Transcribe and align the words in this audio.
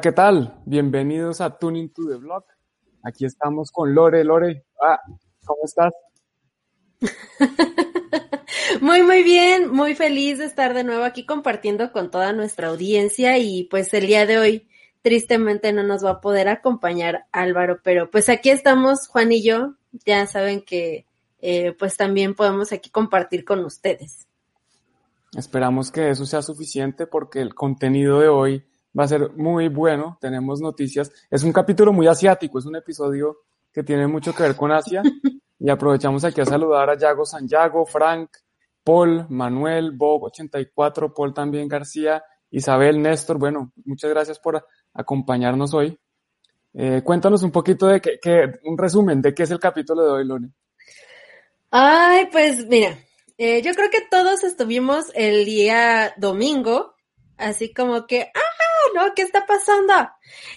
Hola, 0.00 0.10
¿qué 0.10 0.12
tal? 0.12 0.62
Bienvenidos 0.64 1.42
a 1.42 1.58
Tuning 1.58 1.92
to 1.92 2.08
the 2.08 2.16
Blog. 2.16 2.42
Aquí 3.02 3.26
estamos 3.26 3.70
con 3.70 3.94
Lore. 3.94 4.24
Lore, 4.24 4.64
ah, 4.80 4.98
¿cómo 5.44 5.60
estás? 5.62 5.92
Muy, 8.80 9.02
muy 9.02 9.22
bien, 9.22 9.70
muy 9.70 9.94
feliz 9.94 10.38
de 10.38 10.46
estar 10.46 10.72
de 10.72 10.84
nuevo 10.84 11.04
aquí 11.04 11.26
compartiendo 11.26 11.92
con 11.92 12.10
toda 12.10 12.32
nuestra 12.32 12.68
audiencia 12.68 13.36
y 13.36 13.64
pues 13.64 13.92
el 13.92 14.06
día 14.06 14.24
de 14.24 14.38
hoy 14.38 14.68
tristemente 15.02 15.70
no 15.74 15.82
nos 15.82 16.02
va 16.02 16.12
a 16.12 16.20
poder 16.22 16.48
acompañar 16.48 17.26
Álvaro, 17.30 17.80
pero 17.84 18.10
pues 18.10 18.30
aquí 18.30 18.48
estamos 18.48 19.06
Juan 19.06 19.32
y 19.32 19.42
yo, 19.42 19.74
ya 20.06 20.24
saben 20.26 20.62
que 20.62 21.04
eh, 21.42 21.74
pues 21.78 21.98
también 21.98 22.34
podemos 22.34 22.72
aquí 22.72 22.88
compartir 22.88 23.44
con 23.44 23.62
ustedes. 23.66 24.26
Esperamos 25.36 25.90
que 25.90 26.08
eso 26.08 26.24
sea 26.24 26.40
suficiente 26.40 27.06
porque 27.06 27.40
el 27.40 27.54
contenido 27.54 28.20
de 28.20 28.28
hoy 28.28 28.64
va 28.98 29.04
a 29.04 29.08
ser 29.08 29.30
muy 29.32 29.68
bueno, 29.68 30.18
tenemos 30.20 30.60
noticias, 30.60 31.10
es 31.30 31.42
un 31.42 31.52
capítulo 31.52 31.92
muy 31.92 32.06
asiático, 32.06 32.58
es 32.58 32.66
un 32.66 32.76
episodio 32.76 33.38
que 33.72 33.82
tiene 33.82 34.06
mucho 34.06 34.34
que 34.34 34.42
ver 34.42 34.56
con 34.56 34.72
Asia 34.72 35.02
y 35.58 35.70
aprovechamos 35.70 36.24
aquí 36.24 36.40
a 36.40 36.46
saludar 36.46 36.90
a 36.90 36.98
Yago 36.98 37.24
Sanyago, 37.24 37.86
Frank, 37.86 38.30
Paul, 38.82 39.26
Manuel, 39.28 39.92
Bob 39.92 40.24
84, 40.24 41.14
Paul 41.14 41.34
también 41.34 41.68
García, 41.68 42.22
Isabel, 42.50 43.00
Néstor, 43.00 43.38
bueno, 43.38 43.72
muchas 43.84 44.10
gracias 44.10 44.38
por 44.38 44.66
acompañarnos 44.94 45.72
hoy. 45.74 45.98
Eh, 46.72 47.02
cuéntanos 47.04 47.42
un 47.42 47.50
poquito 47.50 47.86
de 47.86 48.00
qué, 48.00 48.60
un 48.64 48.78
resumen 48.78 49.20
de 49.20 49.34
qué 49.34 49.42
es 49.42 49.50
el 49.50 49.58
capítulo 49.58 50.04
de 50.04 50.10
hoy, 50.10 50.26
Lone. 50.26 50.50
Ay, 51.70 52.28
pues 52.32 52.66
mira, 52.66 52.98
eh, 53.38 53.62
yo 53.62 53.72
creo 53.74 53.90
que 53.90 54.02
todos 54.10 54.42
estuvimos 54.44 55.06
el 55.14 55.44
día 55.44 56.14
domingo, 56.16 56.94
así 57.36 57.72
como 57.72 58.06
que, 58.06 58.30
¡ah, 58.34 58.40
no! 58.94 59.14
¿Qué 59.14 59.22
está 59.22 59.46
pasando? 59.46 60.10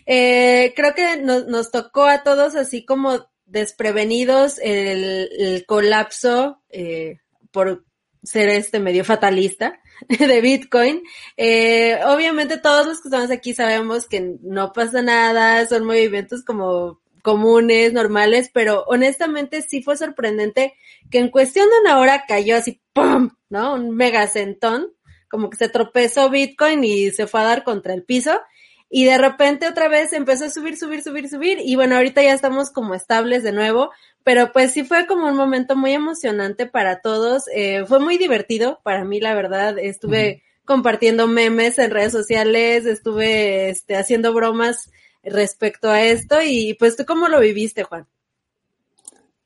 Eh, 0.05 0.73
creo 0.75 0.93
que 0.93 1.17
nos, 1.17 1.47
nos, 1.47 1.71
tocó 1.71 2.05
a 2.05 2.23
todos 2.23 2.55
así 2.55 2.85
como 2.85 3.27
desprevenidos 3.45 4.59
el, 4.61 5.63
colapso 5.67 6.61
eh, 6.69 7.19
por 7.51 7.85
ser 8.23 8.49
este 8.49 8.79
medio 8.79 9.05
fatalista 9.05 9.79
de 10.09 10.41
Bitcoin. 10.41 11.03
Eh, 11.37 11.99
obviamente 12.05 12.57
todos 12.57 12.87
los 12.87 13.01
que 13.01 13.09
estamos 13.09 13.31
aquí 13.31 13.53
sabemos 13.53 14.07
que 14.07 14.37
no 14.41 14.73
pasa 14.73 15.01
nada, 15.01 15.67
son 15.67 15.85
movimientos 15.85 16.43
como 16.43 17.01
comunes, 17.21 17.93
normales, 17.93 18.49
pero 18.53 18.83
honestamente 18.87 19.61
sí 19.61 19.81
fue 19.81 19.95
sorprendente 19.95 20.73
que 21.09 21.19
en 21.19 21.29
cuestión 21.29 21.69
de 21.69 21.79
una 21.79 21.99
hora 21.99 22.25
cayó 22.27 22.57
así, 22.57 22.81
¡pum! 22.91 23.29
¿No? 23.49 23.75
Un 23.75 23.95
megacentón, 23.95 24.91
como 25.33 25.49
que 25.49 25.57
se 25.57 25.67
tropezó 25.67 26.29
Bitcoin 26.29 26.83
y 26.83 27.09
se 27.09 27.25
fue 27.25 27.41
a 27.41 27.45
dar 27.45 27.63
contra 27.63 27.95
el 27.95 28.03
piso. 28.03 28.39
Y 28.87 29.05
de 29.05 29.17
repente 29.17 29.67
otra 29.67 29.87
vez 29.87 30.13
empezó 30.13 30.45
a 30.45 30.49
subir, 30.51 30.77
subir, 30.77 31.01
subir, 31.01 31.27
subir. 31.27 31.57
Y 31.59 31.75
bueno, 31.75 31.95
ahorita 31.95 32.21
ya 32.21 32.35
estamos 32.35 32.69
como 32.69 32.93
estables 32.93 33.41
de 33.41 33.51
nuevo. 33.51 33.89
Pero 34.23 34.51
pues 34.53 34.73
sí 34.73 34.83
fue 34.83 35.07
como 35.07 35.27
un 35.27 35.35
momento 35.35 35.75
muy 35.75 35.93
emocionante 35.93 36.67
para 36.67 37.01
todos. 37.01 37.45
Eh, 37.51 37.83
fue 37.87 37.99
muy 37.99 38.19
divertido 38.19 38.79
para 38.83 39.05
mí, 39.05 39.19
la 39.19 39.33
verdad. 39.33 39.79
Estuve 39.79 40.43
compartiendo 40.65 41.27
memes 41.27 41.79
en 41.79 41.89
redes 41.89 42.11
sociales, 42.11 42.85
estuve 42.85 43.69
este, 43.69 43.95
haciendo 43.95 44.35
bromas 44.35 44.91
respecto 45.23 45.89
a 45.89 46.03
esto. 46.03 46.43
Y 46.45 46.75
pues 46.75 46.95
tú 46.95 47.05
cómo 47.05 47.27
lo 47.27 47.39
viviste, 47.39 47.81
Juan? 47.81 48.05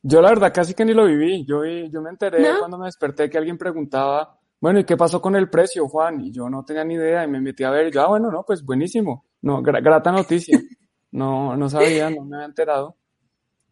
Yo 0.02 0.22
la 0.22 0.28
verdad 0.28 0.54
casi 0.54 0.74
que 0.74 0.84
ni 0.84 0.94
lo 0.94 1.06
viví. 1.06 1.46
Yo, 1.46 1.64
yo 1.66 2.02
me 2.02 2.10
enteré 2.10 2.46
cuando 2.60 2.78
me 2.78 2.88
desperté 2.88 3.30
que 3.30 3.38
alguien 3.38 3.58
preguntaba, 3.58 4.37
bueno, 4.60 4.80
¿y 4.80 4.84
qué 4.86 4.98
pasó 4.98 5.22
con 5.22 5.36
el 5.36 5.50
precio, 5.50 5.88
Juan? 5.88 6.22
Y 6.22 6.32
yo 6.32 6.50
no 6.50 6.66
tenía 6.66 6.84
ni 6.84 6.96
idea 6.96 7.24
y 7.24 7.28
me 7.28 7.40
metí 7.40 7.64
a 7.64 7.70
ver 7.70 7.88
y 7.88 7.92
yo, 7.92 8.02
ah, 8.02 8.08
bueno, 8.08 8.32
no, 8.32 8.44
pues 8.44 8.64
buenísimo. 8.64 9.26
No, 9.42 9.62
grata 9.62 10.12
noticia. 10.12 10.60
No, 11.12 11.56
no 11.56 11.70
sabía, 11.70 12.10
no 12.10 12.26
me 12.26 12.36
había 12.36 12.48
enterado. 12.48 12.98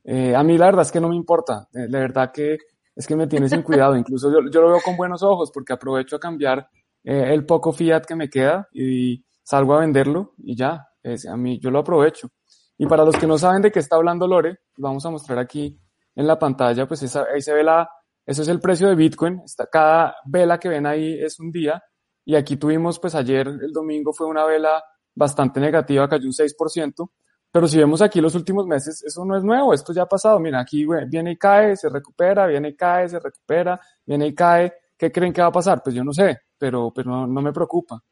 Eh, 0.03 0.35
a 0.35 0.44
mí 0.44 0.57
la 0.57 0.68
verdad 0.68 0.84
es 0.84 0.91
que 0.91 1.01
no 1.01 1.09
me 1.09 1.16
importa. 1.16 1.68
Eh, 1.73 1.88
la 1.90 2.00
verdad 2.00 2.31
que 2.31 2.57
es 2.96 3.07
que 3.07 3.16
me 3.16 3.28
tiene 3.28 3.50
sin 3.50 3.62
cuidado. 3.62 3.96
Incluso 3.97 4.31
yo, 4.31 4.50
yo, 4.50 4.62
lo 4.62 4.69
veo 4.69 4.81
con 4.84 4.96
buenos 4.96 5.23
ojos 5.23 5.51
porque 5.53 5.73
aprovecho 5.73 6.16
a 6.16 6.19
cambiar 6.19 6.69
eh, 7.03 7.34
el 7.34 7.46
poco 7.46 7.73
fiat 7.73 8.06
que 8.06 8.16
me 8.16 8.29
queda 8.29 8.69
y 8.73 9.25
salgo 9.44 9.73
a 9.75 9.79
venderlo 9.79 10.34
y 10.38 10.56
ya. 10.56 10.88
Es, 11.03 11.28
a 11.28 11.35
mí 11.35 11.59
yo 11.59 11.72
lo 11.72 11.79
aprovecho. 11.79 12.29
Y 12.78 12.88
para 12.88 13.06
los 13.06 13.16
que 13.17 13.28
no 13.28 13.38
saben 13.38 13.62
de 13.62 13.72
qué 13.72 13.79
está 13.79 13.96
hablando 13.96 14.28
Lore, 14.28 14.59
vamos 14.78 15.06
a 15.06 15.09
mostrar 15.09 15.40
aquí 15.40 15.79
en 16.16 16.28
la 16.28 16.40
pantalla, 16.40 16.88
pues 16.88 17.03
esa, 17.03 17.25
ahí 17.34 17.41
se 17.41 17.53
ve 17.53 17.63
la, 17.63 17.90
eso 18.25 18.41
es 18.41 18.47
el 18.47 18.59
precio 18.59 18.88
de 18.88 18.96
Bitcoin. 18.96 19.41
Cada 19.72 20.16
vela 20.25 20.59
que 20.59 20.69
ven 20.69 20.86
ahí 20.86 21.19
es 21.22 21.40
un 21.40 21.52
día. 21.52 21.84
Y 22.25 22.36
aquí 22.36 22.58
tuvimos, 22.58 23.00
pues 23.00 23.13
ayer, 23.13 23.47
el 23.47 23.72
domingo, 23.72 24.12
fue 24.12 24.25
una 24.25 24.46
vela 24.46 24.84
bastante 25.13 25.59
negativa, 25.59 26.09
cayó 26.09 26.25
un 26.25 26.34
6%. 26.34 27.12
Pero 27.52 27.68
si 27.68 27.78
vemos 27.78 28.02
aquí 28.02 28.19
los 28.19 28.35
últimos 28.35 28.66
meses, 28.68 29.02
eso 29.03 29.24
no 29.24 29.38
es 29.38 29.44
nuevo, 29.44 29.74
esto 29.74 29.94
ya 29.94 30.02
ha 30.02 30.08
pasado. 30.08 30.40
Mira, 30.40 30.59
aquí 30.59 30.85
viene 31.08 31.31
y 31.31 31.38
cae, 31.38 31.78
se 31.78 31.88
recupera, 31.88 32.47
viene 32.47 32.69
y 32.69 32.75
cae, 32.75 33.08
se 33.08 33.19
recupera, 33.19 33.80
viene 34.06 34.28
y 34.28 34.35
cae. 34.35 34.74
¿Qué 34.97 35.12
creen 35.12 35.31
que 35.31 35.41
va 35.41 35.47
a 35.47 35.52
pasar? 35.52 35.81
Pues 35.84 35.96
yo 35.96 36.03
no 36.03 36.12
sé, 36.12 36.40
pero, 36.58 36.91
pero 36.94 37.28
no, 37.28 37.41
me 37.41 37.53
preocupa. 37.53 38.03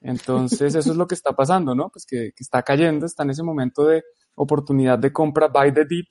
Entonces, 0.00 0.74
eso 0.74 0.90
es 0.90 0.96
lo 0.96 1.06
que 1.06 1.14
está 1.14 1.32
pasando, 1.32 1.74
¿no? 1.74 1.88
Pues 1.88 2.04
que, 2.04 2.32
que, 2.36 2.42
está 2.42 2.62
cayendo, 2.62 3.06
está 3.06 3.22
en 3.22 3.30
ese 3.30 3.42
momento 3.42 3.84
de 3.86 4.02
oportunidad 4.34 4.98
de 4.98 5.12
compra, 5.12 5.48
buy 5.48 5.72
the 5.72 5.84
deep, 5.84 6.08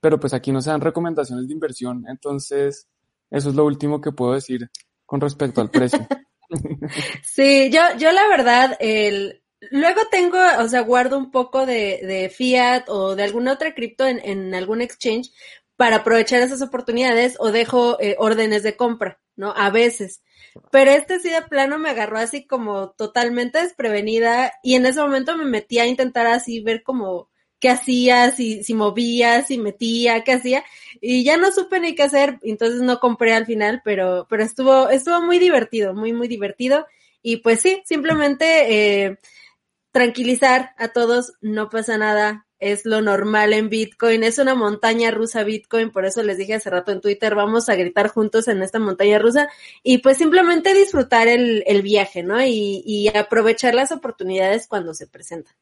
pero 0.00 0.18
pues 0.18 0.34
aquí 0.34 0.52
no 0.52 0.62
se 0.62 0.70
dan 0.70 0.80
recomendaciones 0.80 1.46
de 1.46 1.54
inversión. 1.54 2.04
Entonces, 2.08 2.88
eso 3.30 3.50
es 3.50 3.54
lo 3.54 3.64
último 3.64 4.00
que 4.00 4.12
puedo 4.12 4.34
decir 4.34 4.70
con 5.06 5.20
respecto 5.20 5.60
al 5.60 5.70
precio. 5.70 5.98
Sí, 7.22 7.70
yo, 7.70 7.80
yo 7.98 8.12
la 8.12 8.26
verdad, 8.28 8.76
el, 8.80 9.42
luego 9.70 10.00
tengo, 10.10 10.38
o 10.58 10.68
sea, 10.68 10.80
guardo 10.80 11.18
un 11.18 11.30
poco 11.30 11.66
de, 11.66 12.00
de 12.02 12.30
fiat 12.30 12.88
o 12.88 13.14
de 13.16 13.24
alguna 13.24 13.52
otra 13.52 13.74
cripto 13.74 14.06
en, 14.06 14.20
en, 14.24 14.54
algún 14.54 14.82
exchange 14.82 15.30
para 15.76 15.96
aprovechar 15.96 16.42
esas 16.42 16.62
oportunidades 16.62 17.36
o 17.38 17.52
dejo 17.52 17.98
eh, 18.00 18.16
órdenes 18.18 18.62
de 18.62 18.76
compra, 18.76 19.20
¿no? 19.36 19.52
A 19.56 19.70
veces. 19.70 20.22
Pero 20.70 20.90
este 20.90 21.20
sí 21.20 21.30
de 21.30 21.42
plano 21.42 21.78
me 21.78 21.90
agarró 21.90 22.18
así 22.18 22.46
como 22.46 22.90
totalmente 22.90 23.62
desprevenida 23.62 24.52
y 24.62 24.74
en 24.74 24.84
ese 24.84 25.00
momento 25.00 25.36
me 25.36 25.44
metí 25.44 25.78
a 25.78 25.86
intentar 25.86 26.26
así 26.26 26.60
ver 26.60 26.82
como 26.82 27.29
qué 27.60 27.68
hacía, 27.68 28.30
si, 28.32 28.64
si 28.64 28.74
movía, 28.74 29.44
si 29.44 29.58
metía, 29.58 30.24
qué 30.24 30.32
hacía, 30.32 30.64
y 31.00 31.24
ya 31.24 31.36
no 31.36 31.52
supe 31.52 31.78
ni 31.80 31.94
qué 31.94 32.04
hacer, 32.04 32.38
entonces 32.42 32.80
no 32.82 32.98
compré 32.98 33.34
al 33.34 33.46
final, 33.46 33.82
pero, 33.84 34.26
pero 34.28 34.42
estuvo, 34.42 34.88
estuvo 34.88 35.22
muy 35.22 35.38
divertido, 35.38 35.94
muy, 35.94 36.12
muy 36.12 36.26
divertido, 36.28 36.86
y 37.22 37.38
pues 37.38 37.60
sí, 37.60 37.82
simplemente 37.84 39.04
eh, 39.04 39.18
tranquilizar 39.92 40.70
a 40.78 40.88
todos, 40.88 41.34
no 41.40 41.68
pasa 41.68 41.98
nada, 41.98 42.46
es 42.60 42.84
lo 42.84 43.00
normal 43.00 43.52
en 43.52 43.70
Bitcoin, 43.70 44.22
es 44.22 44.38
una 44.38 44.54
montaña 44.54 45.10
rusa 45.10 45.44
Bitcoin, 45.44 45.90
por 45.90 46.04
eso 46.04 46.22
les 46.22 46.38
dije 46.38 46.54
hace 46.54 46.70
rato 46.70 46.92
en 46.92 47.00
Twitter, 47.00 47.34
vamos 47.34 47.68
a 47.68 47.74
gritar 47.74 48.08
juntos 48.08 48.48
en 48.48 48.62
esta 48.62 48.78
montaña 48.78 49.18
rusa 49.18 49.48
y 49.82 49.98
pues 49.98 50.18
simplemente 50.18 50.74
disfrutar 50.74 51.26
el, 51.28 51.64
el 51.66 51.82
viaje, 51.82 52.22
¿no? 52.22 52.42
Y, 52.42 52.82
y 52.84 53.08
aprovechar 53.16 53.74
las 53.74 53.92
oportunidades 53.92 54.66
cuando 54.66 54.92
se 54.94 55.06
presentan. 55.06 55.54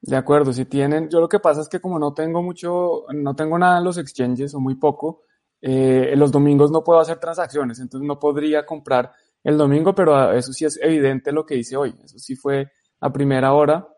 De 0.00 0.16
acuerdo, 0.16 0.52
si 0.52 0.64
tienen, 0.64 1.08
yo 1.08 1.20
lo 1.20 1.28
que 1.28 1.40
pasa 1.40 1.60
es 1.60 1.68
que 1.68 1.80
como 1.80 1.98
no 1.98 2.14
tengo 2.14 2.42
mucho, 2.42 3.04
no 3.12 3.34
tengo 3.34 3.58
nada 3.58 3.78
en 3.78 3.84
los 3.84 3.98
exchanges 3.98 4.54
o 4.54 4.60
muy 4.60 4.76
poco, 4.76 5.22
eh, 5.60 6.14
los 6.16 6.30
domingos 6.30 6.70
no 6.70 6.84
puedo 6.84 7.00
hacer 7.00 7.18
transacciones, 7.18 7.80
entonces 7.80 8.06
no 8.06 8.18
podría 8.18 8.64
comprar 8.64 9.12
el 9.42 9.56
domingo, 9.56 9.94
pero 9.94 10.32
eso 10.32 10.52
sí 10.52 10.64
es 10.64 10.78
evidente 10.80 11.32
lo 11.32 11.44
que 11.44 11.56
hice 11.56 11.76
hoy. 11.76 11.94
Eso 12.04 12.18
sí 12.18 12.36
fue 12.36 12.70
a 13.00 13.12
primera 13.12 13.52
hora, 13.54 13.88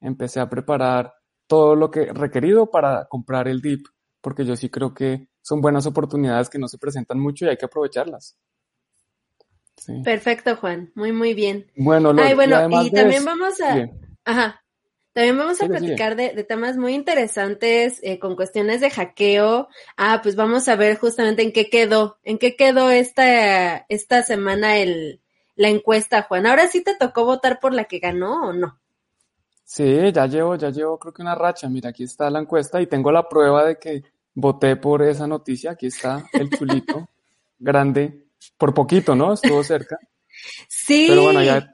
empecé 0.00 0.40
a 0.40 0.48
preparar 0.48 1.14
todo 1.46 1.76
lo 1.76 1.90
que 1.90 2.06
requerido 2.06 2.70
para 2.70 3.06
comprar 3.06 3.46
el 3.46 3.60
DIP, 3.60 3.86
porque 4.20 4.44
yo 4.44 4.56
sí 4.56 4.68
creo 4.68 4.94
que 4.94 5.28
son 5.42 5.60
buenas 5.60 5.86
oportunidades 5.86 6.50
que 6.50 6.58
no 6.58 6.66
se 6.66 6.78
presentan 6.78 7.20
mucho 7.20 7.44
y 7.44 7.48
hay 7.48 7.56
que 7.56 7.66
aprovecharlas. 7.66 8.36
Sí. 9.76 10.00
Perfecto, 10.02 10.56
Juan. 10.56 10.90
Muy, 10.96 11.12
muy 11.12 11.34
bien. 11.34 11.70
Bueno, 11.76 12.12
Ay, 12.18 12.34
bueno, 12.34 12.66
y 12.82 12.90
también 12.90 13.24
vamos 13.24 13.60
a... 13.60 13.88
Ajá. 14.24 14.60
También 15.16 15.38
vamos 15.38 15.62
a 15.62 15.66
platicar 15.66 16.14
de, 16.14 16.44
temas 16.44 16.76
muy 16.76 16.92
interesantes 16.92 18.00
eh, 18.02 18.18
con 18.18 18.36
cuestiones 18.36 18.82
de 18.82 18.90
hackeo. 18.90 19.66
Ah, 19.96 20.20
pues 20.22 20.36
vamos 20.36 20.68
a 20.68 20.76
ver 20.76 20.98
justamente 20.98 21.40
en 21.40 21.52
qué 21.54 21.70
quedó, 21.70 22.18
en 22.22 22.36
qué 22.36 22.54
quedó 22.54 22.90
esta, 22.90 23.86
esta 23.88 24.22
semana 24.22 24.76
el, 24.76 25.22
la 25.54 25.70
encuesta, 25.70 26.24
Juan. 26.24 26.44
Ahora 26.44 26.68
sí 26.68 26.84
te 26.84 26.94
tocó 26.96 27.24
votar 27.24 27.60
por 27.60 27.72
la 27.72 27.84
que 27.84 27.98
ganó 27.98 28.48
o 28.48 28.52
no? 28.52 28.78
Sí, 29.64 30.12
ya 30.12 30.26
llevo, 30.26 30.54
ya 30.56 30.68
llevo 30.68 30.98
creo 30.98 31.14
que 31.14 31.22
una 31.22 31.34
racha. 31.34 31.66
Mira, 31.70 31.88
aquí 31.88 32.04
está 32.04 32.28
la 32.28 32.40
encuesta 32.40 32.82
y 32.82 32.86
tengo 32.86 33.10
la 33.10 33.26
prueba 33.26 33.64
de 33.64 33.78
que 33.78 34.02
voté 34.34 34.76
por 34.76 35.00
esa 35.00 35.26
noticia. 35.26 35.70
Aquí 35.70 35.86
está 35.86 36.26
el 36.34 36.50
chulito 36.50 37.08
grande, 37.58 38.26
por 38.58 38.74
poquito, 38.74 39.14
¿no? 39.14 39.32
Estuvo 39.32 39.64
cerca. 39.64 39.98
Sí. 40.68 41.06
Pero 41.08 41.22
bueno, 41.22 41.42
ya. 41.42 41.72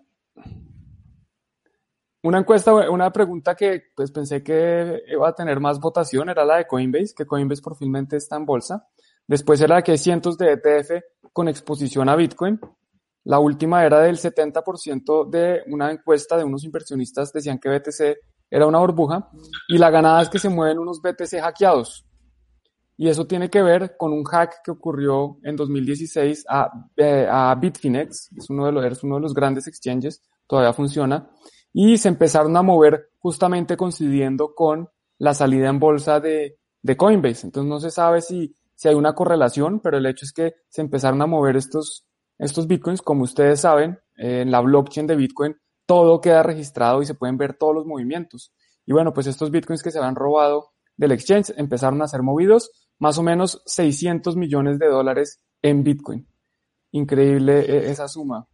Una 2.24 2.38
encuesta, 2.38 2.72
una 2.88 3.12
pregunta 3.12 3.56
que 3.56 3.82
pues 3.96 4.12
pensé 4.12 4.44
que 4.44 5.02
iba 5.08 5.28
a 5.28 5.34
tener 5.34 5.58
más 5.58 5.80
votación 5.80 6.28
era 6.28 6.44
la 6.44 6.58
de 6.58 6.66
Coinbase, 6.68 7.14
que 7.16 7.26
Coinbase 7.26 7.62
por 7.62 7.76
finalmente 7.76 8.16
está 8.16 8.36
en 8.36 8.46
bolsa. 8.46 8.88
Después 9.26 9.60
era 9.60 9.76
la 9.76 9.82
que 9.82 9.92
hay 9.92 9.98
cientos 9.98 10.38
de 10.38 10.52
ETF 10.52 11.02
con 11.32 11.48
exposición 11.48 12.08
a 12.08 12.14
Bitcoin. 12.14 12.60
La 13.24 13.40
última 13.40 13.84
era 13.84 14.00
del 14.00 14.18
70% 14.18 15.28
de 15.30 15.62
una 15.66 15.90
encuesta 15.90 16.36
de 16.36 16.44
unos 16.44 16.64
inversionistas 16.64 17.32
decían 17.32 17.58
que 17.58 17.68
BTC 17.68 18.18
era 18.50 18.66
una 18.66 18.78
burbuja 18.78 19.28
y 19.68 19.78
la 19.78 19.90
ganada 19.90 20.22
es 20.22 20.28
que 20.28 20.38
se 20.38 20.48
mueven 20.48 20.78
unos 20.78 21.00
BTC 21.00 21.40
hackeados. 21.40 22.06
Y 22.96 23.08
eso 23.08 23.26
tiene 23.26 23.50
que 23.50 23.62
ver 23.62 23.96
con 23.96 24.12
un 24.12 24.22
hack 24.22 24.62
que 24.62 24.70
ocurrió 24.70 25.38
en 25.42 25.56
2016 25.56 26.44
a, 26.48 26.70
eh, 26.96 27.26
a 27.28 27.54
Bitfinex, 27.56 28.30
es 28.36 28.50
uno, 28.50 28.66
de 28.66 28.72
los, 28.72 28.84
es 28.84 29.02
uno 29.02 29.16
de 29.16 29.22
los 29.22 29.34
grandes 29.34 29.66
exchanges, 29.66 30.22
todavía 30.46 30.72
funciona, 30.72 31.28
y 31.72 31.98
se 31.98 32.08
empezaron 32.08 32.56
a 32.56 32.62
mover 32.62 33.10
justamente 33.18 33.76
coincidiendo 33.76 34.54
con 34.54 34.88
la 35.18 35.34
salida 35.34 35.68
en 35.68 35.78
bolsa 35.78 36.20
de, 36.20 36.58
de 36.82 36.96
Coinbase. 36.96 37.46
Entonces 37.46 37.68
no 37.68 37.80
se 37.80 37.90
sabe 37.90 38.20
si, 38.20 38.54
si 38.74 38.88
hay 38.88 38.94
una 38.94 39.14
correlación, 39.14 39.80
pero 39.80 39.98
el 39.98 40.06
hecho 40.06 40.24
es 40.24 40.32
que 40.32 40.54
se 40.68 40.80
empezaron 40.80 41.22
a 41.22 41.26
mover 41.26 41.56
estos, 41.56 42.06
estos 42.38 42.66
bitcoins, 42.66 43.02
como 43.02 43.22
ustedes 43.22 43.60
saben, 43.60 43.98
en 44.16 44.50
la 44.50 44.60
blockchain 44.60 45.06
de 45.06 45.16
Bitcoin 45.16 45.56
todo 45.86 46.20
queda 46.20 46.42
registrado 46.42 47.02
y 47.02 47.06
se 47.06 47.14
pueden 47.14 47.36
ver 47.36 47.54
todos 47.54 47.74
los 47.74 47.86
movimientos. 47.86 48.52
Y 48.86 48.92
bueno, 48.92 49.12
pues 49.12 49.26
estos 49.26 49.50
bitcoins 49.50 49.82
que 49.82 49.90
se 49.90 49.98
habían 49.98 50.14
robado 50.14 50.72
del 50.96 51.12
exchange 51.12 51.52
empezaron 51.56 52.02
a 52.02 52.08
ser 52.08 52.22
movidos 52.22 52.70
más 52.98 53.18
o 53.18 53.22
menos 53.22 53.62
600 53.66 54.36
millones 54.36 54.78
de 54.78 54.86
dólares 54.88 55.42
en 55.60 55.82
bitcoin. 55.82 56.28
Increíble 56.92 57.60
eh, 57.60 57.90
esa 57.90 58.08
suma. 58.08 58.48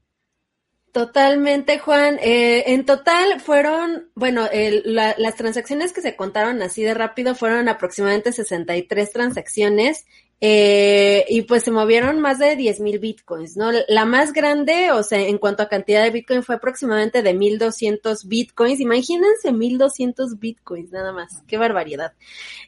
Totalmente, 0.93 1.79
Juan. 1.79 2.19
Eh, 2.20 2.64
en 2.73 2.85
total 2.85 3.40
fueron, 3.40 4.11
bueno, 4.14 4.49
las 4.52 5.37
transacciones 5.37 5.93
que 5.93 6.00
se 6.00 6.17
contaron 6.17 6.61
así 6.62 6.82
de 6.82 6.94
rápido 6.94 7.35
fueron 7.35 7.69
aproximadamente 7.69 8.32
63 8.32 9.12
transacciones 9.12 10.06
eh, 10.40 11.25
y 11.29 11.43
pues 11.43 11.64
se 11.64 11.73
movieron 11.73 12.20
más 12.20 12.38
de 12.38 12.55
10 12.55 12.79
mil 12.81 13.00
bitcoins, 13.00 13.56
¿no? 13.56 13.73
La 13.88 14.05
más 14.05 14.32
grande, 14.32 14.93
o 14.93 15.02
sea, 15.02 15.20
en 15.20 15.38
cuanto 15.38 15.64
a 15.64 15.69
cantidad 15.69 16.05
de 16.05 16.11
bitcoin 16.11 16.44
fue 16.44 16.55
aproximadamente 16.55 17.23
de 17.23 17.34
1200 17.34 18.29
bitcoins. 18.29 18.79
Imagínense 18.81 19.52
1200 19.52 20.38
bitcoins, 20.38 20.93
nada 20.93 21.12
más. 21.12 21.43
Qué 21.49 21.58
barbaridad. 21.58 22.12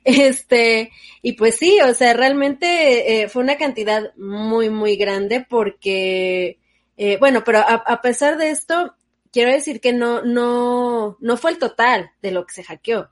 Este, 0.04 0.90
y 1.22 1.32
pues 1.32 1.56
sí, 1.56 1.78
o 1.80 1.94
sea, 1.94 2.12
realmente 2.14 3.22
eh, 3.22 3.28
fue 3.28 3.42
una 3.42 3.56
cantidad 3.56 4.14
muy, 4.16 4.70
muy 4.70 4.96
grande 4.96 5.46
porque, 5.48 6.58
eh, 7.02 7.16
bueno, 7.18 7.44
pero 7.46 7.60
a, 7.60 8.02
pesar 8.02 8.36
de 8.36 8.50
esto, 8.50 8.94
quiero 9.32 9.50
decir 9.50 9.80
que 9.80 9.94
no, 9.94 10.20
no, 10.20 11.16
no 11.18 11.36
fue 11.38 11.52
el 11.52 11.56
total 11.56 12.10
de 12.20 12.30
lo 12.30 12.44
que 12.44 12.52
se 12.52 12.62
hackeó. 12.62 13.08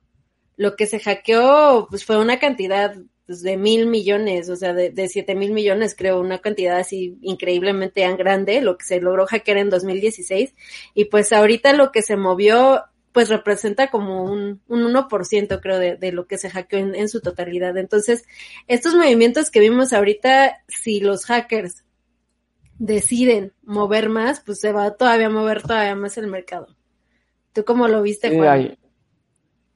Lo 0.58 0.76
que 0.76 0.86
se 0.86 1.00
hackeó, 1.00 1.86
pues 1.88 2.04
fue 2.04 2.18
una 2.18 2.38
cantidad 2.38 2.94
pues, 3.26 3.40
de 3.40 3.56
mil 3.56 3.86
millones, 3.86 4.50
o 4.50 4.56
sea, 4.56 4.74
de, 4.74 4.90
de 4.90 5.08
siete 5.08 5.34
mil 5.34 5.52
millones, 5.52 5.94
creo, 5.96 6.20
una 6.20 6.40
cantidad 6.40 6.76
así 6.76 7.16
increíblemente 7.22 8.06
grande, 8.14 8.60
lo 8.60 8.76
que 8.76 8.84
se 8.84 9.00
logró 9.00 9.26
hackear 9.26 9.56
en 9.56 9.70
2016. 9.70 10.54
Y 10.92 11.06
pues 11.06 11.32
ahorita 11.32 11.72
lo 11.72 11.90
que 11.90 12.02
se 12.02 12.18
movió, 12.18 12.84
pues 13.12 13.30
representa 13.30 13.88
como 13.88 14.22
un, 14.22 14.60
un 14.68 14.82
1%, 14.82 15.60
creo, 15.62 15.78
de, 15.78 15.96
de 15.96 16.12
lo 16.12 16.26
que 16.26 16.36
se 16.36 16.50
hackeó 16.50 16.78
en, 16.78 16.94
en 16.94 17.08
su 17.08 17.22
totalidad. 17.22 17.74
Entonces, 17.78 18.26
estos 18.66 18.94
movimientos 18.94 19.50
que 19.50 19.60
vimos 19.60 19.94
ahorita, 19.94 20.62
si 20.68 21.00
los 21.00 21.24
hackers 21.24 21.84
deciden 22.78 23.52
mover 23.62 24.08
más, 24.08 24.40
pues 24.40 24.60
se 24.60 24.72
va 24.72 24.92
todavía 24.92 25.26
a 25.26 25.30
mover 25.30 25.62
todavía 25.62 25.94
más 25.94 26.16
el 26.18 26.28
mercado. 26.28 26.68
¿Tú 27.52 27.64
cómo 27.64 27.88
lo 27.88 28.02
viste, 28.02 28.36
Juan? 28.36 28.76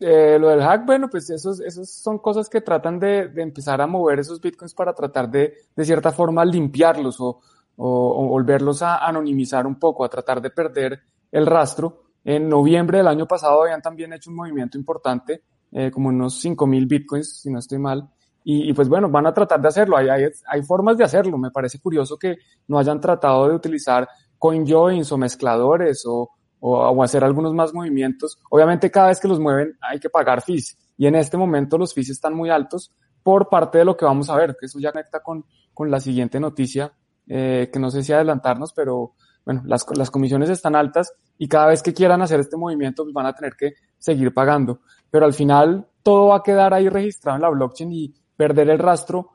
Eh, 0.04 0.36
lo 0.38 0.48
del 0.48 0.60
hack, 0.62 0.84
bueno, 0.84 1.08
pues 1.08 1.30
esos, 1.30 1.60
esos 1.60 1.88
son 1.88 2.18
cosas 2.18 2.48
que 2.48 2.60
tratan 2.60 2.98
de, 2.98 3.28
de, 3.28 3.42
empezar 3.42 3.80
a 3.80 3.86
mover 3.86 4.18
esos 4.18 4.40
bitcoins 4.40 4.74
para 4.74 4.92
tratar 4.92 5.30
de, 5.30 5.54
de 5.76 5.84
cierta 5.84 6.10
forma, 6.10 6.44
limpiarlos 6.44 7.20
o, 7.20 7.40
o, 7.76 8.24
o, 8.24 8.28
volverlos 8.28 8.82
a 8.82 9.06
anonimizar 9.06 9.64
un 9.64 9.78
poco, 9.78 10.04
a 10.04 10.08
tratar 10.08 10.40
de 10.40 10.50
perder 10.50 11.00
el 11.30 11.46
rastro. 11.46 12.02
En 12.24 12.48
noviembre 12.48 12.98
del 12.98 13.06
año 13.06 13.26
pasado 13.28 13.62
habían 13.62 13.80
también 13.80 14.12
hecho 14.12 14.30
un 14.30 14.36
movimiento 14.36 14.76
importante, 14.76 15.42
eh, 15.70 15.90
como 15.90 16.08
unos 16.08 16.44
5.000 16.44 16.88
bitcoins, 16.88 17.40
si 17.40 17.50
no 17.50 17.60
estoy 17.60 17.78
mal. 17.78 18.08
Y, 18.44 18.70
y, 18.70 18.72
pues 18.72 18.88
bueno, 18.88 19.08
van 19.08 19.26
a 19.26 19.32
tratar 19.32 19.60
de 19.60 19.68
hacerlo. 19.68 19.96
Hay, 19.96 20.08
hay, 20.08 20.24
hay 20.46 20.62
formas 20.62 20.96
de 20.96 21.04
hacerlo. 21.04 21.38
Me 21.38 21.50
parece 21.50 21.78
curioso 21.78 22.18
que 22.18 22.36
no 22.68 22.78
hayan 22.78 23.00
tratado 23.00 23.48
de 23.48 23.54
utilizar 23.54 24.08
coinjoins 24.38 25.12
o 25.12 25.18
mezcladores 25.18 26.04
o, 26.06 26.30
o, 26.64 27.02
hacer 27.02 27.24
algunos 27.24 27.52
más 27.54 27.74
movimientos. 27.74 28.38
Obviamente 28.50 28.90
cada 28.90 29.08
vez 29.08 29.20
que 29.20 29.28
los 29.28 29.40
mueven 29.40 29.76
hay 29.80 29.98
que 29.98 30.08
pagar 30.08 30.42
fees 30.42 30.78
y 30.96 31.06
en 31.06 31.16
este 31.16 31.36
momento 31.36 31.76
los 31.76 31.92
fees 31.92 32.10
están 32.10 32.34
muy 32.34 32.50
altos 32.50 32.92
por 33.22 33.48
parte 33.48 33.78
de 33.78 33.84
lo 33.84 33.96
que 33.96 34.04
vamos 34.04 34.30
a 34.30 34.36
ver, 34.36 34.56
que 34.58 34.66
eso 34.66 34.78
ya 34.78 34.92
conecta 34.92 35.20
con, 35.20 35.44
con 35.74 35.90
la 35.90 35.98
siguiente 35.98 36.38
noticia, 36.38 36.92
eh, 37.26 37.68
que 37.72 37.78
no 37.80 37.90
sé 37.90 38.02
si 38.04 38.12
adelantarnos, 38.12 38.72
pero 38.72 39.14
bueno, 39.44 39.62
las, 39.64 39.84
las 39.96 40.10
comisiones 40.10 40.50
están 40.50 40.76
altas 40.76 41.12
y 41.36 41.48
cada 41.48 41.66
vez 41.66 41.82
que 41.82 41.92
quieran 41.92 42.22
hacer 42.22 42.38
este 42.38 42.56
movimiento 42.56 43.02
pues 43.02 43.12
van 43.12 43.26
a 43.26 43.32
tener 43.32 43.54
que 43.56 43.74
seguir 43.98 44.32
pagando. 44.32 44.80
Pero 45.10 45.24
al 45.24 45.32
final 45.32 45.88
todo 46.02 46.28
va 46.28 46.36
a 46.36 46.42
quedar 46.44 46.74
ahí 46.74 46.88
registrado 46.88 47.36
en 47.36 47.42
la 47.42 47.50
blockchain 47.50 47.92
y 47.92 48.14
perder 48.42 48.70
el 48.70 48.78
rastro 48.80 49.30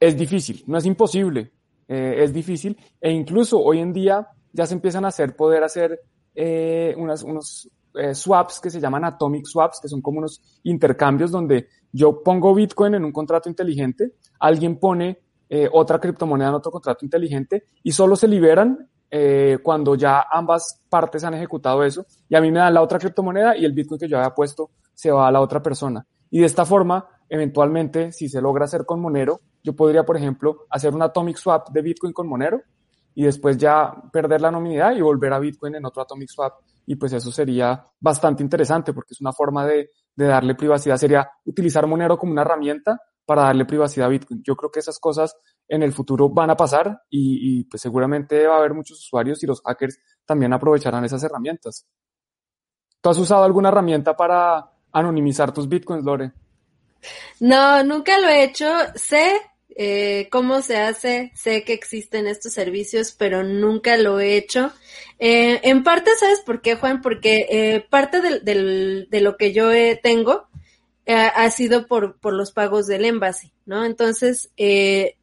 es 0.00 0.16
difícil, 0.16 0.64
no 0.66 0.78
es 0.78 0.86
imposible, 0.86 1.52
eh, 1.88 2.22
es 2.24 2.32
difícil 2.32 2.74
e 2.98 3.10
incluso 3.10 3.60
hoy 3.60 3.80
en 3.80 3.92
día 3.92 4.26
ya 4.50 4.64
se 4.64 4.72
empiezan 4.72 5.04
a 5.04 5.08
hacer, 5.08 5.36
poder 5.36 5.62
hacer 5.62 6.00
eh, 6.34 6.94
unos 6.96 7.68
eh, 7.94 8.14
swaps 8.14 8.58
que 8.60 8.70
se 8.70 8.80
llaman 8.80 9.04
atomic 9.04 9.44
swaps, 9.44 9.78
que 9.82 9.88
son 9.88 10.00
como 10.00 10.20
unos 10.20 10.40
intercambios 10.62 11.30
donde 11.30 11.68
yo 11.92 12.22
pongo 12.22 12.54
Bitcoin 12.54 12.94
en 12.94 13.04
un 13.04 13.12
contrato 13.12 13.50
inteligente, 13.50 14.12
alguien 14.40 14.78
pone 14.78 15.18
otra 15.72 16.00
criptomoneda 16.00 16.48
en 16.48 16.54
otro 16.54 16.72
contrato 16.72 17.04
inteligente 17.04 17.64
y 17.82 17.92
solo 17.92 18.16
se 18.16 18.26
liberan 18.26 18.88
cuando 19.62 19.94
ya 19.94 20.24
ambas 20.28 20.82
partes 20.88 21.22
han 21.22 21.34
ejecutado 21.34 21.84
eso 21.84 22.04
y 22.28 22.34
a 22.34 22.40
mí 22.40 22.50
me 22.50 22.58
dan 22.58 22.74
la 22.74 22.82
otra 22.82 22.98
criptomoneda 22.98 23.56
y 23.56 23.64
el 23.64 23.72
Bitcoin 23.72 24.00
que 24.00 24.08
yo 24.08 24.16
había 24.16 24.34
puesto 24.34 24.70
se 24.92 25.10
va 25.10 25.28
a 25.28 25.30
la 25.30 25.40
otra 25.40 25.62
persona. 25.62 26.04
Y 26.30 26.40
de 26.40 26.46
esta 26.46 26.64
forma, 26.64 27.06
eventualmente, 27.28 28.12
si 28.12 28.28
se 28.28 28.40
logra 28.40 28.64
hacer 28.64 28.84
con 28.84 29.00
Monero, 29.00 29.40
yo 29.62 29.74
podría, 29.74 30.04
por 30.04 30.16
ejemplo, 30.16 30.66
hacer 30.70 30.94
un 30.94 31.02
atomic 31.02 31.36
swap 31.36 31.70
de 31.70 31.82
Bitcoin 31.82 32.12
con 32.12 32.28
Monero 32.28 32.62
y 33.16 33.24
después 33.24 33.56
ya 33.56 33.92
perder 34.12 34.42
la 34.42 34.50
nominidad 34.50 34.94
y 34.94 35.00
volver 35.00 35.32
a 35.32 35.38
Bitcoin 35.38 35.74
en 35.74 35.86
otro 35.86 36.02
Atomic 36.02 36.28
Swap. 36.28 36.52
Y 36.84 36.96
pues 36.96 37.14
eso 37.14 37.32
sería 37.32 37.82
bastante 37.98 38.42
interesante 38.42 38.92
porque 38.92 39.14
es 39.14 39.20
una 39.22 39.32
forma 39.32 39.66
de, 39.66 39.88
de 40.14 40.26
darle 40.26 40.54
privacidad, 40.54 40.98
sería 40.98 41.28
utilizar 41.46 41.86
Monero 41.86 42.18
como 42.18 42.32
una 42.32 42.42
herramienta 42.42 43.00
para 43.24 43.42
darle 43.42 43.64
privacidad 43.64 44.06
a 44.06 44.10
Bitcoin. 44.10 44.42
Yo 44.42 44.54
creo 44.54 44.70
que 44.70 44.80
esas 44.80 44.98
cosas 45.00 45.34
en 45.66 45.82
el 45.82 45.94
futuro 45.94 46.28
van 46.28 46.50
a 46.50 46.56
pasar 46.56 47.02
y, 47.08 47.60
y 47.60 47.64
pues 47.64 47.80
seguramente 47.80 48.46
va 48.46 48.56
a 48.56 48.58
haber 48.58 48.74
muchos 48.74 48.98
usuarios 48.98 49.42
y 49.42 49.46
los 49.46 49.62
hackers 49.62 49.98
también 50.26 50.52
aprovecharán 50.52 51.04
esas 51.04 51.24
herramientas. 51.24 51.86
¿Tú 53.00 53.08
has 53.08 53.18
usado 53.18 53.44
alguna 53.44 53.70
herramienta 53.70 54.14
para 54.14 54.72
anonimizar 54.92 55.52
tus 55.52 55.68
Bitcoins, 55.68 56.04
Lore? 56.04 56.32
No, 57.40 57.82
nunca 57.84 58.18
lo 58.18 58.28
he 58.28 58.44
hecho. 58.44 58.66
Sé 58.94 59.40
eh, 59.78 60.28
cómo 60.30 60.62
se 60.62 60.78
hace, 60.78 61.32
sé 61.34 61.62
que 61.62 61.74
existen 61.74 62.26
estos 62.26 62.54
servicios, 62.54 63.12
pero 63.12 63.44
nunca 63.44 63.98
lo 63.98 64.20
he 64.20 64.36
hecho. 64.36 64.72
Eh, 65.18 65.60
en 65.64 65.82
parte, 65.82 66.10
¿sabes 66.18 66.40
por 66.40 66.62
qué, 66.62 66.76
Juan? 66.76 67.02
Porque 67.02 67.46
eh, 67.50 67.86
parte 67.90 68.20
de 68.20 69.20
lo 69.20 69.36
que 69.36 69.52
yo 69.52 69.70
tengo 70.02 70.48
ha 71.08 71.50
sido 71.50 71.86
por, 71.86 72.16
los 72.22 72.50
pagos 72.50 72.86
del 72.86 73.04
envase, 73.04 73.52
¿no? 73.64 73.84
Entonces, 73.84 74.50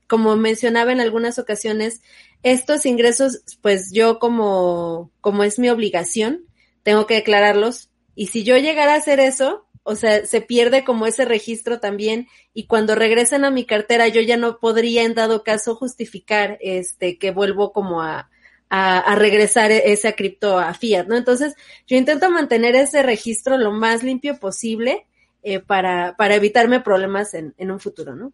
como 0.07 0.37
mencionaba 0.37 0.91
en 0.91 1.01
algunas 1.01 1.39
ocasiones, 1.39 2.01
estos 2.43 2.85
ingresos, 2.85 3.41
pues 3.61 3.91
yo 3.91 4.19
como, 4.19 5.11
como 5.19 5.43
es 5.43 5.57
mi 5.59 5.69
obligación, 5.69 6.45
tengo 6.83 7.07
que 7.07 7.15
declararlos. 7.15 7.89
Y 8.15 8.27
si 8.27 8.43
yo 8.43 8.57
llegara 8.57 8.93
a 8.93 8.97
hacer 8.97 9.19
eso, 9.19 9.65
o 9.83 9.95
sea, 9.95 10.25
se 10.25 10.41
pierde 10.41 10.83
como 10.83 11.05
ese 11.05 11.25
registro 11.25 11.79
también 11.79 12.27
y 12.53 12.67
cuando 12.67 12.95
regresen 12.95 13.45
a 13.45 13.51
mi 13.51 13.65
cartera 13.65 14.07
yo 14.07 14.21
ya 14.21 14.37
no 14.37 14.59
podría 14.59 15.03
en 15.03 15.13
dado 15.13 15.43
caso 15.43 15.75
justificar 15.75 16.57
este 16.61 17.17
que 17.17 17.31
vuelvo 17.31 17.73
como 17.73 18.01
a, 18.01 18.29
a, 18.69 19.15
regresar 19.15 19.71
e, 19.71 19.91
ese 19.91 20.15
cripto 20.15 20.57
a 20.57 20.73
fiat, 20.73 21.05
¿no? 21.07 21.15
Entonces, 21.15 21.53
yo 21.85 21.95
intento 21.95 22.31
mantener 22.31 22.75
ese 22.75 23.03
registro 23.03 23.57
lo 23.57 23.71
más 23.71 24.01
limpio 24.01 24.39
posible 24.39 25.05
eh, 25.43 25.59
para, 25.59 26.15
para 26.17 26.35
evitarme 26.35 26.79
problemas 26.79 27.33
en, 27.33 27.53
en 27.57 27.69
un 27.69 27.79
futuro, 27.79 28.15
¿no? 28.15 28.33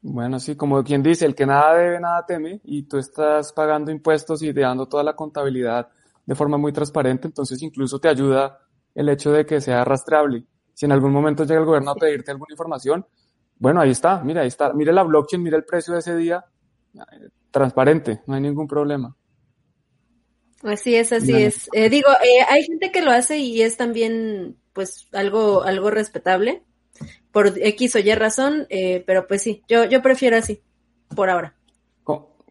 Bueno, 0.00 0.40
sí, 0.40 0.56
como 0.56 0.82
quien 0.82 1.02
dice, 1.02 1.24
el 1.24 1.34
que 1.34 1.46
nada 1.46 1.76
debe, 1.76 2.00
nada 2.00 2.26
teme, 2.26 2.60
y 2.64 2.82
tú 2.82 2.98
estás 2.98 3.52
pagando 3.52 3.90
impuestos 3.90 4.42
y 4.42 4.52
dando 4.52 4.86
toda 4.86 5.02
la 5.02 5.14
contabilidad 5.14 5.88
de 6.26 6.34
forma 6.34 6.58
muy 6.58 6.72
transparente, 6.72 7.28
entonces 7.28 7.62
incluso 7.62 7.98
te 7.98 8.08
ayuda 8.08 8.58
el 8.94 9.08
hecho 9.08 9.32
de 9.32 9.44
que 9.44 9.60
sea 9.60 9.84
rastreable. 9.84 10.44
Si 10.72 10.86
en 10.86 10.92
algún 10.92 11.12
momento 11.12 11.44
llega 11.44 11.60
el 11.60 11.66
gobierno 11.66 11.92
a 11.92 11.96
pedirte 11.96 12.30
alguna 12.30 12.52
información, 12.52 13.06
bueno, 13.58 13.80
ahí 13.80 13.90
está, 13.90 14.22
mira, 14.22 14.42
ahí 14.42 14.48
está, 14.48 14.72
mire 14.72 14.92
la 14.92 15.02
blockchain, 15.02 15.42
mire 15.42 15.56
el 15.56 15.64
precio 15.64 15.94
de 15.94 16.00
ese 16.00 16.16
día, 16.16 16.44
transparente, 17.50 18.22
no 18.26 18.34
hay 18.34 18.40
ningún 18.40 18.66
problema. 18.66 19.16
Así 20.62 20.94
es, 20.96 21.12
así 21.12 21.34
es. 21.34 21.68
Eh, 21.72 21.90
digo, 21.90 22.08
eh, 22.10 22.44
hay 22.48 22.62
gente 22.64 22.90
que 22.90 23.02
lo 23.02 23.10
hace 23.10 23.38
y 23.38 23.62
es 23.62 23.76
también, 23.76 24.56
pues, 24.72 25.08
algo, 25.12 25.62
algo 25.62 25.90
respetable 25.90 26.64
por 27.32 27.52
X 27.56 27.96
o 27.96 27.98
Y 27.98 28.14
razón, 28.14 28.66
eh, 28.70 29.02
pero 29.06 29.26
pues 29.26 29.42
sí, 29.42 29.62
yo, 29.68 29.84
yo 29.84 30.00
prefiero 30.02 30.36
así, 30.36 30.60
por 31.14 31.30
ahora. 31.30 31.54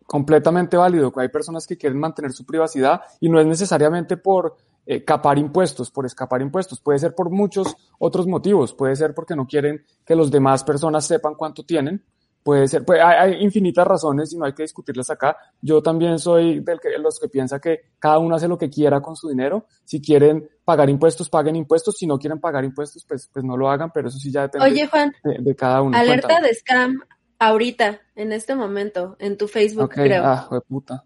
completamente 0.05 0.77
válido. 0.77 1.11
Hay 1.15 1.29
personas 1.29 1.65
que 1.65 1.77
quieren 1.77 1.97
mantener 1.97 2.33
su 2.33 2.45
privacidad 2.45 3.01
y 3.19 3.29
no 3.29 3.39
es 3.39 3.47
necesariamente 3.47 4.17
por 4.17 4.57
capar 5.05 5.37
impuestos, 5.37 5.91
por 5.91 6.05
escapar 6.05 6.41
impuestos. 6.41 6.79
Puede 6.79 6.99
ser 6.99 7.15
por 7.15 7.29
muchos 7.29 7.75
otros 7.99 8.27
motivos. 8.27 8.73
Puede 8.73 8.95
ser 8.95 9.13
porque 9.13 9.35
no 9.35 9.47
quieren 9.47 9.83
que 10.05 10.15
los 10.15 10.29
demás 10.31 10.63
personas 10.63 11.05
sepan 11.05 11.35
cuánto 11.35 11.63
tienen 11.63 12.03
Puede 12.43 12.67
ser, 12.67 12.83
pues 12.83 12.99
hay, 13.01 13.41
infinitas 13.41 13.87
razones 13.87 14.33
y 14.33 14.37
no 14.37 14.43
hay 14.43 14.53
que 14.53 14.63
discutirlas 14.63 15.09
acá. 15.09 15.37
Yo 15.61 15.81
también 15.81 16.19
soy 16.19 16.59
de 16.59 16.77
los 16.99 17.17
que 17.17 17.29
piensa 17.29 17.59
que 17.59 17.79
cada 17.97 18.19
uno 18.19 18.35
hace 18.35 18.49
lo 18.49 18.57
que 18.57 18.69
quiera 18.69 18.99
con 19.01 19.15
su 19.15 19.29
dinero. 19.29 19.65
Si 19.85 20.01
quieren 20.01 20.49
pagar 20.65 20.89
impuestos, 20.89 21.29
paguen 21.29 21.55
impuestos. 21.55 21.95
Si 21.97 22.05
no 22.05 22.19
quieren 22.19 22.41
pagar 22.41 22.65
impuestos, 22.65 23.05
pues, 23.07 23.29
pues 23.31 23.45
no 23.45 23.55
lo 23.55 23.69
hagan, 23.69 23.91
pero 23.93 24.09
eso 24.09 24.17
sí 24.17 24.29
ya 24.29 24.41
depende 24.41 24.67
Oye, 24.67 24.87
Juan, 24.87 25.13
de, 25.23 25.55
cada 25.55 25.81
uno. 25.81 25.97
Alerta 25.97 26.41
de 26.41 26.53
scam 26.53 27.01
ahorita, 27.39 28.01
en 28.15 28.33
este 28.33 28.55
momento, 28.55 29.15
en 29.19 29.37
tu 29.37 29.47
Facebook, 29.47 29.91
creo. 29.91 30.25
Ah, 30.25 30.45
de 30.51 30.59
puta. 30.59 31.05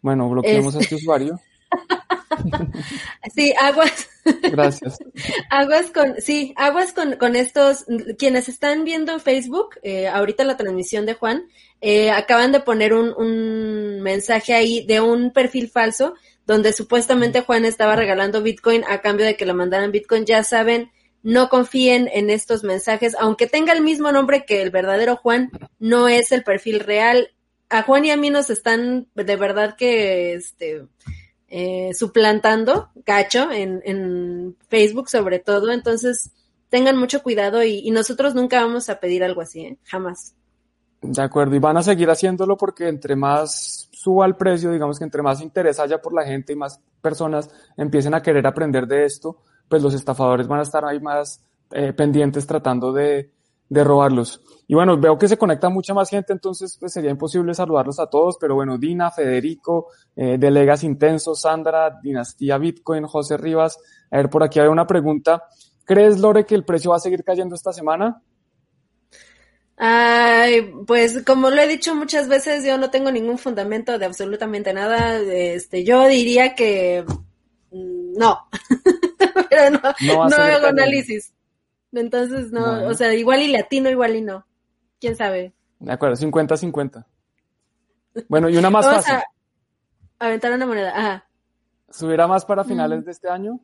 Bueno, 0.00 0.30
bloqueemos 0.30 0.74
a 0.76 0.80
este 0.80 0.94
usuario. 0.94 1.38
Sí, 3.34 3.52
aguas. 3.60 4.08
Gracias. 4.42 4.98
aguas 5.50 5.90
con, 5.90 6.20
sí, 6.20 6.52
aguas 6.56 6.92
con, 6.92 7.16
con 7.16 7.36
estos, 7.36 7.84
quienes 8.18 8.48
están 8.48 8.84
viendo 8.84 9.12
en 9.12 9.20
Facebook, 9.20 9.76
eh, 9.82 10.08
ahorita 10.08 10.44
la 10.44 10.56
transmisión 10.56 11.06
de 11.06 11.14
Juan, 11.14 11.44
eh, 11.80 12.10
acaban 12.10 12.52
de 12.52 12.60
poner 12.60 12.92
un, 12.92 13.12
un 13.16 14.00
mensaje 14.00 14.54
ahí 14.54 14.84
de 14.86 15.00
un 15.00 15.32
perfil 15.32 15.68
falso 15.70 16.14
donde 16.46 16.72
supuestamente 16.72 17.42
Juan 17.42 17.64
estaba 17.64 17.96
regalando 17.96 18.42
Bitcoin 18.42 18.84
a 18.88 19.00
cambio 19.00 19.24
de 19.24 19.36
que 19.36 19.46
le 19.46 19.52
mandaran 19.52 19.92
Bitcoin. 19.92 20.24
Ya 20.24 20.42
saben, 20.42 20.90
no 21.22 21.48
confíen 21.48 22.08
en 22.12 22.30
estos 22.30 22.64
mensajes, 22.64 23.14
aunque 23.18 23.46
tenga 23.46 23.72
el 23.72 23.82
mismo 23.82 24.10
nombre 24.10 24.44
que 24.44 24.62
el 24.62 24.70
verdadero 24.70 25.16
Juan, 25.16 25.50
no 25.78 26.08
es 26.08 26.32
el 26.32 26.42
perfil 26.42 26.80
real. 26.80 27.30
A 27.68 27.82
Juan 27.82 28.04
y 28.04 28.10
a 28.10 28.16
mí 28.16 28.30
nos 28.30 28.50
están 28.50 29.06
de 29.14 29.36
verdad 29.36 29.76
que 29.76 30.32
este 30.34 30.86
eh, 31.50 31.92
suplantando 31.94 32.90
gacho 33.04 33.50
en, 33.50 33.82
en, 33.84 34.56
Facebook 34.68 35.08
sobre 35.08 35.40
todo, 35.40 35.72
entonces 35.72 36.30
tengan 36.68 36.96
mucho 36.96 37.22
cuidado 37.24 37.64
y, 37.64 37.90
nosotros 37.90 38.36
nunca 38.36 38.62
vamos 38.62 38.88
a 38.88 39.00
pedir 39.00 39.24
algo 39.24 39.40
así, 39.40 39.62
¿eh? 39.62 39.78
jamás. 39.84 40.34
De 41.02 41.20
acuerdo, 41.20 41.56
y 41.56 41.58
van 41.58 41.76
a 41.76 41.82
seguir 41.82 42.08
haciéndolo 42.08 42.56
porque 42.56 42.86
entre 42.86 43.16
más 43.16 43.88
suba 43.90 44.26
el 44.26 44.36
precio, 44.36 44.70
digamos 44.70 44.98
que 44.98 45.04
entre 45.04 45.22
más 45.22 45.40
interés 45.40 45.80
haya 45.80 46.00
por 46.00 46.14
la 46.14 46.24
gente 46.24 46.52
y 46.52 46.56
más 46.56 46.80
personas 47.02 47.50
empiecen 47.76 48.14
a 48.14 48.22
querer 48.22 48.46
aprender 48.46 48.86
de 48.86 49.04
esto, 49.04 49.38
pues 49.68 49.82
los 49.82 49.94
estafadores 49.94 50.46
van 50.46 50.60
a 50.60 50.62
estar 50.62 50.84
ahí 50.84 51.00
más 51.00 51.42
eh, 51.72 51.92
pendientes 51.92 52.46
tratando 52.46 52.92
de, 52.92 53.30
de 53.70 53.84
robarlos. 53.84 54.42
Y 54.66 54.74
bueno, 54.74 54.98
veo 54.98 55.16
que 55.16 55.28
se 55.28 55.38
conecta 55.38 55.68
mucha 55.68 55.94
más 55.94 56.10
gente, 56.10 56.32
entonces 56.32 56.76
pues 56.78 56.92
sería 56.92 57.10
imposible 57.10 57.54
saludarlos 57.54 57.98
a 57.98 58.08
todos, 58.08 58.36
pero 58.38 58.54
bueno, 58.54 58.76
Dina, 58.76 59.10
Federico, 59.10 59.86
eh, 60.14 60.36
Delegas 60.38 60.84
Intenso, 60.84 61.34
Sandra, 61.34 61.98
Dinastía 62.02 62.58
Bitcoin, 62.58 63.06
José 63.06 63.36
Rivas. 63.36 63.78
A 64.10 64.18
ver, 64.18 64.28
por 64.28 64.42
aquí 64.42 64.60
hay 64.60 64.68
una 64.68 64.86
pregunta. 64.86 65.44
¿Crees, 65.84 66.18
Lore, 66.20 66.44
que 66.44 66.54
el 66.54 66.64
precio 66.64 66.90
va 66.90 66.98
a 66.98 67.00
seguir 67.00 67.24
cayendo 67.24 67.54
esta 67.54 67.72
semana? 67.72 68.22
Ay, 69.76 70.72
pues 70.86 71.22
como 71.24 71.48
lo 71.48 71.62
he 71.62 71.66
dicho 71.66 71.94
muchas 71.94 72.28
veces, 72.28 72.64
yo 72.64 72.76
no 72.76 72.90
tengo 72.90 73.10
ningún 73.10 73.38
fundamento 73.38 73.98
de 73.98 74.04
absolutamente 74.04 74.74
nada. 74.74 75.18
Este, 75.18 75.84
yo 75.84 76.06
diría 76.06 76.54
que 76.54 77.04
mm, 77.70 78.18
no, 78.18 78.48
pero 79.48 79.70
no, 79.70 79.80
no, 80.06 80.28
no 80.28 80.36
hago 80.36 80.66
análisis. 80.66 81.32
Entonces, 81.92 82.52
no, 82.52 82.86
o 82.86 82.94
sea, 82.94 83.12
igual 83.14 83.42
y 83.42 83.48
latino, 83.48 83.90
igual 83.90 84.16
y 84.16 84.22
no. 84.22 84.46
¿Quién 85.00 85.16
sabe? 85.16 85.52
De 85.78 85.92
acuerdo, 85.92 86.16
50-50. 86.16 87.06
Bueno, 88.28 88.48
y 88.48 88.56
una 88.56 88.70
más 88.70 88.86
Vamos 88.86 89.04
fácil. 89.04 89.22
A 90.18 90.26
aventar 90.26 90.52
una 90.52 90.66
moneda, 90.66 90.96
ajá. 90.96 91.28
¿Subirá 91.90 92.26
más 92.26 92.44
para 92.44 92.64
finales 92.64 93.00
mm. 93.00 93.04
de 93.04 93.10
este 93.10 93.28
año? 93.28 93.60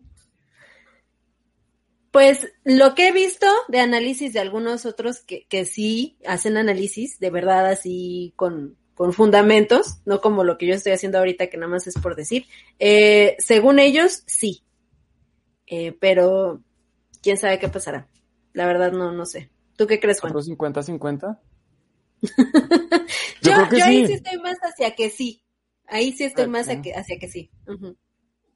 Pues 2.11 2.51
lo 2.65 2.95
que 2.95 3.09
he 3.09 3.13
visto 3.13 3.47
de 3.69 3.81
análisis 3.81 4.33
de 4.33 4.41
algunos 4.41 4.87
otros 4.87 5.21
que, 5.21 5.47
que 5.49 5.67
sí 5.67 6.17
hacen 6.27 6.57
análisis, 6.57 7.21
de 7.21 7.29
verdad 7.31 7.67
así 7.67 8.33
con, 8.37 8.79
con 8.95 9.13
fundamentos, 9.13 9.99
no 10.07 10.23
como 10.23 10.43
lo 10.43 10.57
que 10.57 10.67
yo 10.67 10.75
estoy 10.75 10.93
haciendo 10.93 11.19
ahorita, 11.19 11.49
que 11.49 11.59
nada 11.59 11.71
más 11.71 11.87
es 11.87 11.95
por 11.99 12.17
decir. 12.17 12.47
Eh, 12.79 13.37
según 13.39 13.79
ellos, 13.79 14.23
sí. 14.27 14.65
Eh, 15.67 15.95
pero 16.01 16.63
quién 17.23 17.37
sabe 17.37 17.59
qué 17.59 17.69
pasará. 17.69 18.09
La 18.57 18.67
verdad 18.67 18.91
no, 18.91 19.13
no 19.13 19.27
sé. 19.27 19.51
¿Tú 19.77 19.87
qué 19.87 20.01
crees, 20.01 20.19
Juan? 20.19 20.35
¿Otro 20.35 20.43
50-50? 20.43 21.39
yo, 23.43 23.53
yo, 23.53 23.85
ahí 23.85 24.07
sí 24.07 24.15
estoy 24.15 24.39
más 24.41 24.57
hacia 24.63 24.95
que 24.95 25.11
sí. 25.11 25.45
Ahí 25.87 26.13
sí 26.13 26.25
estoy 26.25 26.47
más 26.47 26.67
hacia 26.67 26.81
que, 26.81 26.95
hacia 26.95 27.19
que 27.19 27.29
sí. 27.29 27.51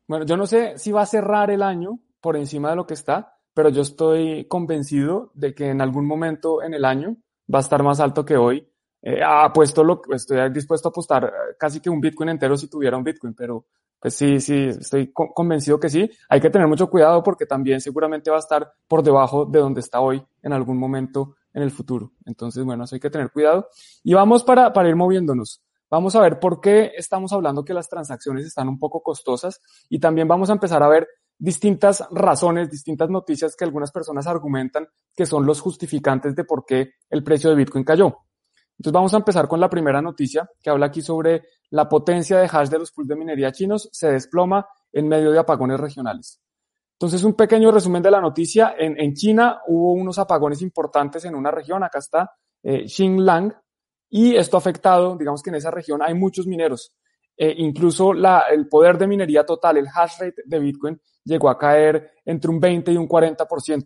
Bueno, 0.08 0.24
yo 0.24 0.38
no 0.38 0.46
sé 0.46 0.78
si 0.78 0.90
va 0.90 1.02
a 1.02 1.06
cerrar 1.06 1.50
el 1.50 1.62
año 1.62 2.00
por 2.22 2.38
encima 2.38 2.70
de 2.70 2.76
lo 2.76 2.86
que 2.86 2.94
está, 2.94 3.36
pero 3.52 3.68
yo 3.68 3.82
estoy 3.82 4.46
convencido 4.46 5.32
de 5.34 5.54
que 5.54 5.68
en 5.68 5.82
algún 5.82 6.06
momento 6.06 6.62
en 6.62 6.72
el 6.72 6.86
año 6.86 7.18
va 7.54 7.58
a 7.58 7.60
estar 7.62 7.82
más 7.82 8.00
alto 8.00 8.24
que 8.24 8.38
hoy. 8.38 8.66
Eh, 9.02 9.20
apuesto 9.22 9.84
lo, 9.84 10.00
estoy 10.14 10.50
dispuesto 10.50 10.88
a 10.88 10.90
apostar 10.90 11.24
eh, 11.24 11.56
casi 11.58 11.80
que 11.80 11.90
un 11.90 12.00
Bitcoin 12.00 12.30
entero 12.30 12.56
si 12.56 12.70
tuviera 12.70 12.96
un 12.96 13.04
Bitcoin, 13.04 13.34
pero 13.34 13.66
pues 14.00 14.14
sí, 14.14 14.40
sí, 14.40 14.68
estoy 14.68 15.12
convencido 15.12 15.78
que 15.78 15.90
sí. 15.90 16.10
Hay 16.28 16.40
que 16.40 16.48
tener 16.48 16.66
mucho 16.66 16.88
cuidado 16.88 17.22
porque 17.22 17.44
también 17.44 17.80
seguramente 17.80 18.30
va 18.30 18.36
a 18.36 18.40
estar 18.40 18.72
por 18.88 19.02
debajo 19.02 19.44
de 19.44 19.58
donde 19.58 19.80
está 19.80 20.00
hoy 20.00 20.22
en 20.42 20.52
algún 20.54 20.78
momento 20.78 21.36
en 21.52 21.62
el 21.62 21.70
futuro. 21.70 22.12
Entonces, 22.24 22.64
bueno, 22.64 22.84
eso 22.84 22.94
hay 22.94 23.00
que 23.00 23.10
tener 23.10 23.30
cuidado. 23.30 23.68
Y 24.02 24.14
vamos 24.14 24.42
para, 24.42 24.72
para 24.72 24.88
ir 24.88 24.96
moviéndonos. 24.96 25.62
Vamos 25.90 26.14
a 26.14 26.20
ver 26.20 26.38
por 26.38 26.60
qué 26.60 26.92
estamos 26.96 27.32
hablando 27.32 27.64
que 27.64 27.74
las 27.74 27.88
transacciones 27.88 28.46
están 28.46 28.68
un 28.68 28.78
poco 28.78 29.02
costosas 29.02 29.60
y 29.88 29.98
también 29.98 30.28
vamos 30.28 30.48
a 30.48 30.54
empezar 30.54 30.82
a 30.82 30.88
ver 30.88 31.06
distintas 31.36 32.06
razones, 32.12 32.70
distintas 32.70 33.10
noticias 33.10 33.56
que 33.56 33.64
algunas 33.64 33.90
personas 33.90 34.26
argumentan 34.26 34.86
que 35.16 35.26
son 35.26 35.44
los 35.44 35.60
justificantes 35.60 36.36
de 36.36 36.44
por 36.44 36.64
qué 36.64 36.92
el 37.10 37.24
precio 37.24 37.50
de 37.50 37.56
Bitcoin 37.56 37.84
cayó. 37.84 38.18
Entonces 38.80 38.94
vamos 38.94 39.12
a 39.12 39.18
empezar 39.18 39.46
con 39.46 39.60
la 39.60 39.68
primera 39.68 40.00
noticia 40.00 40.50
que 40.58 40.70
habla 40.70 40.86
aquí 40.86 41.02
sobre 41.02 41.42
la 41.68 41.86
potencia 41.86 42.38
de 42.38 42.48
hash 42.50 42.70
de 42.70 42.78
los 42.78 42.92
pools 42.92 43.08
de 43.08 43.14
minería 43.14 43.52
chinos 43.52 43.90
se 43.92 44.10
desploma 44.10 44.66
en 44.90 45.06
medio 45.06 45.30
de 45.32 45.38
apagones 45.38 45.78
regionales. 45.78 46.40
Entonces 46.94 47.22
un 47.22 47.34
pequeño 47.34 47.70
resumen 47.70 48.02
de 48.02 48.10
la 48.10 48.22
noticia. 48.22 48.74
En, 48.78 49.12
China 49.12 49.60
hubo 49.66 49.92
unos 49.92 50.18
apagones 50.18 50.62
importantes 50.62 51.26
en 51.26 51.34
una 51.34 51.50
región, 51.50 51.84
acá 51.84 51.98
está 51.98 52.30
eh, 52.62 52.88
Xinjiang, 52.88 53.54
y 54.08 54.34
esto 54.34 54.56
ha 54.56 54.60
afectado, 54.60 55.14
digamos 55.14 55.42
que 55.42 55.50
en 55.50 55.56
esa 55.56 55.70
región 55.70 56.00
hay 56.02 56.14
muchos 56.14 56.46
mineros. 56.46 56.94
Eh, 57.36 57.56
incluso 57.58 58.14
la, 58.14 58.44
el 58.50 58.66
poder 58.66 58.96
de 58.96 59.06
minería 59.06 59.44
total, 59.44 59.76
el 59.76 59.88
hash 59.94 60.20
rate 60.20 60.42
de 60.46 60.58
Bitcoin, 60.58 60.98
llegó 61.22 61.50
a 61.50 61.58
caer 61.58 62.12
entre 62.24 62.50
un 62.50 62.58
20 62.58 62.92
y 62.92 62.96
un 62.96 63.06
40%. 63.06 63.84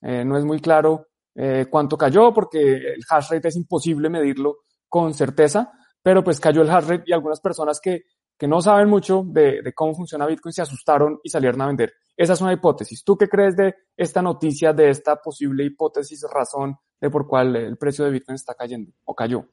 Eh, 0.00 0.24
no 0.24 0.36
es 0.36 0.44
muy 0.44 0.58
claro 0.58 1.11
eh, 1.34 1.66
cuánto 1.70 1.96
cayó, 1.96 2.32
porque 2.32 2.60
el 2.60 3.02
hash 3.08 3.30
rate 3.30 3.48
es 3.48 3.56
imposible 3.56 4.08
medirlo 4.08 4.58
con 4.88 5.14
certeza, 5.14 5.72
pero 6.02 6.22
pues 6.22 6.40
cayó 6.40 6.62
el 6.62 6.70
hash 6.70 6.86
rate 6.86 7.04
y 7.06 7.12
algunas 7.12 7.40
personas 7.40 7.80
que, 7.80 8.02
que 8.36 8.48
no 8.48 8.60
saben 8.60 8.88
mucho 8.88 9.22
de, 9.26 9.62
de, 9.62 9.72
cómo 9.72 9.94
funciona 9.94 10.26
Bitcoin 10.26 10.52
se 10.52 10.62
asustaron 10.62 11.20
y 11.22 11.30
salieron 11.30 11.62
a 11.62 11.66
vender. 11.66 11.92
Esa 12.16 12.34
es 12.34 12.40
una 12.40 12.52
hipótesis. 12.52 13.02
¿Tú 13.04 13.16
qué 13.16 13.28
crees 13.28 13.56
de 13.56 13.74
esta 13.96 14.20
noticia, 14.20 14.72
de 14.72 14.90
esta 14.90 15.16
posible 15.16 15.64
hipótesis, 15.64 16.24
razón 16.30 16.76
de 17.00 17.10
por 17.10 17.26
cuál 17.26 17.56
el 17.56 17.76
precio 17.78 18.04
de 18.04 18.10
Bitcoin 18.10 18.34
está 18.34 18.54
cayendo 18.54 18.92
o 19.04 19.14
cayó? 19.14 19.46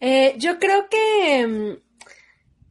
Eh, 0.00 0.34
yo 0.38 0.58
creo 0.58 0.88
que 0.88 1.46
mm, 1.46 1.83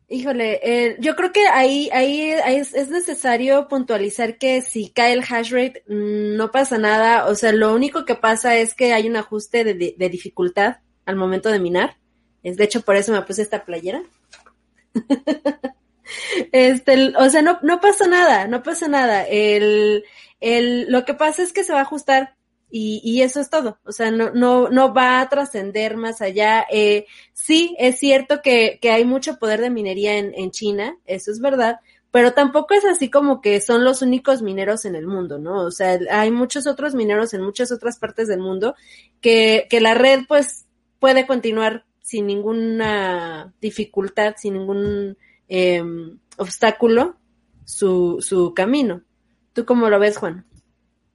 Híjole, 0.10 0.60
eh, 0.64 0.98
yo 1.00 1.16
creo 1.16 1.32
que 1.32 1.48
ahí, 1.48 1.90
ahí 1.92 2.32
es, 2.32 2.74
necesario 2.90 3.68
puntualizar 3.68 4.38
que 4.38 4.62
si 4.62 4.90
cae 4.90 5.14
el 5.14 5.24
hash 5.24 5.52
rate 5.52 5.84
mm, 5.88 6.36
no 6.36 6.52
pasa 6.52 6.78
nada, 6.78 7.28
o 7.28 7.36
sea, 7.36 7.52
lo 7.52 7.74
único 7.74 8.06
que 8.06 8.16
pasa 8.16 8.56
es 8.58 8.74
que 8.76 8.94
hay 8.94 9.08
un 9.08 9.16
ajuste 9.16 9.64
de, 9.64 10.10
dificultad 10.10 10.78
al 11.06 11.16
momento 11.16 11.50
de 11.50 11.60
minar, 11.60 11.98
Es, 12.44 12.58
de 12.58 12.66
hecho, 12.66 12.82
por 12.82 12.96
eso 12.96 13.12
me 13.12 13.22
puse 13.22 13.42
esta 13.42 13.66
playera. 13.66 14.04
este, 16.52 17.14
o 17.18 17.30
sea, 17.30 17.42
no, 17.42 17.60
no 17.62 17.80
pasó 17.80 18.08
nada, 18.08 18.48
no 18.48 18.62
pasó 18.62 18.88
nada. 18.88 19.26
El, 19.26 20.04
el, 20.42 20.92
lo 20.92 21.06
que 21.06 21.14
pasa 21.14 21.42
es 21.42 21.54
que 21.54 21.64
se 21.64 21.74
va 21.74 21.80
a 21.80 21.84
ajustar 21.84 22.36
y, 22.76 23.02
y 23.04 23.22
eso 23.22 23.40
es 23.40 23.52
todo. 23.52 23.78
O 23.86 23.92
sea, 23.92 24.10
no, 24.10 24.32
no, 24.32 24.68
no 24.68 24.96
va 24.96 25.22
a 25.22 25.30
trascender 25.30 25.96
más 25.96 26.24
allá. 26.24 26.66
Eh, 26.72 27.06
sí, 27.32 27.76
es 27.78 28.00
cierto 28.00 28.42
que, 28.42 28.80
hay 28.82 29.06
mucho 29.06 29.38
poder 29.38 29.62
de 29.62 29.70
minería 29.70 30.18
en, 30.18 30.50
China, 30.50 30.98
eso 31.06 31.32
es 31.32 31.40
verdad, 31.40 31.82
pero 32.10 32.34
tampoco 32.34 32.74
es 32.74 32.84
así 32.84 33.12
como 33.12 33.42
que 33.42 33.62
son 33.62 33.84
los 33.84 34.02
únicos 34.02 34.42
mineros 34.42 34.86
en 34.86 34.96
el 34.96 35.06
mundo, 35.06 35.38
¿no? 35.38 35.62
O 35.66 35.70
sea, 35.70 36.00
hay 36.10 36.32
muchos 36.32 36.66
otros 36.66 36.96
mineros 36.96 37.36
en 37.36 37.44
muchas 37.44 37.72
otras 37.72 38.00
partes 38.00 38.28
del 38.28 38.40
mundo 38.40 38.74
que, 39.22 39.68
que 39.70 39.80
la 39.80 39.94
red 39.94 40.22
pues 40.28 40.66
puede 40.98 41.28
continuar 41.28 41.86
sin 42.02 42.26
ninguna 42.26 43.54
dificultad, 43.62 44.34
sin 44.36 44.56
ningún 44.56 45.16
eh, 45.48 45.84
obstáculo 46.38 47.18
su, 47.66 48.18
su 48.20 48.56
camino. 48.56 49.04
¿Tú 49.54 49.64
cómo 49.64 49.92
lo 49.92 50.00
ves, 50.00 50.18
Juan? 50.18 50.48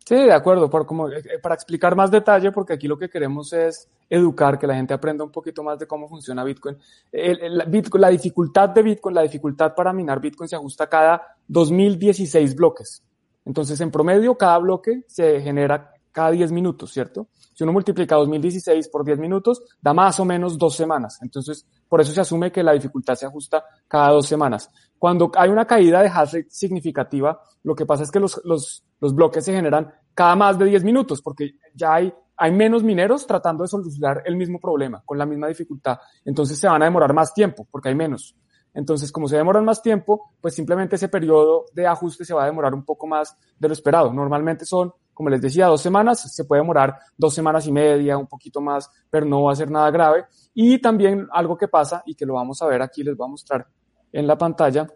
Sí, 0.08 0.14
de 0.14 0.32
acuerdo, 0.32 0.70
por 0.70 0.86
como, 0.86 1.10
eh, 1.10 1.22
para 1.42 1.54
explicar 1.54 1.94
más 1.94 2.10
detalle, 2.10 2.50
porque 2.50 2.72
aquí 2.72 2.88
lo 2.88 2.96
que 2.96 3.10
queremos 3.10 3.52
es 3.52 3.90
educar, 4.08 4.58
que 4.58 4.66
la 4.66 4.74
gente 4.74 4.94
aprenda 4.94 5.22
un 5.22 5.30
poquito 5.30 5.62
más 5.62 5.78
de 5.78 5.86
cómo 5.86 6.08
funciona 6.08 6.44
Bitcoin. 6.44 6.78
La 7.12 8.08
dificultad 8.08 8.70
de 8.70 8.82
Bitcoin, 8.82 9.14
la 9.14 9.20
dificultad 9.20 9.74
para 9.74 9.92
minar 9.92 10.18
Bitcoin 10.18 10.48
se 10.48 10.56
ajusta 10.56 10.86
cada 10.88 11.36
2016 11.46 12.56
bloques. 12.56 13.02
Entonces, 13.44 13.78
en 13.82 13.90
promedio, 13.90 14.34
cada 14.34 14.56
bloque 14.56 15.04
se 15.06 15.42
genera 15.42 15.92
cada 16.10 16.30
10 16.30 16.52
minutos, 16.52 16.90
¿cierto? 16.90 17.26
Si 17.58 17.64
uno 17.64 17.72
multiplica 17.72 18.14
2016 18.14 18.88
por 18.88 19.04
10 19.04 19.18
minutos, 19.18 19.60
da 19.80 19.92
más 19.92 20.20
o 20.20 20.24
menos 20.24 20.56
dos 20.56 20.76
semanas. 20.76 21.18
Entonces, 21.22 21.66
por 21.88 22.00
eso 22.00 22.12
se 22.12 22.20
asume 22.20 22.52
que 22.52 22.62
la 22.62 22.70
dificultad 22.70 23.16
se 23.16 23.26
ajusta 23.26 23.64
cada 23.88 24.10
dos 24.10 24.28
semanas. 24.28 24.70
Cuando 24.96 25.32
hay 25.34 25.50
una 25.50 25.66
caída 25.66 26.00
de 26.00 26.08
hash 26.08 26.34
rate 26.34 26.50
significativa, 26.50 27.42
lo 27.64 27.74
que 27.74 27.84
pasa 27.84 28.04
es 28.04 28.12
que 28.12 28.20
los, 28.20 28.40
los, 28.44 28.84
los 29.00 29.12
bloques 29.12 29.44
se 29.44 29.52
generan 29.52 29.92
cada 30.14 30.36
más 30.36 30.56
de 30.56 30.66
10 30.66 30.84
minutos, 30.84 31.20
porque 31.20 31.56
ya 31.74 31.94
hay, 31.94 32.14
hay 32.36 32.52
menos 32.52 32.84
mineros 32.84 33.26
tratando 33.26 33.64
de 33.64 33.68
solucionar 33.68 34.22
el 34.24 34.36
mismo 34.36 34.60
problema, 34.60 35.02
con 35.04 35.18
la 35.18 35.26
misma 35.26 35.48
dificultad. 35.48 35.98
Entonces 36.24 36.60
se 36.60 36.68
van 36.68 36.82
a 36.82 36.84
demorar 36.84 37.12
más 37.12 37.34
tiempo, 37.34 37.66
porque 37.68 37.88
hay 37.88 37.96
menos. 37.96 38.36
Entonces, 38.72 39.10
como 39.10 39.26
se 39.26 39.36
demoran 39.36 39.64
más 39.64 39.82
tiempo, 39.82 40.34
pues 40.40 40.54
simplemente 40.54 40.94
ese 40.94 41.08
periodo 41.08 41.64
de 41.72 41.88
ajuste 41.88 42.24
se 42.24 42.34
va 42.34 42.44
a 42.44 42.46
demorar 42.46 42.74
un 42.74 42.84
poco 42.84 43.08
más 43.08 43.36
de 43.58 43.66
lo 43.66 43.74
esperado. 43.74 44.12
Normalmente 44.12 44.64
son, 44.64 44.92
como 45.18 45.30
les 45.30 45.40
decía, 45.40 45.66
dos 45.66 45.82
semanas, 45.82 46.32
se 46.32 46.44
puede 46.44 46.62
demorar 46.62 46.96
dos 47.16 47.34
semanas 47.34 47.66
y 47.66 47.72
media, 47.72 48.16
un 48.16 48.28
poquito 48.28 48.60
más, 48.60 48.88
pero 49.10 49.26
no 49.26 49.42
va 49.42 49.52
a 49.52 49.56
ser 49.56 49.68
nada 49.68 49.90
grave. 49.90 50.26
Y 50.54 50.80
también 50.80 51.26
algo 51.32 51.58
que 51.58 51.66
pasa, 51.66 52.04
y 52.06 52.14
que 52.14 52.24
lo 52.24 52.34
vamos 52.34 52.62
a 52.62 52.66
ver 52.66 52.80
aquí, 52.82 53.02
les 53.02 53.16
voy 53.16 53.26
a 53.26 53.30
mostrar 53.32 53.66
en 54.12 54.28
la 54.28 54.38
pantalla, 54.38 54.86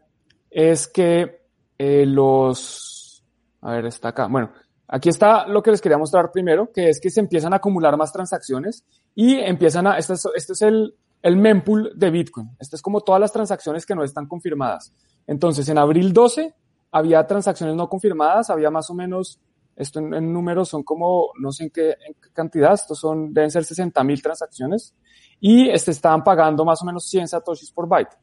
es 0.49 0.87
que 0.87 1.41
eh, 1.76 2.07
los, 2.07 3.25
a 3.62 3.73
ver, 3.73 3.87
está 3.87 4.11
acá, 4.11 4.29
bueno, 4.29 4.52
aquí 4.87 5.09
está 5.09 5.45
lo 5.49 5.61
que 5.61 5.73
les 5.73 5.81
quería 5.81 5.99
mostrar 5.99 6.31
primero, 6.31 6.71
que 6.71 6.88
es 6.88 7.00
que 7.00 7.11
se 7.11 7.19
empiezan 7.19 7.52
a 7.52 7.57
acumular 7.57 7.97
más 7.97 8.12
transacciones 8.12 8.85
y 9.17 9.35
empiezan 9.35 9.88
a, 9.88 9.99
este 9.99 10.12
es, 10.12 10.29
este 10.37 10.52
es 10.52 10.62
el, 10.62 10.95
el 11.21 11.37
mempool 11.37 11.95
de 11.97 12.11
Bitcoin. 12.12 12.49
Este 12.61 12.76
es 12.76 12.83
como 12.83 13.00
todas 13.00 13.21
las 13.21 13.33
transacciones 13.33 13.85
que 13.85 13.97
no 13.97 14.05
están 14.05 14.29
confirmadas. 14.29 14.93
Entonces, 15.26 15.69
en 15.69 15.79
abril 15.79 16.12
12 16.12 16.55
había 16.93 17.26
transacciones 17.26 17.75
no 17.75 17.88
confirmadas, 17.88 18.50
había 18.50 18.71
más 18.71 18.88
o 18.91 18.95
menos, 18.95 19.41
esto 19.76 19.99
en, 20.00 20.33
números 20.33 20.69
son 20.69 20.83
como, 20.83 21.31
no 21.41 21.52
sé 21.52 21.64
en 21.64 21.71
qué, 21.71 21.97
cantidad, 22.33 22.75
estos 22.75 22.99
son, 22.99 23.33
deben 23.33 23.50
ser 23.50 23.64
60 23.64 24.02
mil 24.05 24.23
transacciones 24.23 24.95
y 25.41 25.69
este, 25.69 25.91
estaban 25.91 26.23
pagando 26.23 26.64
más 26.64 26.83
o 26.83 26.85
menos 26.85 27.07
100 27.09 27.29
satoshis 27.29 27.71
por 27.71 27.88
byte. 27.88 28.17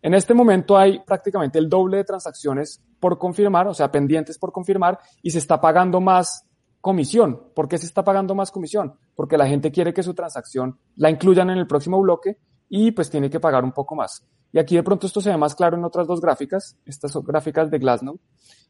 En 0.00 0.14
este 0.14 0.34
momento 0.34 0.76
hay 0.76 1.00
prácticamente 1.00 1.58
el 1.58 1.68
doble 1.68 1.98
de 1.98 2.04
transacciones 2.04 2.82
por 2.98 3.18
confirmar, 3.18 3.68
o 3.68 3.74
sea, 3.74 3.90
pendientes 3.90 4.38
por 4.38 4.52
confirmar, 4.52 4.98
y 5.22 5.30
se 5.30 5.38
está 5.38 5.60
pagando 5.60 6.00
más 6.00 6.44
comisión. 6.80 7.50
¿Por 7.54 7.68
qué 7.68 7.78
se 7.78 7.86
está 7.86 8.02
pagando 8.02 8.34
más 8.34 8.50
comisión? 8.50 8.94
Porque 9.14 9.38
la 9.38 9.46
gente 9.46 9.70
quiere 9.70 9.94
que 9.94 10.02
su 10.02 10.14
transacción 10.14 10.78
la 10.96 11.08
incluyan 11.08 11.50
en 11.50 11.58
el 11.58 11.66
próximo 11.66 12.00
bloque 12.00 12.38
y 12.68 12.90
pues 12.90 13.10
tiene 13.10 13.30
que 13.30 13.38
pagar 13.38 13.64
un 13.64 13.72
poco 13.72 13.94
más. 13.94 14.26
Y 14.52 14.58
aquí 14.58 14.76
de 14.76 14.82
pronto 14.82 15.06
esto 15.06 15.20
se 15.20 15.30
ve 15.30 15.36
más 15.36 15.54
claro 15.54 15.76
en 15.76 15.84
otras 15.84 16.06
dos 16.06 16.20
gráficas, 16.20 16.76
estas 16.84 17.12
son 17.12 17.24
gráficas 17.24 17.70
de 17.70 17.78
Glassnode. 17.78 18.18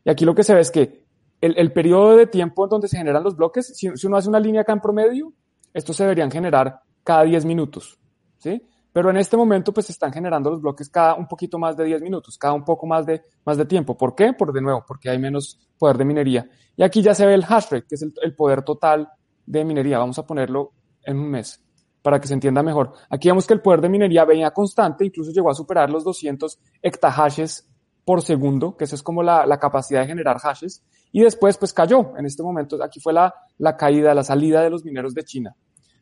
Y 0.04 0.10
aquí 0.10 0.24
lo 0.24 0.34
que 0.34 0.44
se 0.44 0.54
ve 0.54 0.60
es 0.60 0.70
que 0.70 1.06
el, 1.42 1.58
el 1.58 1.72
periodo 1.72 2.16
de 2.16 2.26
tiempo 2.26 2.64
en 2.64 2.70
donde 2.70 2.88
se 2.88 2.96
generan 2.96 3.22
los 3.22 3.36
bloques, 3.36 3.76
si, 3.76 3.88
uno 4.06 4.16
hace 4.16 4.28
una 4.28 4.40
línea 4.40 4.62
acá 4.62 4.72
en 4.72 4.80
promedio, 4.80 5.34
estos 5.74 5.96
se 5.96 6.04
deberían 6.04 6.30
generar 6.30 6.80
cada 7.02 7.24
10 7.24 7.44
minutos. 7.44 7.98
¿sí? 8.38 8.62
Pero 8.92 9.10
en 9.10 9.16
este 9.16 9.36
momento 9.36 9.72
pues 9.72 9.86
se 9.86 9.92
están 9.92 10.12
generando 10.12 10.50
los 10.50 10.62
bloques 10.62 10.88
cada 10.88 11.14
un 11.14 11.26
poquito 11.26 11.58
más 11.58 11.76
de 11.76 11.84
10 11.84 12.00
minutos, 12.00 12.38
cada 12.38 12.54
un 12.54 12.64
poco 12.64 12.86
más 12.86 13.04
de, 13.04 13.22
más 13.44 13.56
de 13.56 13.64
tiempo. 13.64 13.96
¿Por 13.96 14.14
qué? 14.14 14.32
Por 14.32 14.52
de 14.52 14.62
nuevo, 14.62 14.84
porque 14.86 15.10
hay 15.10 15.18
menos 15.18 15.58
poder 15.76 15.98
de 15.98 16.04
minería. 16.04 16.48
Y 16.76 16.84
aquí 16.84 17.02
ya 17.02 17.12
se 17.12 17.26
ve 17.26 17.34
el 17.34 17.44
hash 17.44 17.70
rate, 17.70 17.86
que 17.88 17.96
es 17.96 18.02
el, 18.02 18.34
poder 18.36 18.62
total 18.62 19.08
de 19.44 19.64
minería. 19.64 19.98
Vamos 19.98 20.18
a 20.20 20.26
ponerlo 20.26 20.72
en 21.02 21.18
un 21.18 21.28
mes 21.28 21.60
para 22.02 22.20
que 22.20 22.28
se 22.28 22.34
entienda 22.34 22.62
mejor. 22.62 22.92
Aquí 23.10 23.28
vemos 23.28 23.46
que 23.46 23.54
el 23.54 23.60
poder 23.60 23.80
de 23.80 23.88
minería 23.88 24.24
venía 24.24 24.52
constante, 24.52 25.04
incluso 25.04 25.32
llegó 25.32 25.50
a 25.50 25.54
superar 25.54 25.90
los 25.90 26.04
200 26.04 26.58
hectahashes 26.82 27.68
por 28.04 28.22
segundo, 28.22 28.76
que 28.76 28.84
eso 28.84 28.94
es 28.94 29.02
como 29.02 29.22
la, 29.22 29.58
capacidad 29.58 30.00
de 30.00 30.08
generar 30.08 30.38
hashes, 30.38 30.82
y 31.12 31.22
después 31.22 31.58
pues 31.58 31.72
cayó. 31.72 32.16
En 32.16 32.26
este 32.26 32.42
momento, 32.42 32.82
aquí 32.82 32.98
fue 32.98 33.12
la, 33.12 33.32
la 33.58 33.76
caída, 33.76 34.14
la 34.14 34.24
salida 34.24 34.62
de 34.62 34.70
los 34.70 34.84
mineros 34.84 35.14
de 35.14 35.22
China. 35.22 35.54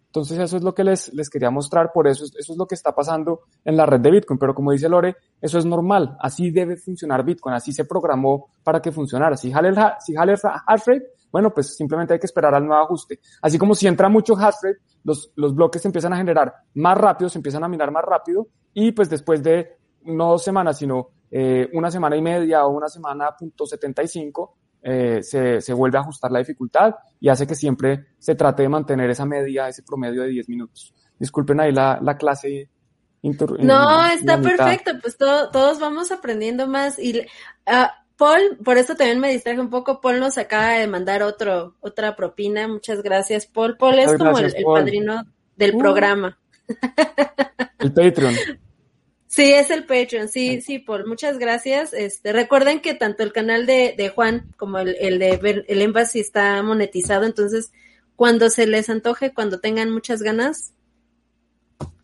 Entonces 0.07 0.38
eso 0.40 0.57
es 0.57 0.64
lo 0.64 0.75
que 0.75 0.83
les, 0.83 1.14
les 1.14 1.31
quería 1.31 1.51
mostrar, 1.51 1.92
por 1.92 2.09
eso, 2.09 2.25
eso 2.25 2.53
es 2.53 2.59
lo 2.59 2.66
que 2.66 2.75
está 2.75 2.92
pasando 2.92 3.42
en 3.64 3.77
la 3.77 3.87
red 3.87 4.01
de 4.01 4.11
Bitcoin. 4.11 4.40
Pero 4.40 4.55
como 4.55 4.73
dice 4.73 4.88
Lore, 4.88 5.14
eso 5.40 5.59
es 5.59 5.64
normal, 5.64 6.16
así 6.20 6.51
debe 6.51 6.77
funcionar 6.77 7.25
Bitcoin, 7.25 7.55
así 7.55 7.73
se 7.73 7.85
programó 7.85 8.49
para 8.64 8.83
que 8.83 8.90
funcionara. 8.90 9.37
Si 9.37 9.53
jale 9.53 9.68
el, 9.68 9.77
si 10.01 10.14
jale 10.14 10.33
el 10.33 10.38
hash 10.42 10.83
rate, 10.85 11.07
bueno, 11.31 11.55
pues 11.55 11.77
simplemente 11.77 12.14
hay 12.14 12.18
que 12.18 12.27
esperar 12.27 12.53
al 12.57 12.66
nuevo 12.66 12.83
ajuste. 12.83 13.20
Así 13.40 13.57
como 13.57 13.77
si 13.77 13.87
entra 13.87 14.09
mucho 14.09 14.35
hash 14.35 14.57
rate, 14.62 14.79
los, 15.05 15.31
los 15.37 15.55
bloques 15.55 15.85
empiezan 15.85 16.12
a 16.12 16.16
generar 16.16 16.55
más 16.75 16.99
rápido, 16.99 17.29
se 17.29 17.38
empiezan 17.38 17.62
a 17.62 17.68
minar 17.68 17.92
más 17.92 18.05
rápido 18.05 18.49
y 18.75 18.90
pues 18.90 19.09
después 19.09 19.44
de 19.44 19.77
no 20.03 20.31
dos 20.31 20.42
semanas, 20.42 20.79
sino 20.79 21.11
eh, 21.31 21.68
una 21.75 21.90
semana 21.90 22.16
y 22.16 22.23
media 22.23 22.66
o 22.66 22.70
una 22.70 22.88
semana 22.88 23.31
punto 23.38 23.64
75, 23.64 24.57
eh, 24.83 25.23
se, 25.23 25.61
se, 25.61 25.73
vuelve 25.75 25.99
a 25.99 26.01
ajustar 26.01 26.31
la 26.31 26.38
dificultad 26.38 26.95
y 27.21 27.29
hace 27.29 27.47
que 27.47 27.55
siempre 27.55 28.07
se 28.19 28.35
trate 28.35 28.62
de 28.62 28.69
mantener 28.69 29.11
esa 29.11 29.27
media, 29.27 29.69
ese 29.69 29.83
promedio 29.83 30.23
de 30.23 30.29
10 30.29 30.49
minutos. 30.49 30.95
Disculpen 31.19 31.61
ahí 31.61 31.73
la, 31.73 31.99
la 32.03 32.16
clase. 32.16 32.71
Inter, 33.23 33.51
no, 33.62 34.07
está 34.07 34.40
perfecto, 34.40 34.93
pues 35.03 35.19
todo, 35.19 35.51
todos 35.51 35.79
vamos 35.79 36.11
aprendiendo 36.11 36.66
más. 36.66 36.99
Y 36.99 37.19
uh, 37.19 37.87
Paul, 38.16 38.59
por 38.64 38.79
eso 38.79 38.95
también 38.95 39.21
me 39.21 39.31
distraje 39.31 39.61
un 39.61 39.69
poco, 39.69 40.01
Paul 40.01 40.21
nos 40.21 40.38
acaba 40.38 40.73
de 40.79 40.87
mandar 40.87 41.23
otro, 41.23 41.77
otra 41.81 42.16
propina, 42.16 42.66
muchas 42.66 43.03
gracias 43.03 43.45
Paul. 43.45 43.77
Paul 43.77 43.99
es 43.99 44.16
como 44.16 44.38
el, 44.38 44.55
el, 44.57 44.64
padrino 44.64 45.25
del 45.57 45.75
uh, 45.75 45.79
programa. 45.79 46.38
El 47.79 47.93
Patreon. 47.93 48.35
Sí, 49.31 49.53
es 49.53 49.71
el 49.71 49.87
Patreon, 49.87 50.27
sí, 50.27 50.61
sí, 50.61 50.81
Paul, 50.81 51.07
muchas 51.07 51.38
gracias. 51.38 51.93
Este, 51.93 52.33
recuerden 52.33 52.81
que 52.81 52.95
tanto 52.95 53.23
el 53.23 53.33
canal 53.33 53.64
de, 53.64 53.95
de 53.97 54.09
Juan 54.09 54.53
como 54.57 54.81
el, 54.81 54.97
el 54.99 55.21
de 55.21 55.64
el 55.69 55.83
Embassy 55.83 56.19
está 56.19 56.61
monetizado, 56.64 57.27
entonces 57.27 57.71
cuando 58.16 58.51
se 58.51 58.66
les 58.66 58.90
antoje, 58.90 59.33
cuando 59.33 59.61
tengan 59.61 59.93
muchas 59.93 60.21
ganas, 60.23 60.73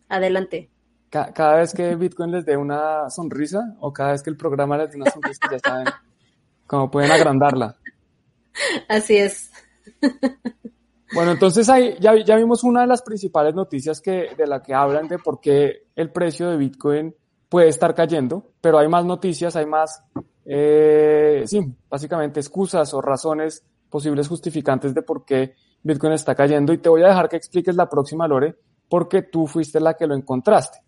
adelante. 0.07 0.69
Cada, 1.09 1.33
cada 1.33 1.57
vez 1.57 1.73
que 1.73 1.95
Bitcoin 1.95 2.31
les 2.31 2.45
dé 2.45 2.55
una 2.55 3.09
sonrisa 3.09 3.75
o 3.81 3.91
cada 3.91 4.13
vez 4.13 4.23
que 4.23 4.29
el 4.29 4.37
programa 4.37 4.77
les 4.77 4.91
dé 4.91 4.95
una 4.95 5.11
sonrisa, 5.11 5.49
ya 5.51 5.59
saben 5.59 5.87
cómo 6.65 6.89
pueden 6.89 7.11
agrandarla. 7.11 7.75
Así 8.87 9.17
es. 9.17 9.51
Bueno, 11.13 11.31
entonces 11.31 11.69
ahí 11.69 11.95
ya, 11.99 12.35
vimos 12.35 12.63
una 12.63 12.81
de 12.81 12.87
las 12.87 13.01
principales 13.01 13.55
noticias 13.55 14.01
que, 14.01 14.29
de 14.37 14.47
la 14.47 14.61
que 14.61 14.73
hablan 14.73 15.07
de 15.07 15.19
por 15.19 15.39
qué 15.39 15.87
el 15.95 16.11
precio 16.11 16.49
de 16.49 16.57
Bitcoin 16.57 17.15
puede 17.47 17.69
estar 17.69 17.95
cayendo, 17.95 18.51
pero 18.59 18.77
hay 18.77 18.89
más 18.89 19.05
noticias, 19.05 19.55
hay 19.55 19.65
más, 19.65 20.03
eh, 20.45 21.43
sí, 21.45 21.61
básicamente 21.89 22.41
excusas 22.41 22.93
o 22.93 23.01
razones, 23.01 23.63
posibles 23.89 24.27
justificantes 24.27 24.93
de 24.93 25.01
por 25.01 25.23
qué 25.23 25.55
Bitcoin 25.81 26.13
está 26.13 26.35
cayendo 26.35 26.73
y 26.73 26.79
te 26.79 26.89
voy 26.89 27.03
a 27.03 27.07
dejar 27.07 27.29
que 27.29 27.37
expliques 27.37 27.75
la 27.75 27.87
próxima, 27.87 28.27
Lore, 28.27 28.55
porque 28.89 29.21
tú 29.21 29.47
fuiste 29.47 29.79
la 29.79 29.93
que 29.93 30.07
lo 30.07 30.15
encontraste. 30.15 30.79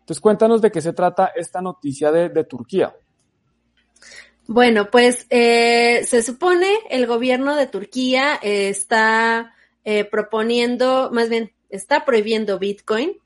Entonces 0.00 0.20
cuéntanos 0.20 0.60
de 0.60 0.70
qué 0.70 0.82
se 0.82 0.92
trata 0.92 1.32
esta 1.34 1.62
noticia 1.62 2.12
de 2.12 2.44
Turquía. 2.44 2.94
Bueno, 4.46 4.90
pues 4.90 5.26
eh, 5.30 6.04
se 6.06 6.22
supone 6.22 6.68
el 6.90 7.06
gobierno 7.06 7.56
de 7.56 7.66
Turquía 7.66 8.38
eh, 8.42 8.68
está 8.68 9.54
eh, 9.84 10.04
proponiendo, 10.04 11.10
más 11.12 11.28
bien, 11.28 11.52
está 11.70 12.04
prohibiendo 12.04 12.58
Bitcoin 12.58 13.16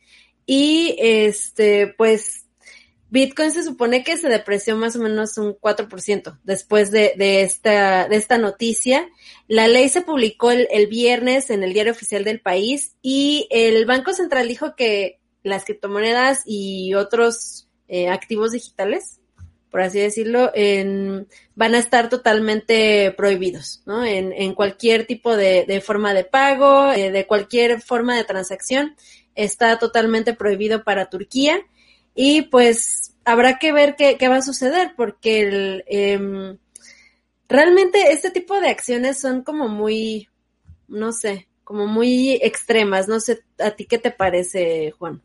y 0.47 0.95
este, 0.99 1.89
pues 1.89 2.47
Bitcoin 3.11 3.51
se 3.51 3.63
supone 3.63 4.05
que 4.05 4.17
se 4.17 4.29
depreció 4.29 4.77
más 4.77 4.95
o 4.97 5.01
menos 5.01 5.39
un 5.39 5.55
4% 5.55 6.39
después 6.45 6.91
de, 6.91 7.15
de, 7.17 7.43
esta, 7.43 8.07
de 8.07 8.17
esta 8.17 8.39
noticia. 8.39 9.09
La 9.49 9.67
ley 9.67 9.89
se 9.89 10.03
publicó 10.03 10.51
el, 10.51 10.69
el 10.71 10.87
viernes 10.87 11.51
en 11.51 11.63
el 11.63 11.73
diario 11.73 11.93
oficial 11.93 12.23
del 12.23 12.41
país 12.41 12.97
y 13.03 13.49
el 13.51 13.87
Banco 13.87 14.13
Central 14.13 14.47
dijo 14.47 14.77
que 14.77 15.19
las 15.43 15.65
criptomonedas 15.65 16.43
y 16.45 16.95
otros 16.95 17.69
eh, 17.89 18.09
activos 18.09 18.53
digitales, 18.53 19.21
por 19.71 19.81
así 19.83 19.99
decirlo, 19.99 20.51
en, 20.55 21.29
van 21.55 21.75
a 21.75 21.79
estar 21.79 22.09
totalmente 22.09 23.13
prohibidos, 23.17 23.83
¿no? 23.87 24.05
En, 24.05 24.33
en 24.33 24.55
cualquier 24.55 25.07
tipo 25.07 25.37
de, 25.37 25.65
de 25.67 25.81
forma 25.81 26.15
de 26.15 26.25
pago, 26.25 26.93
eh, 26.93 27.11
de 27.11 27.27
cualquier 27.27 27.81
forma 27.81 28.17
de 28.17 28.25
transacción, 28.25 28.97
está 29.35 29.79
totalmente 29.79 30.35
prohibido 30.35 30.85
para 30.85 31.11
Turquía 31.11 31.61
y 32.15 32.43
pues 32.43 33.15
habrá 33.25 33.59
que 33.59 33.73
ver 33.73 33.95
qué, 33.97 34.29
va 34.29 34.37
a 34.37 34.43
suceder 34.43 34.95
porque 34.97 35.41
el, 35.41 35.85
eh, 35.87 36.57
realmente 37.49 38.13
este 38.13 38.31
tipo 38.31 38.61
de 38.61 38.69
acciones 38.69 39.21
son 39.21 39.43
como 39.43 39.69
muy, 39.69 40.29
no 40.87 41.13
sé, 41.13 41.49
como 41.65 41.87
muy 41.87 42.33
extremas. 42.43 43.09
No 43.09 43.21
sé, 43.21 43.41
¿a 43.59 43.71
ti 43.73 43.85
qué 43.85 43.99
te 43.99 44.11
parece, 44.11 44.93
Juan? 44.93 45.23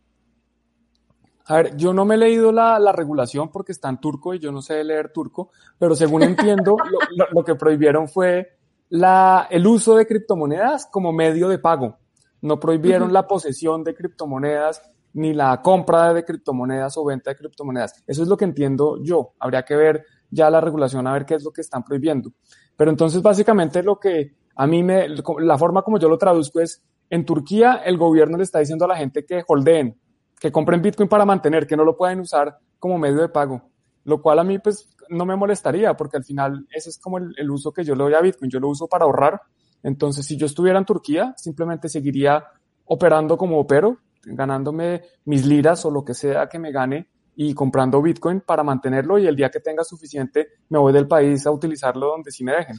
A 1.45 1.57
ver, 1.57 1.75
yo 1.75 1.93
no 1.93 2.05
me 2.05 2.15
he 2.15 2.17
leído 2.17 2.51
la, 2.51 2.79
la, 2.79 2.91
regulación 2.91 3.49
porque 3.49 3.73
está 3.73 3.89
en 3.89 3.99
turco 3.99 4.33
y 4.33 4.39
yo 4.39 4.51
no 4.51 4.61
sé 4.61 4.83
leer 4.83 5.11
turco, 5.11 5.51
pero 5.77 5.95
según 5.95 6.23
entiendo, 6.23 6.77
lo, 6.77 6.99
lo, 7.15 7.31
lo, 7.31 7.43
que 7.43 7.55
prohibieron 7.55 8.07
fue 8.07 8.57
la, 8.89 9.47
el 9.49 9.67
uso 9.67 9.95
de 9.95 10.05
criptomonedas 10.05 10.87
como 10.91 11.11
medio 11.11 11.49
de 11.49 11.59
pago. 11.59 11.97
No 12.41 12.59
prohibieron 12.59 13.09
uh 13.09 13.11
-huh. 13.11 13.13
la 13.13 13.27
posesión 13.27 13.83
de 13.83 13.95
criptomonedas 13.95 14.81
ni 15.13 15.33
la 15.33 15.61
compra 15.61 16.13
de 16.13 16.23
criptomonedas 16.23 16.97
o 16.97 17.05
venta 17.05 17.31
de 17.31 17.37
criptomonedas. 17.37 18.03
Eso 18.07 18.23
es 18.23 18.27
lo 18.27 18.37
que 18.37 18.45
entiendo 18.45 18.97
yo. 19.01 19.33
Habría 19.39 19.63
que 19.63 19.75
ver 19.75 20.05
ya 20.29 20.49
la 20.49 20.59
regulación 20.59 21.07
a 21.07 21.13
ver 21.13 21.25
qué 21.25 21.35
es 21.35 21.43
lo 21.43 21.51
que 21.51 21.61
están 21.61 21.83
prohibiendo. 21.83 22.31
Pero 22.75 22.89
entonces 22.89 23.21
básicamente 23.21 23.83
lo 23.83 23.99
que 23.99 24.35
a 24.55 24.67
mí 24.67 24.83
me, 24.83 25.07
la 25.39 25.57
forma 25.57 25.83
como 25.83 25.99
yo 25.99 26.09
lo 26.09 26.17
traduzco 26.17 26.59
es, 26.59 26.83
en 27.09 27.25
Turquía 27.25 27.81
el 27.85 27.97
gobierno 27.97 28.37
le 28.37 28.43
está 28.43 28.59
diciendo 28.59 28.85
a 28.85 28.87
la 28.87 28.97
gente 28.97 29.25
que 29.25 29.43
holdeen, 29.47 29.99
que 30.43 30.51
compren 30.51 30.81
Bitcoin 30.81 31.07
para 31.07 31.23
mantener, 31.23 31.65
que 31.65 31.77
no 31.77 31.85
lo 31.85 31.95
pueden 31.95 32.19
usar 32.19 32.59
como 32.77 32.97
medio 32.97 33.21
de 33.21 33.29
pago. 33.29 33.61
Lo 34.03 34.21
cual 34.21 34.39
a 34.39 34.43
mí 34.43 34.59
pues 34.59 34.89
no 35.07 35.25
me 35.25 35.37
molestaría 35.37 35.95
porque 35.95 36.17
al 36.17 36.25
final 36.25 36.67
ese 36.69 36.89
es 36.89 36.99
como 36.99 37.17
el, 37.17 37.33
el 37.37 37.49
uso 37.49 37.71
que 37.71 37.85
yo 37.85 37.95
le 37.95 38.03
doy 38.03 38.13
a 38.13 38.19
Bitcoin. 38.19 38.51
Yo 38.51 38.59
lo 38.59 38.67
uso 38.67 38.85
para 38.89 39.05
ahorrar. 39.05 39.39
Entonces 39.83 40.25
si 40.25 40.35
yo 40.35 40.45
estuviera 40.45 40.77
en 40.77 40.83
Turquía 40.83 41.33
simplemente 41.37 41.87
seguiría 41.87 42.43
operando 42.83 43.37
como 43.37 43.57
opero, 43.57 43.99
ganándome 44.21 45.03
mis 45.23 45.45
liras 45.45 45.85
o 45.85 45.91
lo 45.91 46.03
que 46.03 46.13
sea 46.13 46.49
que 46.49 46.59
me 46.59 46.73
gane 46.73 47.07
y 47.37 47.53
comprando 47.53 48.01
Bitcoin 48.01 48.41
para 48.41 48.63
mantenerlo 48.63 49.17
y 49.19 49.27
el 49.27 49.37
día 49.37 49.49
que 49.49 49.61
tenga 49.61 49.85
suficiente 49.85 50.49
me 50.67 50.77
voy 50.77 50.91
del 50.91 51.07
país 51.07 51.47
a 51.47 51.51
utilizarlo 51.51 52.07
donde 52.07 52.31
sí 52.31 52.43
me 52.43 52.51
dejen. 52.51 52.75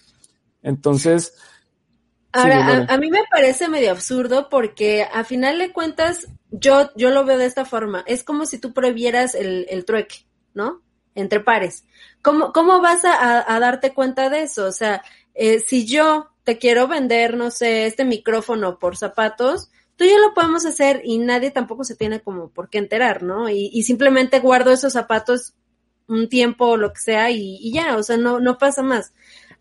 Entonces... 0.60 1.34
Ahora, 2.34 2.86
a, 2.88 2.94
a, 2.94 2.98
mí 2.98 3.10
me 3.10 3.22
parece 3.30 3.68
medio 3.68 3.92
absurdo 3.92 4.48
porque 4.48 5.06
a 5.12 5.24
final 5.24 5.58
de 5.58 5.72
cuentas 5.72 6.26
yo, 6.50 6.90
yo 6.96 7.10
lo 7.10 7.24
veo 7.24 7.38
de 7.38 7.46
esta 7.46 7.64
forma. 7.64 8.02
Es 8.06 8.24
como 8.24 8.44
si 8.44 8.58
tú 8.58 8.72
prohibieras 8.72 9.34
el, 9.34 9.66
el 9.70 9.84
trueque, 9.84 10.26
¿no? 10.52 10.82
Entre 11.14 11.40
pares. 11.40 11.84
¿Cómo, 12.22 12.52
cómo 12.52 12.80
vas 12.80 13.04
a, 13.04 13.54
a 13.54 13.60
darte 13.60 13.94
cuenta 13.94 14.30
de 14.30 14.42
eso? 14.42 14.66
O 14.66 14.72
sea, 14.72 15.02
eh, 15.34 15.60
si 15.60 15.86
yo 15.86 16.30
te 16.42 16.58
quiero 16.58 16.88
vender, 16.88 17.36
no 17.36 17.50
sé, 17.50 17.86
este 17.86 18.04
micrófono 18.04 18.78
por 18.78 18.96
zapatos, 18.96 19.70
tú 19.96 20.04
y 20.04 20.10
yo 20.10 20.18
lo 20.18 20.34
podemos 20.34 20.66
hacer 20.66 21.02
y 21.04 21.18
nadie 21.18 21.50
tampoco 21.50 21.84
se 21.84 21.96
tiene 21.96 22.20
como 22.20 22.48
por 22.48 22.68
qué 22.68 22.78
enterar, 22.78 23.22
¿no? 23.22 23.48
Y, 23.48 23.70
y 23.72 23.84
simplemente 23.84 24.40
guardo 24.40 24.72
esos 24.72 24.92
zapatos 24.92 25.54
un 26.06 26.28
tiempo 26.28 26.66
o 26.66 26.76
lo 26.76 26.92
que 26.92 27.00
sea 27.00 27.30
y, 27.30 27.56
y, 27.60 27.72
ya, 27.72 27.96
o 27.96 28.02
sea, 28.02 28.16
no, 28.16 28.40
no 28.40 28.58
pasa 28.58 28.82
más. 28.82 29.12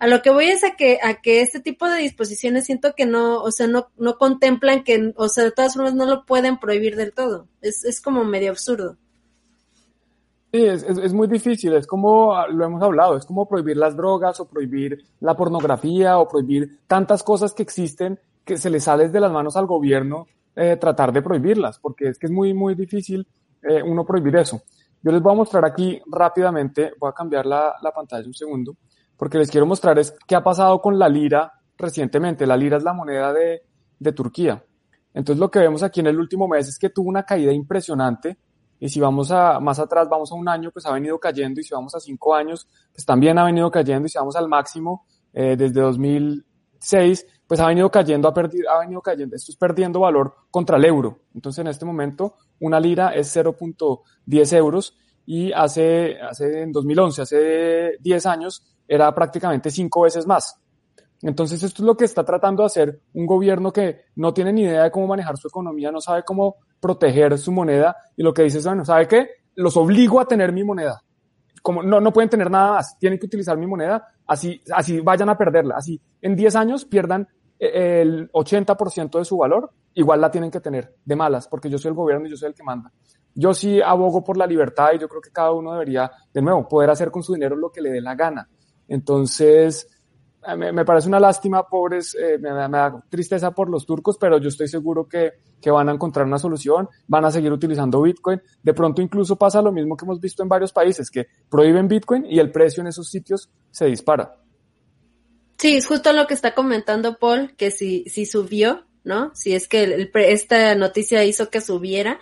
A 0.04 0.08
lo 0.08 0.22
que 0.22 0.32
voy 0.32 0.48
es 0.48 0.66
a 0.66 0.76
que, 0.76 1.00
a 1.02 1.22
que 1.22 1.39
este 1.39 1.62
tipo 1.62 1.88
de 1.88 2.02
disposiciones 2.02 2.66
siento 2.66 2.94
que 2.94 3.06
no, 3.06 3.42
o 3.42 3.52
sea, 3.52 3.68
no, 3.68 3.88
no 3.96 4.18
contemplan 4.18 4.84
que, 4.84 5.13
o 5.16 5.30
sea, 5.30 5.46
de 5.46 5.52
todas 5.52 5.76
formas 5.76 5.96
no 5.96 6.06
lo 6.06 6.26
pueden 6.26 6.58
prohibir 6.58 6.98
del 6.98 7.13
todo. 7.13 7.48
Es, 7.62 7.86
es 7.86 8.02
como 8.02 8.26
medio 8.26 8.52
absurdo. 8.52 8.98
Sí, 10.52 10.66
es, 10.66 10.84
es, 10.84 10.98
es, 10.98 11.13
muy 11.13 11.30
difícil, 11.30 11.72
es 11.72 11.88
como 11.88 12.36
lo 12.50 12.66
hemos 12.66 12.84
hablado, 12.84 13.16
es 13.16 13.26
como 13.26 13.48
prohibir 13.48 13.78
las 13.78 13.96
drogas 13.96 14.42
o 14.42 14.46
prohibir 14.50 15.06
la 15.22 15.38
pornografía 15.38 16.20
o 16.20 16.28
prohibir 16.28 16.80
tantas 16.86 17.24
cosas 17.24 17.54
que 17.54 17.63
existen 17.63 18.20
que 18.44 18.58
se 18.58 18.70
le 18.70 18.82
sale 18.82 19.08
de 19.08 19.20
las 19.22 19.32
manos 19.32 19.56
al 19.56 19.68
gobierno 19.68 20.28
eh, 20.54 20.76
tratar 20.76 21.13
de 21.13 21.22
prohibirlas, 21.22 21.80
porque 21.80 22.10
es 22.10 22.20
que 22.20 22.26
es 22.26 22.32
muy, 22.34 22.54
muy 22.54 22.76
difícil 22.76 23.26
eh, 23.62 23.82
uno 23.82 24.06
prohibir 24.06 24.36
eso. 24.36 24.63
Yo 25.02 25.13
les 25.13 25.22
voy 25.22 25.32
a 25.32 25.38
mostrar 25.38 25.63
aquí 25.63 26.02
rápidamente, 26.08 26.92
voy 27.00 27.10
a 27.10 27.13
cambiar 27.13 27.46
la, 27.46 27.76
la 27.82 27.92
pantalla 27.92 28.28
un 28.28 28.34
segundo, 28.34 28.76
porque 29.17 29.38
les 29.38 29.49
quiero 29.49 29.65
mostrar 29.65 29.99
es 29.99 30.15
qué 30.28 30.36
ha 30.36 30.43
pasado 30.43 30.82
con 30.82 30.97
la 30.99 31.10
lira 31.10 31.54
recientemente. 31.78 32.45
La 32.45 32.58
lira 32.58 32.78
es 32.78 32.84
la 32.84 32.93
moneda 32.93 33.34
de, 33.34 33.63
de 33.99 34.12
Turquía. 34.12 34.63
Entonces 35.13 35.39
lo 35.39 35.49
que 35.52 35.60
vemos 35.60 35.84
aquí 35.84 35.99
en 35.99 36.08
el 36.08 36.19
último 36.19 36.47
mes 36.47 36.67
es 36.67 36.78
que 36.78 36.89
tuvo 36.89 37.10
una 37.10 37.23
caída 37.23 37.52
impresionante 37.52 38.38
y 38.80 38.89
si 38.89 38.99
vamos 38.99 39.32
a 39.32 39.62
más 39.62 39.80
atrás, 39.80 40.10
vamos 40.10 40.32
a 40.32 40.36
un 40.36 40.49
año, 40.49 40.69
pues 40.71 40.86
ha 40.86 40.91
venido 40.91 41.17
cayendo 41.19 41.62
y 41.62 41.63
si 41.63 41.73
vamos 41.73 41.95
a 41.95 42.02
cinco 42.02 42.36
años, 42.36 42.67
pues 42.93 43.06
también 43.06 43.38
ha 43.38 43.45
venido 43.45 43.71
cayendo 43.71 44.08
y 44.08 44.10
si 44.10 44.17
vamos 44.17 44.36
al 44.36 44.49
máximo 44.49 45.06
eh, 45.32 45.56
desde 45.58 45.80
2006, 45.80 47.26
pues 47.47 47.60
ha 47.62 47.67
venido 47.67 47.89
cayendo, 47.89 48.28
ha, 48.28 48.34
perdido, 48.34 48.69
ha 48.69 48.80
venido 48.80 49.02
cayendo, 49.02 49.36
esto 49.38 49.54
es 49.54 49.58
perdiendo 49.58 50.02
valor 50.02 50.36
contra 50.52 50.76
el 50.76 50.84
euro. 50.84 51.19
Entonces 51.34 51.60
en 51.60 51.67
este 51.67 51.86
momento 51.86 52.36
una 52.60 52.78
lira 52.80 53.15
es 53.15 53.34
0.10 53.34 54.58
euros 54.58 54.97
y 55.26 55.54
hace, 55.54 56.19
hace 56.19 56.63
en 56.63 56.73
2011, 56.73 57.21
hace 57.21 57.91
10 58.02 58.26
años, 58.26 58.73
era 58.88 59.13
prácticamente 59.13 59.72
cinco 59.72 60.02
veces 60.02 60.26
más. 60.26 60.60
Entonces 61.22 61.63
esto 61.63 61.82
es 61.82 61.86
lo 61.86 61.96
que 61.96 62.06
está 62.06 62.24
tratando 62.24 62.63
de 62.63 62.67
hacer 62.67 63.02
un 63.13 63.26
gobierno 63.26 63.72
que 63.72 64.02
no 64.15 64.34
tiene 64.34 64.52
ni 64.52 64.63
idea 64.63 64.84
de 64.84 64.91
cómo 64.91 65.08
manejar 65.08 65.38
su 65.38 65.48
economía, 65.48 65.89
no 65.91 66.02
sabe 66.02 66.24
cómo 66.24 66.58
proteger 66.82 67.38
su 67.38 67.52
moneda 67.52 67.96
y 68.17 68.24
lo 68.24 68.34
que 68.34 68.43
dice 68.43 68.58
es, 68.58 68.65
bueno, 68.65 68.84
¿sabe 68.84 69.08
qué? 69.08 69.30
Los 69.56 69.78
obligo 69.78 70.19
a 70.19 70.28
tener 70.28 70.52
mi 70.52 70.65
moneda. 70.65 71.02
Como 71.62 71.82
no, 71.82 72.02
no 72.02 72.12
pueden 72.12 72.30
tener 72.30 72.52
nada 72.52 72.74
más, 72.74 72.98
tienen 73.00 73.17
que 73.17 73.26
utilizar 73.26 73.58
mi 73.58 73.65
moneda, 73.65 74.06
así, 74.28 74.60
así 74.74 75.00
vayan 75.00 75.30
a 75.30 75.38
perderla, 75.38 75.76
así 75.78 76.00
en 76.22 76.36
10 76.36 76.56
años 76.58 76.84
pierdan 76.84 77.26
el 77.58 78.30
80% 78.32 79.19
de 79.19 79.24
su 79.24 79.38
valor, 79.38 79.72
igual 79.93 80.19
la 80.19 80.30
tienen 80.30 80.52
que 80.52 80.60
tener 80.60 80.96
de 81.06 81.15
malas, 81.15 81.48
porque 81.48 81.69
yo 81.69 81.78
soy 81.78 81.89
el 81.89 81.96
gobierno 81.96 82.28
y 82.28 82.32
yo 82.32 82.38
soy 82.38 82.50
el 82.50 82.56
que 82.56 82.63
manda. 82.63 82.91
Yo 83.36 83.54
sí 83.54 83.82
abogo 83.82 84.24
por 84.24 84.38
la 84.38 84.46
libertad 84.46 84.89
y 84.93 85.00
yo 85.00 85.08
creo 85.08 85.22
que 85.22 85.32
cada 85.32 85.52
uno 85.52 85.72
debería, 85.74 86.12
de 86.34 86.41
nuevo, 86.41 86.67
poder 86.67 86.89
hacer 86.89 87.10
con 87.10 87.24
su 87.24 87.34
dinero 87.34 87.56
lo 87.56 87.72
que 87.72 87.82
le 87.82 87.89
dé 87.89 88.02
la 88.02 88.15
gana. 88.15 88.48
Entonces, 88.88 89.88
me, 90.58 90.86
parece 90.86 91.08
una 91.08 91.19
lástima, 91.19 91.67
pobres, 91.67 92.15
eh, 92.15 92.38
me, 92.38 92.50
da 92.50 93.04
tristeza 93.10 93.52
por 93.52 93.69
los 93.69 93.86
turcos, 93.86 94.17
pero 94.17 94.38
yo 94.38 94.50
estoy 94.50 94.67
seguro 94.67 95.08
que, 95.08 95.34
que 95.62 95.72
van 95.72 95.89
a 95.89 95.93
encontrar 95.93 96.26
una 96.26 96.38
solución, 96.38 96.89
van 97.08 97.26
a 97.26 97.32
seguir 97.32 97.52
utilizando 97.52 98.02
Bitcoin. 98.02 98.41
De 98.62 98.74
pronto 98.74 99.02
incluso 99.02 99.36
pasa 99.38 99.62
lo 99.62 99.72
mismo 99.72 99.96
que 99.96 100.06
hemos 100.06 100.19
visto 100.19 100.43
en 100.43 100.50
varios 100.50 100.74
países, 100.74 101.10
que 101.10 101.28
prohíben 101.50 101.88
Bitcoin 101.88 102.26
y 102.26 102.39
el 102.39 102.52
precio 102.52 102.82
en 102.82 102.88
esos 102.88 103.10
sitios 103.10 103.50
se 103.72 103.86
dispara. 103.86 104.38
Sí, 105.58 105.78
es 105.78 105.88
justo 105.88 106.12
lo 106.12 106.28
que 106.28 106.34
está 106.34 106.54
comentando 106.54 107.17
Paul, 107.17 107.56
que 107.56 107.72
si, 107.72 108.04
si 108.10 108.26
subió, 108.26 108.86
¿no? 109.04 109.32
Si 109.34 109.54
es 109.54 109.67
que 109.67 110.12
esta 110.13 110.76
noticia 110.76 111.24
hizo 111.24 111.50
que 111.50 111.62
subiera. 111.62 112.19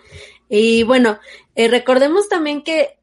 Y 0.48 0.84
bueno, 0.84 1.18
eh, 1.54 1.66
recordemos 1.68 2.28
también 2.28 2.62
que 2.62 3.00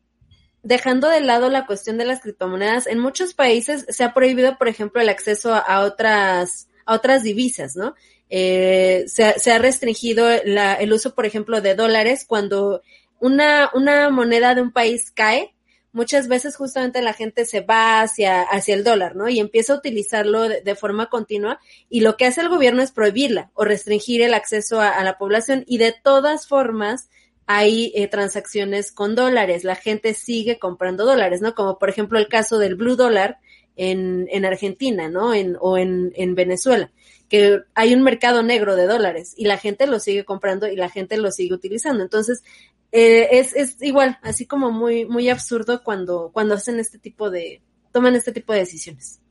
dejando 0.63 1.09
de 1.09 1.21
lado 1.21 1.49
la 1.49 1.65
cuestión 1.65 1.97
de 1.97 2.05
las 2.05 2.21
criptomonedas, 2.21 2.87
en 2.87 2.99
muchos 2.99 3.33
países 3.33 3.85
se 3.89 4.03
ha 4.03 4.13
prohibido, 4.13 4.57
por 4.57 4.67
ejemplo, 4.67 5.01
el 5.01 5.09
acceso 5.09 5.53
a 5.53 5.81
otras, 5.81 6.67
a 6.85 6.95
otras 6.95 7.23
divisas, 7.23 7.75
¿no? 7.75 7.95
Eh, 8.29 9.05
se, 9.07 9.39
se, 9.39 9.51
ha 9.51 9.57
restringido 9.57 10.27
la, 10.45 10.75
el 10.75 10.93
uso, 10.93 11.15
por 11.15 11.25
ejemplo, 11.25 11.61
de 11.61 11.73
dólares 11.73 12.25
cuando 12.27 12.81
una, 13.19 13.71
una 13.73 14.09
moneda 14.09 14.53
de 14.53 14.61
un 14.61 14.71
país 14.71 15.11
cae, 15.11 15.55
muchas 15.91 16.27
veces 16.27 16.55
justamente 16.55 17.01
la 17.01 17.13
gente 17.13 17.45
se 17.45 17.61
va 17.61 18.01
hacia, 18.01 18.43
hacia 18.43 18.75
el 18.75 18.83
dólar, 18.83 19.15
¿no? 19.15 19.29
Y 19.29 19.39
empieza 19.39 19.73
a 19.73 19.77
utilizarlo 19.77 20.47
de, 20.47 20.75
forma 20.75 21.09
continua 21.09 21.59
y 21.89 22.01
lo 22.01 22.17
que 22.17 22.25
hace 22.25 22.41
el 22.41 22.49
gobierno 22.49 22.81
es 22.81 22.91
prohibirla 22.91 23.49
o 23.55 23.65
restringir 23.65 24.21
el 24.21 24.33
acceso 24.33 24.79
a 24.79 25.03
la 25.03 25.17
población 25.17 25.63
y 25.67 25.79
de 25.79 25.93
todas 26.03 26.47
formas 26.47 27.09
hay 27.51 27.91
eh, 27.95 28.07
transacciones 28.07 28.91
con 28.91 29.15
dólares, 29.15 29.63
la 29.63 29.73
gente 29.73 30.13
sigue 30.13 30.59
comprando 30.59 31.03
dólares, 31.03 31.41
¿no? 31.41 31.55
Como 31.55 31.79
por 31.79 31.89
ejemplo 31.89 32.19
el 32.19 32.27
caso 32.27 32.59
del 32.59 32.75
blue 32.75 32.95
dólar 32.95 33.39
en, 33.75 34.27
en 34.29 34.45
Argentina, 34.45 35.09
¿no? 35.09 35.33
En, 35.33 35.57
o 35.59 35.79
en, 35.79 36.13
en 36.15 36.35
Venezuela, 36.35 36.91
que 37.27 37.61
hay 37.73 37.95
un 37.95 38.03
mercado 38.03 38.43
negro 38.43 38.75
de 38.75 38.85
dólares 38.85 39.33
y 39.35 39.45
la 39.45 39.57
gente 39.57 39.87
lo 39.87 39.99
sigue 39.99 40.25
comprando 40.25 40.67
y 40.67 40.75
la 40.75 40.89
gente 40.89 41.17
lo 41.17 41.31
sigue 41.31 41.55
utilizando. 41.55 42.03
Entonces, 42.03 42.43
eh, 42.91 43.29
es, 43.31 43.55
es 43.55 43.81
igual, 43.81 44.19
así 44.21 44.45
como 44.45 44.69
muy, 44.69 45.05
muy 45.05 45.27
absurdo 45.27 45.81
cuando, 45.83 46.29
cuando 46.31 46.53
hacen 46.53 46.79
este 46.79 46.99
tipo 46.99 47.31
de, 47.31 47.63
toman 47.91 48.15
este 48.15 48.31
tipo 48.31 48.53
de 48.53 48.59
decisiones. 48.59 49.21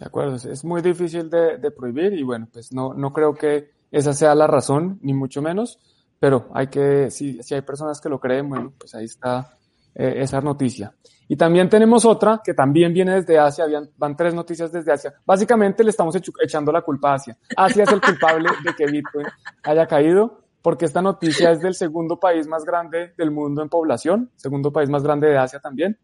De 0.00 0.06
acuerdo, 0.06 0.36
es 0.36 0.64
muy 0.64 0.80
difícil 0.80 1.28
de, 1.28 1.58
de 1.58 1.70
prohibir 1.72 2.14
y 2.14 2.22
bueno, 2.22 2.48
pues 2.50 2.72
no, 2.72 2.94
no 2.94 3.12
creo 3.12 3.34
que 3.34 3.70
esa 3.90 4.14
sea 4.14 4.34
la 4.34 4.46
razón, 4.46 4.98
ni 5.02 5.12
mucho 5.12 5.42
menos 5.42 5.78
pero 6.18 6.48
hay 6.54 6.66
que, 6.68 7.10
si, 7.10 7.42
si 7.42 7.54
hay 7.54 7.62
personas 7.62 8.00
que 8.00 8.08
lo 8.08 8.18
creen, 8.18 8.48
bueno, 8.48 8.72
pues 8.78 8.94
ahí 8.94 9.04
está 9.04 9.54
eh, 9.94 10.14
esa 10.22 10.40
noticia. 10.40 10.94
Y 11.28 11.36
también 11.36 11.68
tenemos 11.68 12.04
otra 12.04 12.40
que 12.42 12.54
también 12.54 12.92
viene 12.92 13.14
desde 13.14 13.38
Asia, 13.38 13.64
habían, 13.64 13.90
van 13.96 14.16
tres 14.16 14.32
noticias 14.32 14.72
desde 14.72 14.92
Asia. 14.92 15.14
Básicamente 15.26 15.84
le 15.84 15.90
estamos 15.90 16.16
echando 16.42 16.72
la 16.72 16.82
culpa 16.82 17.12
a 17.12 17.14
Asia. 17.14 17.36
Asia 17.56 17.84
es 17.84 17.92
el 17.92 18.00
culpable 18.00 18.48
de 18.64 18.74
que 18.74 18.86
Bitcoin 18.86 19.26
haya 19.62 19.86
caído. 19.86 20.44
porque 20.60 20.84
esta 20.84 21.00
noticia 21.00 21.52
es 21.52 21.60
del 21.60 21.74
segundo 21.74 22.18
país 22.18 22.46
más 22.46 22.64
grande 22.64 23.14
del 23.16 23.30
mundo 23.30 23.62
en 23.62 23.68
población, 23.68 24.32
segundo 24.36 24.72
país 24.72 24.90
más 24.90 25.02
grande 25.02 25.28
de 25.28 25.38
Asia 25.38 25.60
también. 25.60 25.98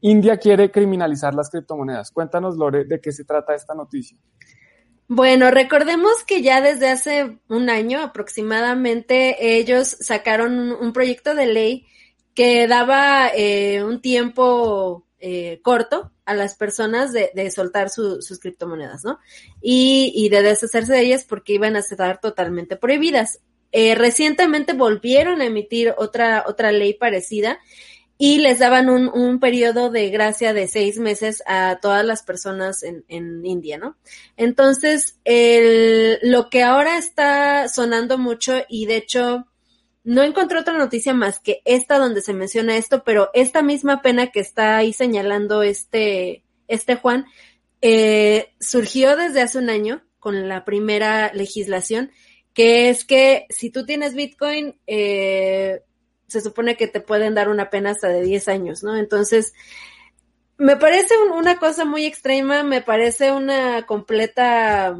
India 0.00 0.36
quiere 0.36 0.70
criminalizar 0.70 1.34
las 1.34 1.50
criptomonedas. 1.50 2.12
Cuéntanos, 2.12 2.56
Lore, 2.56 2.84
de 2.84 3.00
qué 3.00 3.10
se 3.10 3.24
trata 3.24 3.54
esta 3.54 3.74
noticia. 3.74 4.16
Bueno, 5.10 5.50
recordemos 5.50 6.22
que 6.26 6.42
ya 6.42 6.60
desde 6.60 6.90
hace 6.90 7.38
un 7.48 7.70
año 7.70 8.02
aproximadamente 8.02 9.58
ellos 9.58 9.88
sacaron 10.00 10.70
un 10.70 10.92
proyecto 10.92 11.34
de 11.34 11.46
ley 11.46 11.86
que 12.34 12.68
daba 12.68 13.30
eh, 13.34 13.82
un 13.82 14.02
tiempo 14.02 15.06
eh, 15.18 15.60
corto 15.62 16.12
a 16.26 16.34
las 16.34 16.56
personas 16.56 17.14
de, 17.14 17.50
soltar 17.50 17.88
sus 17.88 18.38
criptomonedas, 18.38 19.02
¿no? 19.02 19.18
Y, 19.62 20.28
de 20.28 20.42
deshacerse 20.42 20.92
de 20.92 21.00
ellas 21.00 21.24
porque 21.24 21.54
iban 21.54 21.74
a 21.74 21.78
estar 21.78 22.20
totalmente 22.20 22.76
prohibidas. 22.76 23.40
Eh, 23.72 23.94
recientemente 23.94 24.74
volvieron 24.74 25.40
a 25.40 25.46
emitir 25.46 25.94
otra, 25.96 26.44
otra 26.46 26.70
ley 26.70 26.92
parecida 26.92 27.58
y 28.18 28.38
les 28.38 28.58
daban 28.58 28.90
un, 28.90 29.08
un 29.08 29.38
periodo 29.38 29.90
de 29.90 30.10
gracia 30.10 30.52
de 30.52 30.66
seis 30.66 30.98
meses 30.98 31.42
a 31.46 31.78
todas 31.80 32.04
las 32.04 32.24
personas 32.24 32.82
en, 32.82 33.04
en 33.06 33.46
India, 33.46 33.78
¿no? 33.78 33.96
Entonces, 34.36 35.18
el, 35.24 36.18
lo 36.22 36.50
que 36.50 36.64
ahora 36.64 36.98
está 36.98 37.68
sonando 37.68 38.18
mucho 38.18 38.56
y 38.68 38.86
de 38.86 38.96
hecho 38.96 39.46
no 40.02 40.22
encontré 40.22 40.58
otra 40.58 40.76
noticia 40.76 41.14
más 41.14 41.38
que 41.38 41.62
esta 41.64 41.98
donde 41.98 42.20
se 42.20 42.34
menciona 42.34 42.76
esto, 42.76 43.04
pero 43.04 43.30
esta 43.34 43.62
misma 43.62 44.02
pena 44.02 44.28
que 44.28 44.40
está 44.40 44.78
ahí 44.78 44.92
señalando 44.92 45.62
este, 45.62 46.42
este 46.66 46.96
Juan, 46.96 47.26
eh, 47.82 48.54
surgió 48.58 49.16
desde 49.16 49.42
hace 49.42 49.58
un 49.58 49.70
año 49.70 50.02
con 50.18 50.48
la 50.48 50.64
primera 50.64 51.32
legislación, 51.34 52.10
que 52.52 52.88
es 52.88 53.04
que 53.04 53.46
si 53.50 53.70
tú 53.70 53.86
tienes 53.86 54.14
Bitcoin, 54.14 54.80
eh, 54.86 55.82
se 56.28 56.40
supone 56.40 56.76
que 56.76 56.86
te 56.86 57.00
pueden 57.00 57.34
dar 57.34 57.48
una 57.48 57.70
pena 57.70 57.90
hasta 57.90 58.08
de 58.08 58.22
10 58.22 58.48
años, 58.48 58.82
¿no? 58.84 58.96
Entonces, 58.96 59.54
me 60.58 60.76
parece 60.76 61.14
una 61.34 61.58
cosa 61.58 61.84
muy 61.84 62.04
extrema, 62.04 62.62
me 62.62 62.82
parece 62.82 63.32
una 63.32 63.86
completa 63.86 64.98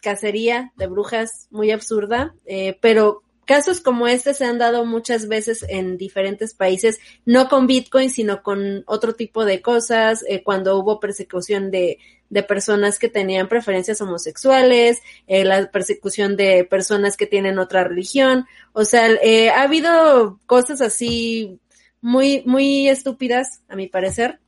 cacería 0.00 0.72
de 0.76 0.86
brujas 0.86 1.48
muy 1.50 1.70
absurda, 1.70 2.34
eh, 2.46 2.78
pero 2.80 3.22
casos 3.50 3.80
como 3.80 4.06
este 4.06 4.32
se 4.32 4.44
han 4.44 4.58
dado 4.58 4.84
muchas 4.84 5.26
veces 5.26 5.66
en 5.68 5.96
diferentes 5.96 6.54
países, 6.54 7.00
no 7.24 7.48
con 7.48 7.66
Bitcoin, 7.66 8.08
sino 8.08 8.44
con 8.44 8.84
otro 8.86 9.14
tipo 9.14 9.44
de 9.44 9.60
cosas, 9.60 10.24
eh, 10.28 10.44
cuando 10.44 10.78
hubo 10.78 11.00
persecución 11.00 11.72
de, 11.72 11.98
de 12.28 12.44
personas 12.44 13.00
que 13.00 13.08
tenían 13.08 13.48
preferencias 13.48 14.00
homosexuales, 14.00 15.02
eh, 15.26 15.44
la 15.44 15.68
persecución 15.68 16.36
de 16.36 16.62
personas 16.62 17.16
que 17.16 17.26
tienen 17.26 17.58
otra 17.58 17.82
religión, 17.82 18.46
o 18.72 18.84
sea, 18.84 19.08
eh, 19.20 19.50
ha 19.50 19.62
habido 19.62 20.38
cosas 20.46 20.80
así 20.80 21.58
muy, 22.00 22.44
muy 22.46 22.88
estúpidas, 22.88 23.62
a 23.68 23.74
mi 23.74 23.88
parecer. 23.88 24.38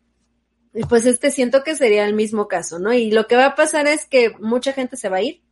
Y 0.74 0.84
pues 0.84 1.06
este 1.06 1.32
siento 1.32 1.64
que 1.64 1.74
sería 1.74 2.04
el 2.06 2.14
mismo 2.14 2.46
caso, 2.46 2.78
¿no? 2.78 2.92
Y 2.92 3.10
lo 3.10 3.26
que 3.26 3.34
va 3.34 3.46
a 3.46 3.54
pasar 3.56 3.88
es 3.88 4.06
que 4.06 4.30
mucha 4.38 4.72
gente 4.72 4.96
se 4.96 5.08
va 5.08 5.16
a 5.16 5.22
ir, 5.22 5.42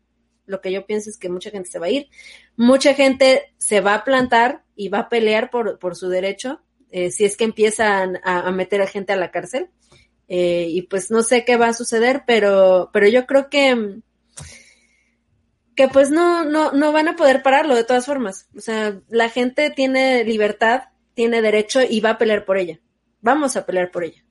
lo 0.46 0.60
que 0.60 0.72
yo 0.72 0.86
pienso 0.86 1.10
es 1.10 1.18
que 1.18 1.28
mucha 1.28 1.50
gente 1.50 1.70
se 1.70 1.78
va 1.78 1.86
a 1.86 1.90
ir, 1.90 2.08
mucha 2.56 2.94
gente 2.94 3.54
se 3.58 3.80
va 3.80 3.94
a 3.94 4.04
plantar 4.04 4.64
y 4.74 4.88
va 4.88 5.00
a 5.00 5.08
pelear 5.08 5.50
por, 5.50 5.78
por 5.78 5.96
su 5.96 6.08
derecho, 6.08 6.60
eh, 6.90 7.10
si 7.10 7.24
es 7.24 7.36
que 7.36 7.44
empiezan 7.44 8.18
a, 8.24 8.50
meter 8.50 8.82
a 8.82 8.86
gente 8.86 9.12
a 9.12 9.16
la 9.16 9.30
cárcel. 9.30 9.70
Eh, 10.28 10.66
y 10.68 10.82
pues 10.82 11.10
no 11.10 11.22
sé 11.22 11.44
qué 11.44 11.56
va 11.56 11.68
a 11.68 11.74
suceder, 11.74 12.22
pero, 12.26 12.90
pero 12.92 13.08
yo 13.08 13.26
creo 13.26 13.50
que, 13.50 14.00
que 15.74 15.88
pues 15.88 16.10
no, 16.10 16.44
no, 16.44 16.70
no 16.72 16.92
van 16.92 17.08
a 17.08 17.16
poder 17.16 17.42
pararlo 17.42 17.74
de 17.74 17.84
todas 17.84 18.06
formas. 18.06 18.48
O 18.56 18.60
sea, 18.60 19.00
la 19.08 19.28
gente 19.28 19.70
tiene 19.70 20.24
libertad, 20.24 20.84
tiene 21.14 21.42
derecho 21.42 21.80
y 21.82 22.00
va 22.00 22.10
a 22.10 22.18
pelear 22.18 22.44
por 22.44 22.58
ella. 22.58 22.80
Vamos 23.20 23.56
a 23.56 23.66
pelear 23.66 23.90
por 23.90 24.04
ella. 24.04 24.24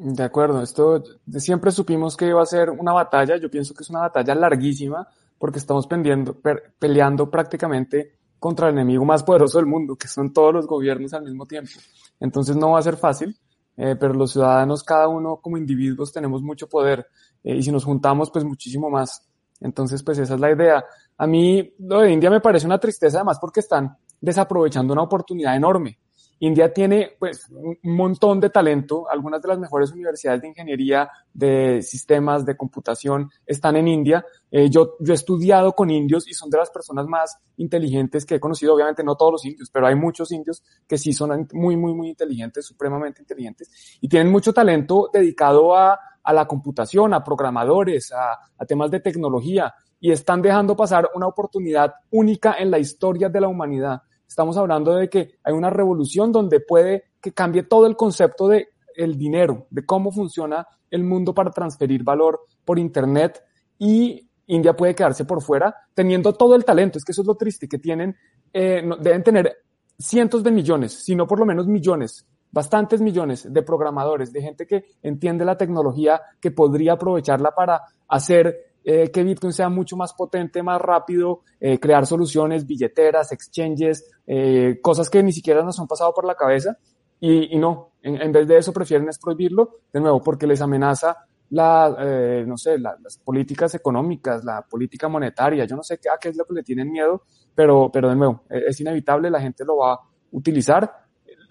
De 0.00 0.22
acuerdo, 0.22 0.62
esto 0.62 1.02
siempre 1.38 1.72
supimos 1.72 2.16
que 2.16 2.28
iba 2.28 2.40
a 2.40 2.46
ser 2.46 2.70
una 2.70 2.92
batalla, 2.92 3.36
yo 3.36 3.50
pienso 3.50 3.74
que 3.74 3.82
es 3.82 3.90
una 3.90 4.02
batalla 4.02 4.32
larguísima 4.32 5.08
porque 5.36 5.58
estamos 5.58 5.88
pendiendo, 5.88 6.36
peleando 6.78 7.28
prácticamente 7.28 8.14
contra 8.38 8.68
el 8.68 8.74
enemigo 8.74 9.04
más 9.04 9.24
poderoso 9.24 9.58
del 9.58 9.66
mundo, 9.66 9.96
que 9.96 10.06
son 10.06 10.32
todos 10.32 10.54
los 10.54 10.68
gobiernos 10.68 11.14
al 11.14 11.24
mismo 11.24 11.46
tiempo. 11.46 11.72
Entonces 12.20 12.54
no 12.54 12.70
va 12.70 12.78
a 12.78 12.82
ser 12.82 12.96
fácil, 12.96 13.36
eh, 13.76 13.96
pero 13.98 14.14
los 14.14 14.30
ciudadanos, 14.30 14.84
cada 14.84 15.08
uno 15.08 15.38
como 15.38 15.56
individuos, 15.56 16.12
tenemos 16.12 16.42
mucho 16.42 16.68
poder 16.68 17.04
eh, 17.42 17.56
y 17.56 17.62
si 17.64 17.72
nos 17.72 17.84
juntamos, 17.84 18.30
pues 18.30 18.44
muchísimo 18.44 18.88
más. 18.90 19.26
Entonces, 19.60 20.04
pues 20.04 20.18
esa 20.18 20.34
es 20.34 20.40
la 20.40 20.52
idea. 20.52 20.84
A 21.16 21.26
mí 21.26 21.74
lo 21.80 22.02
de 22.02 22.12
India 22.12 22.30
me 22.30 22.40
parece 22.40 22.66
una 22.66 22.78
tristeza 22.78 23.18
además 23.18 23.40
porque 23.40 23.58
están 23.58 23.96
desaprovechando 24.20 24.92
una 24.92 25.02
oportunidad 25.02 25.56
enorme. 25.56 25.98
India 26.40 26.72
tiene 26.72 27.16
pues 27.18 27.48
un 27.50 27.76
montón 27.82 28.40
de 28.40 28.50
talento, 28.50 29.08
algunas 29.10 29.42
de 29.42 29.48
las 29.48 29.58
mejores 29.58 29.90
universidades 29.92 30.40
de 30.40 30.48
ingeniería, 30.48 31.10
de 31.32 31.82
sistemas, 31.82 32.46
de 32.46 32.56
computación 32.56 33.30
están 33.44 33.76
en 33.76 33.88
India. 33.88 34.24
Eh, 34.50 34.70
yo, 34.70 34.94
yo 35.00 35.12
he 35.12 35.16
estudiado 35.16 35.72
con 35.74 35.90
indios 35.90 36.28
y 36.28 36.34
son 36.34 36.48
de 36.50 36.58
las 36.58 36.70
personas 36.70 37.06
más 37.06 37.38
inteligentes 37.56 38.24
que 38.24 38.36
he 38.36 38.40
conocido, 38.40 38.74
obviamente 38.74 39.02
no 39.02 39.16
todos 39.16 39.32
los 39.32 39.44
indios, 39.44 39.70
pero 39.70 39.86
hay 39.86 39.94
muchos 39.94 40.30
indios 40.32 40.62
que 40.86 40.96
sí 40.96 41.12
son 41.12 41.48
muy, 41.52 41.76
muy, 41.76 41.92
muy 41.92 42.08
inteligentes, 42.10 42.64
supremamente 42.64 43.20
inteligentes 43.20 43.98
y 44.00 44.08
tienen 44.08 44.30
mucho 44.30 44.52
talento 44.52 45.10
dedicado 45.12 45.76
a, 45.76 45.98
la 46.30 46.46
computación, 46.46 47.14
a 47.14 47.24
programadores, 47.24 48.12
a 48.12 48.66
temas 48.66 48.90
de 48.90 49.00
tecnología 49.00 49.74
y 49.98 50.12
están 50.12 50.42
dejando 50.42 50.76
pasar 50.76 51.10
una 51.14 51.26
oportunidad 51.26 51.94
única 52.10 52.56
en 52.58 52.70
la 52.70 52.78
historia 52.78 53.28
de 53.28 53.40
la 53.40 53.48
humanidad 53.48 54.02
Estamos 54.28 54.56
hablando 54.58 54.94
de 54.94 55.08
que 55.08 55.38
hay 55.42 55.54
una 55.54 55.70
revolución 55.70 56.30
donde 56.30 56.60
puede 56.60 57.04
que 57.20 57.32
cambie 57.32 57.62
todo 57.62 57.86
el 57.86 57.96
concepto 57.96 58.46
de 58.46 58.68
el 58.94 59.16
dinero, 59.16 59.66
de 59.70 59.86
cómo 59.86 60.12
funciona 60.12 60.66
el 60.90 61.02
mundo 61.02 61.34
para 61.34 61.50
transferir 61.50 62.02
valor 62.04 62.40
por 62.64 62.78
internet 62.78 63.42
y 63.78 64.28
India 64.46 64.74
puede 64.74 64.94
quedarse 64.94 65.24
por 65.24 65.42
fuera 65.42 65.74
teniendo 65.94 66.32
todo 66.32 66.54
el 66.54 66.64
talento. 66.64 66.98
Es 66.98 67.04
que 67.04 67.12
eso 67.12 67.22
es 67.22 67.28
lo 67.28 67.36
triste 67.36 67.68
que 67.68 67.78
tienen, 67.78 68.16
eh, 68.52 68.82
deben 69.00 69.22
tener 69.22 69.56
cientos 69.98 70.42
de 70.42 70.50
millones, 70.50 70.92
si 70.92 71.14
no 71.14 71.26
por 71.26 71.38
lo 71.38 71.46
menos 71.46 71.66
millones, 71.66 72.26
bastantes 72.50 73.00
millones 73.00 73.52
de 73.52 73.62
programadores, 73.62 74.32
de 74.32 74.42
gente 74.42 74.66
que 74.66 74.84
entiende 75.02 75.44
la 75.44 75.56
tecnología, 75.56 76.20
que 76.40 76.50
podría 76.50 76.94
aprovecharla 76.94 77.52
para 77.52 77.82
hacer 78.08 78.67
eh, 78.90 79.10
que 79.10 79.22
Bitcoin 79.22 79.52
sea 79.52 79.68
mucho 79.68 79.98
más 79.98 80.14
potente, 80.14 80.62
más 80.62 80.80
rápido, 80.80 81.42
eh, 81.60 81.78
crear 81.78 82.06
soluciones, 82.06 82.66
billeteras, 82.66 83.32
exchanges, 83.32 84.10
eh, 84.26 84.78
cosas 84.80 85.10
que 85.10 85.22
ni 85.22 85.30
siquiera 85.30 85.62
nos 85.62 85.78
han 85.78 85.86
pasado 85.86 86.14
por 86.14 86.24
la 86.24 86.34
cabeza. 86.34 86.78
Y, 87.20 87.54
no, 87.58 87.90
en, 88.00 88.32
vez 88.32 88.48
de 88.48 88.56
eso 88.56 88.72
prefieren 88.72 89.06
es 89.10 89.18
prohibirlo, 89.18 89.80
de 89.92 90.00
nuevo, 90.00 90.22
porque 90.22 90.46
les 90.46 90.62
amenaza 90.62 91.18
la, 91.50 92.44
no 92.46 92.56
sé, 92.56 92.78
la, 92.78 92.96
las 93.02 93.18
políticas 93.18 93.74
económicas, 93.74 94.42
la 94.42 94.62
política 94.62 95.06
monetaria, 95.06 95.66
yo 95.66 95.76
no 95.76 95.82
sé 95.82 95.98
qué, 95.98 96.08
a 96.08 96.16
es 96.26 96.36
lo 96.38 96.46
que 96.46 96.54
le 96.54 96.62
tienen 96.62 96.90
miedo, 96.90 97.24
pero, 97.54 97.90
pero 97.92 98.08
de 98.08 98.16
nuevo, 98.16 98.44
e, 98.48 98.68
es 98.68 98.80
inevitable, 98.80 99.28
la 99.28 99.40
gente 99.42 99.66
lo 99.66 99.76
va 99.76 99.92
a 99.92 100.00
utilizar. 100.32 100.90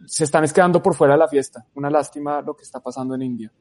Se 0.08 0.23
están 0.23 0.47
quedando 0.47 0.82
por 0.82 0.95
fuera 0.95 1.13
de 1.13 1.19
la 1.19 1.28
fiesta. 1.28 1.67
Una 1.76 1.91
lástima 1.91 2.41
lo 2.41 2.56
que 2.56 2.63
está 2.63 2.80
pasando 2.80 3.13
en 3.13 3.21
India. 3.21 3.52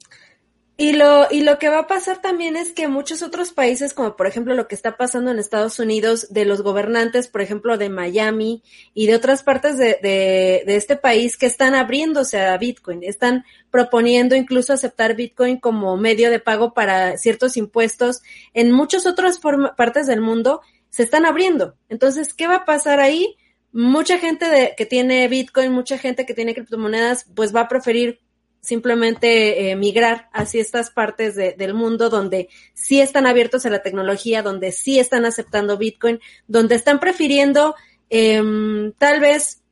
Y 0.79 0.93
lo, 0.93 1.27
y 1.31 1.41
lo 1.41 1.59
que 1.59 1.71
va 1.71 1.79
a 1.81 1.87
pasar 1.87 2.21
también 2.21 2.55
es 2.55 2.73
que 2.73 2.87
muchos 2.87 3.23
otros 3.23 3.55
países, 3.55 3.95
como 3.95 4.15
por 4.15 4.27
ejemplo 4.27 4.55
lo 4.55 4.69
que 4.69 4.75
está 4.75 4.99
pasando 4.99 5.31
en 5.31 5.39
Estados 5.39 5.79
Unidos, 5.79 6.27
de 6.29 6.45
los 6.45 6.61
gobernantes, 6.61 7.29
por 7.29 7.41
ejemplo, 7.41 7.79
de 7.79 7.89
Miami 7.89 8.63
y 8.93 9.07
de 9.07 9.15
otras 9.15 9.43
partes 9.43 9.79
de, 9.79 9.99
de, 10.03 10.65
de 10.67 10.77
este 10.77 10.97
país 10.97 11.39
que 11.39 11.47
están 11.47 11.75
abriéndose 11.75 12.41
a 12.41 12.59
Bitcoin, 12.59 13.03
están 13.05 13.47
proponiendo 13.71 14.37
incluso 14.37 14.75
aceptar 14.75 15.17
Bitcoin 15.17 15.57
como 15.57 15.97
medio 15.97 16.31
de 16.31 16.41
pago 16.41 16.75
para 16.75 17.17
ciertos 17.17 17.57
impuestos 17.57 18.21
en 18.53 18.71
muchas 18.71 19.07
otras 19.07 19.41
partes 19.79 20.07
del 20.07 20.21
mundo, 20.21 20.61
se 20.91 21.05
están 21.05 21.25
abriendo. 21.25 21.75
Entonces, 21.89 22.35
¿qué 22.35 22.47
va 22.47 22.57
a 22.57 22.65
pasar 22.67 23.01
ahí? 23.01 23.37
Mucha 23.73 24.19
gente 24.19 24.47
de, 24.47 24.75
que 24.77 24.85
tiene 24.85 25.27
Bitcoin, 25.29 25.73
mucha 25.73 25.97
gente 25.97 26.27
que 26.27 26.35
tiene 26.35 26.55
criptomonedas, 26.55 27.25
pues 27.35 27.55
va 27.55 27.63
a 27.63 27.69
preferir 27.69 28.21
simplemente 28.67 29.71
eh, 29.71 29.77
migrar 29.77 30.29
hacia 30.33 30.61
estas 30.61 30.91
partes 30.91 31.37
de, 31.37 31.53
del 31.53 31.73
mundo 31.73 32.11
donde 32.11 32.49
sí 32.75 33.01
están 33.01 33.27
abiertos 33.27 33.65
a 33.65 33.71
la 33.71 33.83
tecnología, 33.83 34.43
donde 34.43 34.73
sí 34.73 34.99
están 34.99 35.25
aceptando 35.25 35.79
Bitcoin, 35.79 36.21
donde 36.49 36.75
están 36.75 36.99
prefiriendo 36.99 37.75
eh, 38.11 38.93
tal 38.99 39.21
vez 39.21 39.63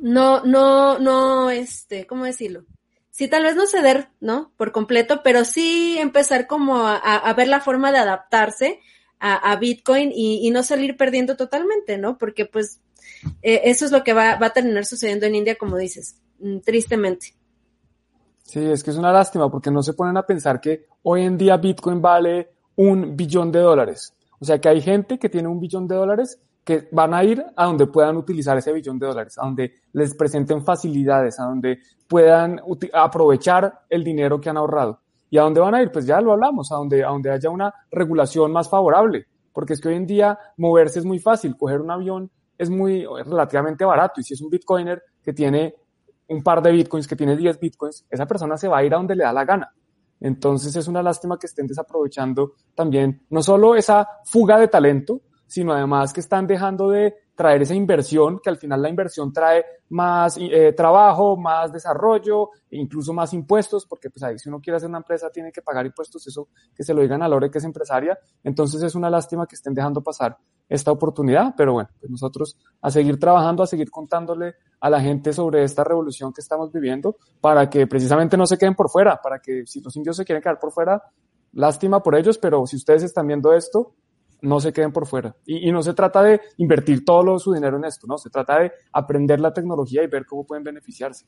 no, 0.00 0.44
no, 0.44 0.98
no, 0.98 1.50
este, 1.50 2.06
¿cómo 2.06 2.24
decirlo? 2.24 2.64
Sí, 3.10 3.28
tal 3.28 3.42
vez 3.42 3.56
no 3.56 3.66
ceder, 3.66 4.08
¿no? 4.20 4.52
Por 4.56 4.72
completo, 4.72 5.22
pero 5.22 5.44
sí 5.44 5.98
empezar 5.98 6.46
como 6.46 6.86
a, 6.86 7.34
ver 7.36 7.48
la 7.48 7.60
forma 7.60 7.92
de 7.92 7.98
adaptarse 7.98 8.80
a, 9.18 9.54
Bitcoin 9.56 10.12
y, 10.14 10.46
y, 10.46 10.50
no 10.50 10.62
salir 10.62 10.96
perdiendo 10.96 11.36
totalmente, 11.36 11.98
¿no? 11.98 12.16
Porque 12.16 12.46
pues 12.46 12.80
eh, 13.42 13.62
eso 13.64 13.84
es 13.84 13.92
lo 13.92 14.02
que 14.02 14.14
va, 14.14 14.36
va 14.36 14.46
a 14.46 14.52
terminar 14.54 14.86
sucediendo 14.86 15.26
en 15.26 15.34
India, 15.34 15.56
como 15.56 15.76
dices, 15.76 16.16
mm, 16.38 16.60
tristemente. 16.60 17.34
Sí, 18.50 18.58
es 18.58 18.82
que 18.82 18.90
es 18.90 18.96
una 18.96 19.12
lástima 19.12 19.48
porque 19.48 19.70
no 19.70 19.80
se 19.80 19.92
ponen 19.92 20.16
a 20.16 20.26
pensar 20.26 20.60
que 20.60 20.86
hoy 21.04 21.22
en 21.22 21.38
día 21.38 21.56
Bitcoin 21.56 22.02
vale 22.02 22.50
un 22.74 23.16
billón 23.16 23.52
de 23.52 23.60
dólares. 23.60 24.12
O 24.40 24.44
sea 24.44 24.60
que 24.60 24.68
hay 24.68 24.80
gente 24.80 25.20
que 25.20 25.28
tiene 25.28 25.46
un 25.46 25.60
billón 25.60 25.86
de 25.86 25.94
dólares 25.94 26.36
que 26.64 26.88
van 26.90 27.14
a 27.14 27.22
ir 27.22 27.44
a 27.54 27.66
donde 27.66 27.86
puedan 27.86 28.16
utilizar 28.16 28.58
ese 28.58 28.72
billón 28.72 28.98
de 28.98 29.06
dólares, 29.06 29.38
a 29.38 29.44
donde 29.44 29.74
les 29.92 30.16
presenten 30.16 30.64
facilidades, 30.64 31.38
a 31.38 31.44
donde 31.44 31.78
puedan 32.08 32.60
aprovechar 32.92 33.82
el 33.88 34.02
dinero 34.02 34.40
que 34.40 34.50
han 34.50 34.56
ahorrado. 34.56 34.98
¿Y 35.30 35.38
a 35.38 35.42
dónde 35.42 35.60
van 35.60 35.76
a 35.76 35.82
ir? 35.82 35.92
Pues 35.92 36.04
ya 36.04 36.20
lo 36.20 36.32
hablamos, 36.32 36.72
a 36.72 36.74
donde, 36.74 37.04
a 37.04 37.10
donde 37.10 37.30
haya 37.30 37.50
una 37.50 37.72
regulación 37.88 38.50
más 38.50 38.68
favorable, 38.68 39.26
porque 39.52 39.74
es 39.74 39.80
que 39.80 39.90
hoy 39.90 39.94
en 39.94 40.08
día 40.08 40.36
moverse 40.56 40.98
es 40.98 41.04
muy 41.04 41.20
fácil, 41.20 41.56
coger 41.56 41.80
un 41.80 41.92
avión 41.92 42.28
es 42.60 42.68
muy 42.68 43.06
relativamente 43.24 43.86
barato 43.86 44.20
y 44.20 44.22
si 44.22 44.34
es 44.34 44.42
un 44.42 44.50
bitcoiner 44.50 45.02
que 45.22 45.32
tiene 45.32 45.76
un 46.30 46.42
par 46.42 46.62
de 46.62 46.72
bitcoins, 46.72 47.06
que 47.06 47.16
tiene 47.16 47.36
10 47.36 47.58
bitcoins, 47.58 48.06
esa 48.08 48.26
persona 48.26 48.56
se 48.56 48.68
va 48.68 48.78
a 48.78 48.84
ir 48.84 48.94
a 48.94 48.96
donde 48.96 49.16
le 49.16 49.24
da 49.24 49.32
la 49.32 49.44
gana. 49.44 49.74
Entonces 50.20 50.74
es 50.76 50.86
una 50.86 51.02
lástima 51.02 51.38
que 51.38 51.46
estén 51.46 51.66
desaprovechando 51.66 52.52
también 52.74 53.22
no 53.30 53.42
solo 53.42 53.74
esa 53.74 54.06
fuga 54.24 54.58
de 54.58 54.68
talento, 54.68 55.22
sino 55.46 55.72
además 55.72 56.12
que 56.12 56.20
están 56.20 56.46
dejando 56.46 56.90
de 56.90 57.14
traer 57.34 57.62
esa 57.62 57.74
inversión, 57.74 58.38
que 58.38 58.50
al 58.50 58.58
final 58.58 58.82
la 58.82 58.88
inversión 58.88 59.32
trae 59.32 59.64
más 59.88 60.36
eh, 60.38 60.72
trabajo, 60.74 61.36
más 61.36 61.72
desarrollo, 61.72 62.50
e 62.70 62.76
incluso 62.76 63.12
más 63.12 63.32
impuestos, 63.32 63.86
porque 63.86 64.10
pues 64.10 64.22
ahí 64.22 64.38
si 64.38 64.48
uno 64.48 64.60
quiere 64.60 64.76
hacer 64.76 64.88
una 64.88 64.98
empresa 64.98 65.30
tiene 65.30 65.50
que 65.50 65.62
pagar 65.62 65.86
impuestos, 65.86 66.24
eso 66.26 66.48
que 66.74 66.84
se 66.84 66.94
lo 66.94 67.00
digan 67.00 67.22
a 67.22 67.28
Lore 67.28 67.50
que 67.50 67.58
es 67.58 67.64
empresaria. 67.64 68.16
Entonces 68.44 68.82
es 68.82 68.94
una 68.94 69.10
lástima 69.10 69.46
que 69.46 69.56
estén 69.56 69.74
dejando 69.74 70.02
pasar 70.02 70.36
esta 70.70 70.92
oportunidad, 70.92 71.54
pero 71.56 71.72
bueno, 71.72 71.90
pues 71.98 72.08
nosotros 72.08 72.56
a 72.80 72.90
seguir 72.92 73.18
trabajando, 73.18 73.64
a 73.64 73.66
seguir 73.66 73.90
contándole 73.90 74.54
a 74.80 74.88
la 74.88 75.00
gente 75.00 75.32
sobre 75.32 75.64
esta 75.64 75.82
revolución 75.82 76.32
que 76.32 76.40
estamos 76.40 76.72
viviendo, 76.72 77.16
para 77.40 77.68
que 77.68 77.88
precisamente 77.88 78.36
no 78.36 78.46
se 78.46 78.56
queden 78.56 78.76
por 78.76 78.88
fuera, 78.88 79.20
para 79.20 79.40
que 79.40 79.66
si 79.66 79.80
los 79.80 79.94
indios 79.96 80.16
se 80.16 80.24
quieren 80.24 80.40
quedar 80.40 80.60
por 80.60 80.72
fuera, 80.72 81.02
lástima 81.54 82.00
por 82.00 82.14
ellos, 82.14 82.38
pero 82.38 82.64
si 82.66 82.76
ustedes 82.76 83.02
están 83.02 83.26
viendo 83.26 83.52
esto, 83.52 83.96
no 84.42 84.60
se 84.60 84.72
queden 84.72 84.92
por 84.92 85.06
fuera. 85.06 85.34
Y, 85.44 85.70
no 85.72 85.82
se 85.82 85.92
trata 85.92 86.22
de 86.22 86.40
invertir 86.58 87.04
todo 87.04 87.36
su 87.40 87.52
dinero 87.52 87.76
en 87.76 87.84
esto, 87.84 88.06
¿no? 88.06 88.16
Se 88.16 88.30
trata 88.30 88.60
de 88.60 88.72
aprender 88.92 89.40
la 89.40 89.52
tecnología 89.52 90.04
y 90.04 90.06
ver 90.06 90.24
cómo 90.24 90.46
pueden 90.46 90.62
beneficiarse. 90.62 91.26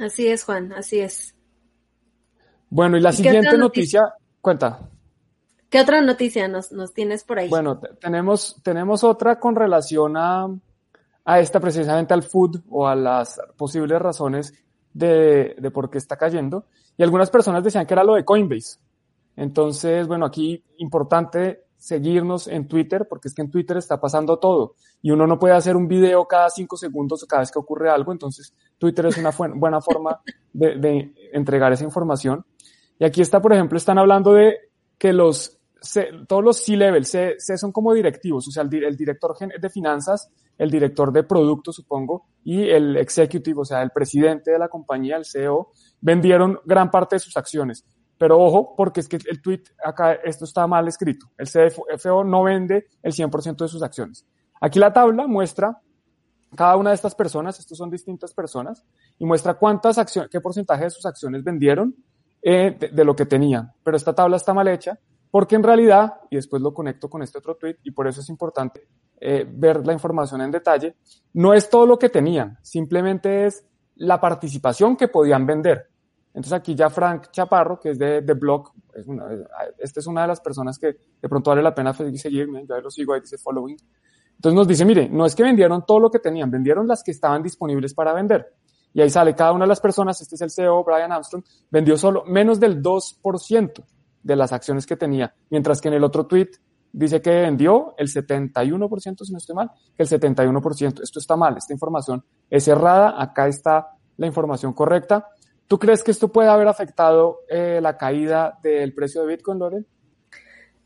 Así 0.00 0.26
es, 0.26 0.42
Juan, 0.42 0.72
así 0.72 0.98
es. 0.98 1.34
Bueno, 2.68 2.96
y 2.96 3.00
la 3.00 3.12
siguiente 3.12 3.56
noticia, 3.56 4.12
cuenta. 4.40 4.90
¿Qué 5.74 5.80
otra 5.80 6.00
noticia 6.00 6.46
nos, 6.46 6.70
nos 6.70 6.94
tienes 6.94 7.24
por 7.24 7.40
ahí? 7.40 7.48
Bueno, 7.48 7.80
tenemos, 8.00 8.60
tenemos 8.62 9.02
otra 9.02 9.40
con 9.40 9.56
relación 9.56 10.16
a, 10.16 10.46
a 11.24 11.40
esta, 11.40 11.58
precisamente 11.58 12.14
al 12.14 12.22
food 12.22 12.60
o 12.70 12.86
a 12.86 12.94
las 12.94 13.40
posibles 13.56 14.00
razones 14.00 14.54
de, 14.92 15.56
de 15.58 15.70
por 15.72 15.90
qué 15.90 15.98
está 15.98 16.16
cayendo. 16.16 16.66
Y 16.96 17.02
algunas 17.02 17.28
personas 17.28 17.64
decían 17.64 17.86
que 17.86 17.94
era 17.94 18.04
lo 18.04 18.14
de 18.14 18.24
Coinbase. 18.24 18.78
Entonces, 19.34 20.06
bueno, 20.06 20.26
aquí 20.26 20.62
importante 20.76 21.64
seguirnos 21.76 22.46
en 22.46 22.68
Twitter, 22.68 23.08
porque 23.08 23.26
es 23.26 23.34
que 23.34 23.42
en 23.42 23.50
Twitter 23.50 23.76
está 23.76 24.00
pasando 24.00 24.38
todo 24.38 24.76
y 25.02 25.10
uno 25.10 25.26
no 25.26 25.40
puede 25.40 25.54
hacer 25.54 25.74
un 25.74 25.88
video 25.88 26.24
cada 26.26 26.50
cinco 26.50 26.76
segundos 26.76 27.24
o 27.24 27.26
cada 27.26 27.40
vez 27.40 27.50
que 27.50 27.58
ocurre 27.58 27.90
algo, 27.90 28.12
entonces 28.12 28.54
Twitter 28.78 29.06
es 29.06 29.16
una 29.16 29.30
buena 29.56 29.80
forma 29.80 30.20
de, 30.52 31.12
entregar 31.32 31.72
esa 31.72 31.82
información. 31.82 32.46
Y 32.96 33.04
aquí 33.04 33.22
está, 33.22 33.42
por 33.42 33.52
ejemplo, 33.52 33.76
están 33.76 33.98
hablando 33.98 34.34
de 34.34 34.56
que 34.98 35.12
los 35.12 35.58
todos 36.26 36.44
los 36.44 36.58
C-level, 36.58 37.04
C, 37.04 37.36
son 37.38 37.72
como 37.72 37.92
directivos, 37.92 38.48
o 38.48 38.50
sea, 38.50 38.62
el, 38.62 38.84
el, 38.84 38.96
director 38.96 39.36
de 39.38 39.70
finanzas, 39.70 40.30
el 40.56 40.70
director 40.70 41.12
de 41.12 41.22
producto, 41.22 41.72
supongo, 41.72 42.26
y 42.44 42.68
el 42.68 42.96
executive, 42.96 43.60
o 43.60 43.64
sea, 43.64 43.82
el 43.82 43.90
presidente 43.90 44.50
de 44.52 44.58
la 44.58 44.68
compañía, 44.68 45.16
el 45.16 45.24
CEO, 45.24 45.72
vendieron 46.00 46.58
gran 46.64 46.90
parte 46.90 47.16
de 47.16 47.20
sus 47.20 47.36
acciones. 47.36 47.84
Pero 48.16 48.38
ojo, 48.38 48.74
porque 48.76 49.00
es 49.00 49.08
que 49.08 49.18
el 49.28 49.42
tweet 49.42 49.62
acá, 49.84 50.12
esto 50.12 50.44
está 50.44 50.66
mal 50.66 50.86
escrito. 50.86 51.26
El 51.36 51.48
CFO 51.48 52.24
no 52.24 52.44
vende 52.44 52.86
el 53.02 53.12
100% 53.12 53.56
de 53.56 53.68
sus 53.68 53.82
acciones. 53.82 54.24
Aquí 54.60 54.78
la 54.78 54.92
tabla 54.92 55.26
muestra 55.26 55.80
cada 56.54 56.76
una 56.76 56.90
de 56.90 56.94
estas 56.96 57.14
personas, 57.14 57.58
estos 57.58 57.76
son 57.76 57.90
distintas 57.90 58.32
personas, 58.32 58.84
y 59.18 59.26
muestra 59.26 59.54
cuántas 59.54 59.98
acciones, 59.98 60.30
qué 60.30 60.40
porcentaje 60.40 60.84
de 60.84 60.90
sus 60.90 61.04
acciones 61.04 61.42
vendieron 61.42 61.94
eh, 62.42 62.76
de, 62.92 63.04
lo 63.04 63.16
que 63.16 63.26
tenían. 63.26 63.72
Pero 63.82 63.96
esta 63.96 64.14
tabla 64.14 64.36
está 64.36 64.54
mal 64.54 64.68
hecha 64.68 64.98
porque 65.34 65.56
en 65.56 65.64
realidad, 65.64 66.20
y 66.30 66.36
después 66.36 66.62
lo 66.62 66.72
conecto 66.72 67.10
con 67.10 67.20
este 67.20 67.38
otro 67.38 67.56
tweet, 67.56 67.78
y 67.82 67.90
por 67.90 68.06
eso 68.06 68.20
es 68.20 68.28
importante 68.28 68.86
eh, 69.20 69.44
ver 69.44 69.84
la 69.84 69.92
información 69.92 70.40
en 70.42 70.52
detalle, 70.52 70.94
no 71.32 71.52
es 71.52 71.68
todo 71.68 71.86
lo 71.86 71.98
que 71.98 72.08
tenían, 72.08 72.56
simplemente 72.62 73.46
es 73.46 73.64
la 73.96 74.20
participación 74.20 74.96
que 74.96 75.08
podían 75.08 75.44
vender. 75.44 75.88
Entonces 76.28 76.52
aquí 76.52 76.76
ya 76.76 76.88
Frank 76.88 77.32
Chaparro, 77.32 77.80
que 77.80 77.90
es 77.90 77.98
de, 77.98 78.22
The 78.22 78.34
Blog, 78.34 78.74
es 78.94 79.08
una, 79.08 79.26
esta 79.76 79.98
es 79.98 80.06
una 80.06 80.22
de 80.22 80.28
las 80.28 80.40
personas 80.40 80.78
que 80.78 80.96
de 81.20 81.28
pronto 81.28 81.50
vale 81.50 81.64
la 81.64 81.74
pena 81.74 81.92
seguirme, 81.92 82.64
ya 82.68 82.78
lo 82.78 82.88
sigo 82.88 83.12
ahí, 83.12 83.20
dice 83.20 83.36
following. 83.36 83.76
Entonces 84.36 84.56
nos 84.56 84.68
dice, 84.68 84.84
mire, 84.84 85.08
no 85.08 85.26
es 85.26 85.34
que 85.34 85.42
vendieron 85.42 85.84
todo 85.84 85.98
lo 85.98 86.12
que 86.12 86.20
tenían, 86.20 86.48
vendieron 86.48 86.86
las 86.86 87.02
que 87.02 87.10
estaban 87.10 87.42
disponibles 87.42 87.92
para 87.92 88.12
vender. 88.12 88.54
Y 88.92 89.00
ahí 89.00 89.10
sale 89.10 89.34
cada 89.34 89.50
una 89.50 89.64
de 89.64 89.70
las 89.70 89.80
personas, 89.80 90.20
este 90.20 90.36
es 90.36 90.42
el 90.42 90.52
CEO, 90.52 90.84
Brian 90.84 91.10
Armstrong, 91.10 91.42
vendió 91.72 91.96
solo 91.96 92.22
menos 92.24 92.60
del 92.60 92.80
2% 92.80 93.84
de 94.24 94.34
las 94.34 94.52
acciones 94.52 94.86
que 94.86 94.96
tenía, 94.96 95.34
mientras 95.50 95.80
que 95.80 95.88
en 95.88 95.94
el 95.94 96.02
otro 96.02 96.26
tweet 96.26 96.50
dice 96.92 97.20
que 97.20 97.30
vendió 97.30 97.94
el 97.98 98.08
71%, 98.08 99.24
si 99.24 99.32
no 99.32 99.38
estoy 99.38 99.54
mal, 99.54 99.70
el 99.96 100.08
71%. 100.08 101.02
Esto 101.02 101.18
está 101.18 101.36
mal, 101.36 101.56
esta 101.56 101.72
información 101.72 102.24
es 102.50 102.66
errada, 102.66 103.20
acá 103.20 103.46
está 103.46 103.90
la 104.16 104.26
información 104.26 104.72
correcta. 104.72 105.28
¿Tú 105.66 105.78
crees 105.78 106.02
que 106.02 106.10
esto 106.10 106.28
puede 106.28 106.48
haber 106.48 106.68
afectado 106.68 107.40
eh, 107.48 107.80
la 107.82 107.96
caída 107.96 108.58
del 108.62 108.94
precio 108.94 109.22
de 109.22 109.28
Bitcoin, 109.28 109.58
Loren? 109.58 109.86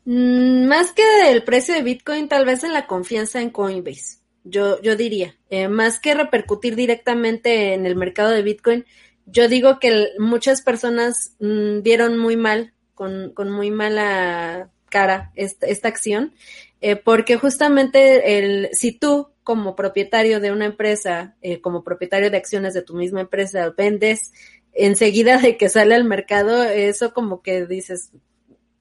Mm, 0.05 0.67
más 0.67 0.91
que 0.93 1.03
del 1.25 1.43
precio 1.43 1.75
de 1.75 1.83
Bitcoin, 1.83 2.27
tal 2.27 2.45
vez 2.45 2.63
en 2.63 2.73
la 2.73 2.87
confianza 2.87 3.41
en 3.41 3.51
Coinbase. 3.51 4.19
Yo, 4.43 4.81
yo 4.81 4.95
diría, 4.95 5.35
eh, 5.49 5.67
más 5.67 5.99
que 5.99 6.15
repercutir 6.15 6.75
directamente 6.75 7.73
en 7.73 7.85
el 7.85 7.95
mercado 7.95 8.31
de 8.31 8.41
Bitcoin, 8.41 8.85
yo 9.25 9.47
digo 9.47 9.79
que 9.79 10.07
muchas 10.17 10.61
personas 10.61 11.35
mm, 11.39 11.81
vieron 11.83 12.17
muy 12.17 12.35
mal, 12.35 12.73
con, 12.99 13.49
muy 13.49 13.71
mala 13.71 14.69
cara 14.89 15.31
esta, 15.35 15.67
esta 15.67 15.87
acción, 15.87 16.33
eh, 16.81 16.95
porque 16.95 17.37
justamente 17.37 18.37
el, 18.37 18.69
si 18.73 18.91
tú 18.91 19.29
como 19.43 19.75
propietario 19.75 20.39
de 20.39 20.51
una 20.51 20.65
empresa, 20.65 21.35
como 21.61 21.83
propietario 21.83 22.29
de 22.29 22.37
acciones 22.37 22.75
de 22.75 22.83
tu 22.83 22.95
misma 22.95 23.21
empresa, 23.21 23.73
vendes 23.75 24.31
enseguida 24.73 25.37
de 25.37 25.57
que 25.57 25.69
sale 25.69 25.95
al 25.95 26.03
mercado, 26.03 26.63
eso 26.63 27.13
como 27.13 27.41
que 27.41 27.65
dices, 27.65 28.11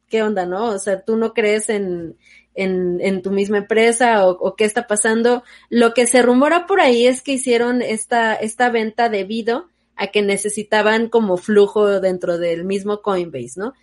¿qué 0.09 0.23
onda, 0.23 0.47
no? 0.47 0.67
O 0.67 0.79
sea, 0.79 1.03
tú 1.03 1.17
no 1.17 1.33
crees 1.33 1.71
en, 1.71 2.17
en, 2.55 2.99
en 3.01 3.23
tu 3.23 3.31
misma 3.31 3.59
empresa 3.59 4.27
o, 4.27 4.33
o, 4.33 4.57
qué 4.57 4.65
está 4.65 4.87
pasando. 4.87 5.43
Lo 5.71 5.95
que 5.95 6.07
se 6.07 6.23
rumora 6.23 6.67
por 6.67 6.81
ahí 6.81 7.07
es 7.07 7.23
que 7.23 7.33
hicieron 7.33 7.81
esta, 7.81 8.35
esta 8.35 8.69
venta 8.69 9.09
debido 9.09 9.69
a 9.97 10.09
que 10.09 10.23
necesitaban 10.23 11.09
como 11.09 11.37
flujo 11.37 12.01
dentro 12.01 12.39
del 12.39 12.65
mismo 12.65 13.03
Coinbase, 13.03 13.61
¿no? 13.61 13.75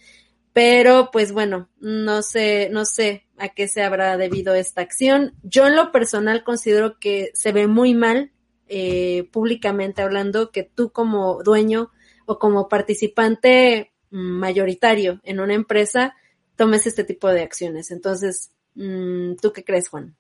Pero 0.56 1.10
pues 1.12 1.34
bueno, 1.34 1.68
no 1.82 2.22
sé, 2.22 2.70
no 2.72 2.86
sé 2.86 3.28
a 3.38 3.50
qué 3.50 3.68
se 3.68 3.84
habrá 3.84 4.16
debido 4.16 4.56
esta 4.56 4.80
acción. 4.80 5.34
Yo 5.44 5.68
en 5.68 5.76
lo 5.76 5.92
personal 5.92 6.46
considero 6.46 6.98
que 6.98 7.32
se 7.34 7.52
ve 7.52 7.68
muy 7.68 7.94
mal, 7.94 8.32
eh, 8.70 9.28
públicamente 9.34 10.02
hablando, 10.02 10.52
que 10.52 10.64
tú 10.64 10.94
como 10.94 11.44
dueño 11.44 11.92
o 12.26 12.40
como 12.40 12.70
participante 12.70 13.92
mayoritario 14.12 15.20
en 15.26 15.42
una 15.42 15.56
empresa 15.56 16.16
tomes 16.56 16.88
este 16.88 17.04
tipo 17.04 17.28
de 17.28 17.42
acciones. 17.42 17.92
Entonces, 17.92 18.54
mm, 18.76 19.34
¿tú 19.42 19.52
qué 19.52 19.66
crees, 19.66 19.90
Juan? 19.90 20.16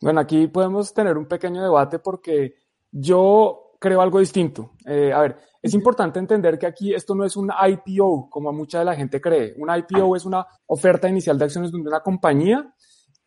Bueno, 0.00 0.20
aquí 0.20 0.46
podemos 0.46 0.94
tener 0.94 1.18
un 1.18 1.26
pequeño 1.26 1.60
debate 1.60 1.98
porque 1.98 2.54
yo 2.92 3.65
creo 3.86 4.00
algo 4.00 4.18
distinto. 4.18 4.72
Eh, 4.84 5.12
a 5.12 5.20
ver, 5.20 5.38
es 5.62 5.72
importante 5.72 6.18
entender 6.18 6.58
que 6.58 6.66
aquí 6.66 6.92
esto 6.92 7.14
no 7.14 7.24
es 7.24 7.36
un 7.36 7.52
IPO, 7.52 8.28
como 8.28 8.52
mucha 8.52 8.80
de 8.80 8.84
la 8.84 8.96
gente 8.96 9.20
cree. 9.20 9.54
Un 9.58 9.70
IPO 9.72 10.16
es 10.16 10.24
una 10.24 10.44
oferta 10.66 11.08
inicial 11.08 11.38
de 11.38 11.44
acciones 11.44 11.70
donde 11.70 11.88
una 11.88 12.00
compañía 12.00 12.74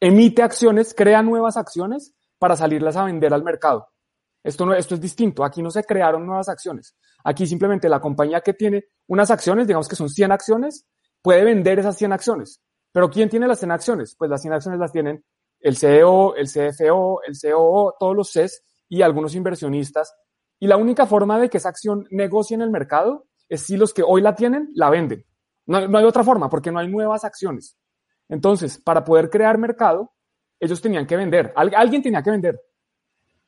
emite 0.01 0.43
acciones, 0.43 0.93
crea 0.93 1.23
nuevas 1.23 1.55
acciones 1.55 2.13
para 2.37 2.57
salirlas 2.57 2.97
a 2.97 3.05
vender 3.05 3.33
al 3.33 3.41
mercado. 3.41 3.87
Esto, 4.43 4.65
no, 4.65 4.73
esto 4.73 4.95
es 4.95 5.01
distinto. 5.01 5.45
Aquí 5.45 5.62
no 5.62 5.71
se 5.71 5.85
crearon 5.85 6.25
nuevas 6.25 6.49
acciones. 6.49 6.93
Aquí 7.23 7.47
simplemente 7.47 7.87
la 7.87 8.01
compañía 8.01 8.41
que 8.41 8.53
tiene 8.53 8.83
unas 9.07 9.31
acciones, 9.31 9.65
digamos 9.65 9.87
que 9.87 9.95
son 9.95 10.10
100 10.10 10.33
acciones, 10.33 10.85
puede 11.21 11.45
vender 11.45 11.79
esas 11.79 11.97
100 11.97 12.12
acciones. 12.12 12.62
Pero 12.91 13.10
¿quién 13.10 13.29
tiene 13.29 13.47
las 13.47 13.60
100 13.60 13.71
acciones? 13.71 14.13
Pues 14.17 14.29
las 14.29 14.41
100 14.41 14.53
acciones 14.55 14.79
las 14.81 14.91
tienen 14.91 15.23
el 15.62 15.77
CEO, 15.77 16.35
el 16.35 16.47
CFO, 16.47 17.21
el 17.25 17.37
COO, 17.39 17.95
todos 17.97 18.15
los 18.15 18.29
CES 18.29 18.62
y 18.89 19.03
algunos 19.03 19.35
inversionistas. 19.35 20.13
Y 20.60 20.67
la 20.67 20.77
única 20.77 21.05
forma 21.05 21.39
de 21.39 21.49
que 21.49 21.57
esa 21.57 21.69
acción 21.69 22.05
negocie 22.12 22.55
en 22.55 22.62
el 22.62 22.69
mercado 22.69 23.27
es 23.47 23.62
si 23.62 23.77
los 23.77 23.93
que 23.93 24.03
hoy 24.03 24.21
la 24.21 24.35
tienen 24.35 24.69
la 24.75 24.89
venden. 24.89 25.25
No, 25.65 25.87
no 25.87 25.97
hay 25.97 26.05
otra 26.05 26.23
forma 26.23 26.49
porque 26.49 26.71
no 26.71 26.79
hay 26.79 26.87
nuevas 26.87 27.23
acciones. 27.23 27.77
Entonces, 28.27 28.77
para 28.77 29.03
poder 29.03 29.29
crear 29.29 29.57
mercado, 29.57 30.13
ellos 30.60 30.81
tenían 30.81 31.07
que 31.07 31.15
vender. 31.15 31.53
alguien 31.55 32.01
tenía 32.01 32.21
que 32.21 32.31
vender. 32.31 32.62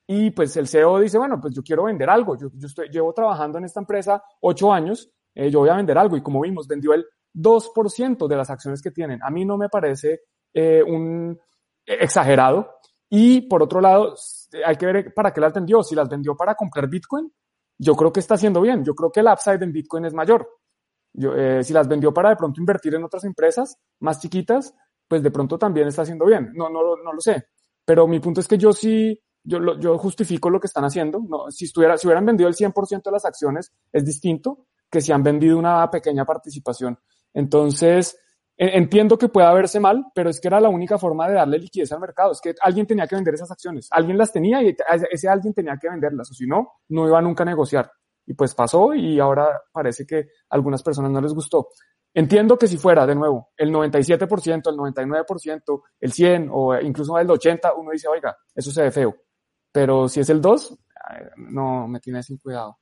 Y 0.07 0.31
pues 0.31 0.55
el 0.57 0.67
CEO 0.67 0.99
dice, 0.99 1.17
bueno, 1.17 1.39
pues 1.39 1.53
yo 1.53 1.61
quiero 1.61 1.83
vender 1.83 2.09
algo. 2.09 2.37
Yo, 2.37 2.49
yo 2.53 2.67
estoy, 2.67 2.89
llevo 2.89 3.13
trabajando 3.13 3.57
en 3.57 3.65
esta 3.65 3.79
empresa 3.79 4.23
ocho 4.41 4.73
años, 4.73 5.11
eh, 5.35 5.49
yo 5.49 5.59
voy 5.59 5.69
a 5.69 5.75
vender 5.75 5.97
algo. 5.97 6.17
Y 6.17 6.21
como 6.21 6.41
vimos, 6.41 6.67
vendió 6.67 6.93
el 6.93 7.05
2% 7.33 8.27
de 8.27 8.35
las 8.35 8.49
acciones 8.49 8.81
que 8.81 8.91
tienen. 8.91 9.19
A 9.23 9.29
mí 9.29 9.45
no 9.45 9.57
me 9.57 9.69
parece 9.69 10.21
eh, 10.53 10.83
un, 10.83 11.39
exagerado. 11.85 12.79
Y 13.09 13.41
por 13.41 13.63
otro 13.63 13.81
lado, 13.81 14.15
hay 14.65 14.75
que 14.75 14.85
ver 14.85 15.13
para 15.13 15.33
qué 15.33 15.41
las 15.41 15.53
vendió. 15.53 15.83
Si 15.83 15.95
las 15.95 16.09
vendió 16.09 16.35
para 16.35 16.55
comprar 16.55 16.87
Bitcoin, 16.89 17.31
yo 17.77 17.95
creo 17.95 18.11
que 18.11 18.19
está 18.19 18.35
haciendo 18.35 18.61
bien. 18.61 18.83
Yo 18.83 18.93
creo 18.93 19.11
que 19.11 19.21
el 19.21 19.27
upside 19.27 19.63
en 19.63 19.71
Bitcoin 19.71 20.05
es 20.05 20.13
mayor. 20.13 20.47
Yo, 21.13 21.35
eh, 21.35 21.63
si 21.63 21.73
las 21.73 21.87
vendió 21.87 22.13
para 22.13 22.29
de 22.29 22.35
pronto 22.35 22.59
invertir 22.59 22.95
en 22.95 23.03
otras 23.03 23.23
empresas 23.25 23.77
más 23.99 24.19
chiquitas, 24.21 24.73
pues 25.07 25.21
de 25.21 25.31
pronto 25.31 25.57
también 25.57 25.87
está 25.87 26.03
haciendo 26.03 26.25
bien. 26.25 26.51
No, 26.53 26.69
no, 26.69 26.95
no 26.95 27.13
lo 27.13 27.19
sé. 27.21 27.47
Pero 27.83 28.07
mi 28.07 28.19
punto 28.19 28.39
es 28.39 28.47
que 28.47 28.57
yo 28.57 28.71
sí, 28.71 29.19
yo, 29.43 29.77
yo 29.79 29.97
justifico 29.97 30.49
lo 30.49 30.59
que 30.59 30.67
están 30.67 30.85
haciendo. 30.85 31.19
No, 31.27 31.49
si, 31.51 31.65
estuviera, 31.65 31.97
si 31.97 32.07
hubieran 32.07 32.25
vendido 32.25 32.47
el 32.47 32.55
100% 32.55 33.03
de 33.03 33.11
las 33.11 33.25
acciones, 33.25 33.73
es 33.91 34.05
distinto 34.05 34.67
que 34.89 35.01
si 35.01 35.11
han 35.11 35.23
vendido 35.23 35.57
una 35.57 35.89
pequeña 35.89 36.25
participación. 36.25 36.97
Entonces, 37.33 38.17
entiendo 38.67 39.17
que 39.17 39.27
pueda 39.27 39.51
verse 39.53 39.79
mal, 39.79 40.05
pero 40.13 40.29
es 40.29 40.39
que 40.39 40.47
era 40.47 40.59
la 40.59 40.69
única 40.69 40.99
forma 40.99 41.27
de 41.27 41.33
darle 41.33 41.57
liquidez 41.57 41.91
al 41.91 41.99
mercado. 41.99 42.31
Es 42.31 42.41
que 42.41 42.53
alguien 42.61 42.85
tenía 42.85 43.07
que 43.07 43.15
vender 43.15 43.33
esas 43.33 43.49
acciones. 43.49 43.87
Alguien 43.91 44.17
las 44.17 44.31
tenía 44.31 44.61
y 44.61 44.75
ese 45.11 45.27
alguien 45.27 45.53
tenía 45.53 45.77
que 45.81 45.89
venderlas, 45.89 46.29
o 46.29 46.33
si 46.33 46.45
no, 46.45 46.73
no 46.89 47.07
iba 47.07 47.21
nunca 47.21 47.43
a 47.43 47.47
negociar. 47.47 47.91
Y 48.25 48.35
pues 48.35 48.53
pasó 48.53 48.93
y 48.93 49.19
ahora 49.19 49.61
parece 49.71 50.05
que 50.05 50.19
a 50.19 50.55
algunas 50.55 50.83
personas 50.83 51.11
no 51.11 51.19
les 51.19 51.33
gustó. 51.33 51.69
Entiendo 52.13 52.57
que 52.57 52.67
si 52.67 52.77
fuera, 52.77 53.07
de 53.07 53.15
nuevo, 53.15 53.49
el 53.57 53.71
97%, 53.73 54.69
el 54.69 54.77
99%, 54.77 55.81
el 55.99 56.11
100 56.11 56.49
o 56.51 56.79
incluso 56.81 57.17
el 57.17 57.31
80, 57.31 57.73
uno 57.73 57.91
dice, 57.91 58.07
oiga, 58.09 58.37
eso 58.53 58.69
se 58.69 58.83
ve 58.83 58.91
feo. 58.91 59.15
Pero 59.71 60.07
si 60.07 60.19
es 60.19 60.29
el 60.29 60.39
2, 60.39 60.77
no, 61.37 61.87
me 61.87 61.99
tiene 61.99 62.21
sin 62.21 62.37
cuidado. 62.37 62.77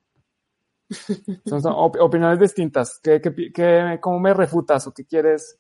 Son, 1.45 1.61
opiniones 1.67 2.39
distintas. 2.39 2.99
¿Qué, 3.01 3.21
qué, 3.21 3.99
cómo 4.01 4.19
me 4.19 4.34
refutas 4.34 4.88
o 4.88 4.93
qué 4.93 5.05
quieres? 5.05 5.59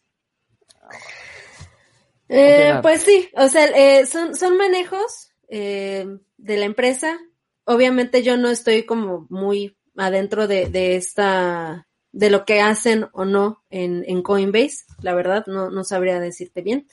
Eh, 2.27 2.77
pues 2.81 3.01
sí, 3.01 3.29
o 3.35 3.47
sea, 3.47 3.65
eh, 3.65 4.05
son, 4.05 4.35
son 4.35 4.55
manejos 4.57 5.31
eh, 5.47 6.05
de 6.37 6.57
la 6.57 6.65
empresa. 6.65 7.17
Obviamente 7.65 8.21
yo 8.21 8.37
no 8.37 8.49
estoy 8.49 8.85
como 8.85 9.25
muy 9.29 9.77
adentro 9.97 10.47
de, 10.47 10.69
de 10.69 10.95
esta 10.95 11.87
de 12.11 12.29
lo 12.29 12.45
que 12.45 12.61
hacen 12.61 13.07
o 13.13 13.25
no 13.25 13.63
en, 13.69 14.03
en 14.07 14.23
Coinbase, 14.23 14.85
la 15.01 15.13
verdad, 15.13 15.45
no, 15.47 15.69
no 15.69 15.83
sabría 15.83 16.19
decirte 16.19 16.61
bien. 16.61 16.87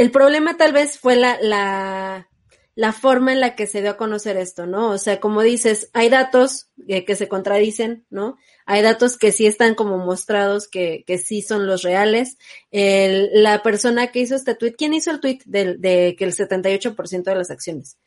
El 0.00 0.10
problema 0.10 0.56
tal 0.56 0.72
vez 0.72 0.98
fue 0.98 1.14
la, 1.14 1.38
la, 1.42 2.29
la, 2.74 2.92
forma 2.92 3.32
en 3.32 3.40
la 3.40 3.54
que 3.54 3.66
se 3.66 3.82
dio 3.82 3.90
a 3.90 3.96
conocer 3.96 4.36
esto, 4.36 4.66
¿no? 4.66 4.90
O 4.90 4.98
sea, 4.98 5.20
como 5.20 5.42
dices, 5.42 5.90
hay 5.92 6.08
datos 6.08 6.70
que 6.86 7.16
se 7.16 7.28
contradicen, 7.28 8.06
¿no? 8.10 8.36
Hay 8.66 8.82
datos 8.82 9.18
que 9.18 9.32
sí 9.32 9.46
están 9.46 9.74
como 9.74 9.98
mostrados, 9.98 10.68
que, 10.68 11.04
que 11.06 11.18
sí 11.18 11.42
son 11.42 11.66
los 11.66 11.82
reales. 11.82 12.38
El, 12.70 13.30
la 13.32 13.62
persona 13.62 14.08
que 14.08 14.20
hizo 14.20 14.34
este 14.34 14.54
tweet, 14.54 14.74
¿quién 14.76 14.94
hizo 14.94 15.10
el 15.10 15.20
tweet 15.20 15.40
de, 15.46 15.76
de 15.76 16.16
que 16.18 16.24
el 16.24 16.32
78% 16.32 17.22
de 17.24 17.34
las 17.34 17.50
acciones? 17.50 17.98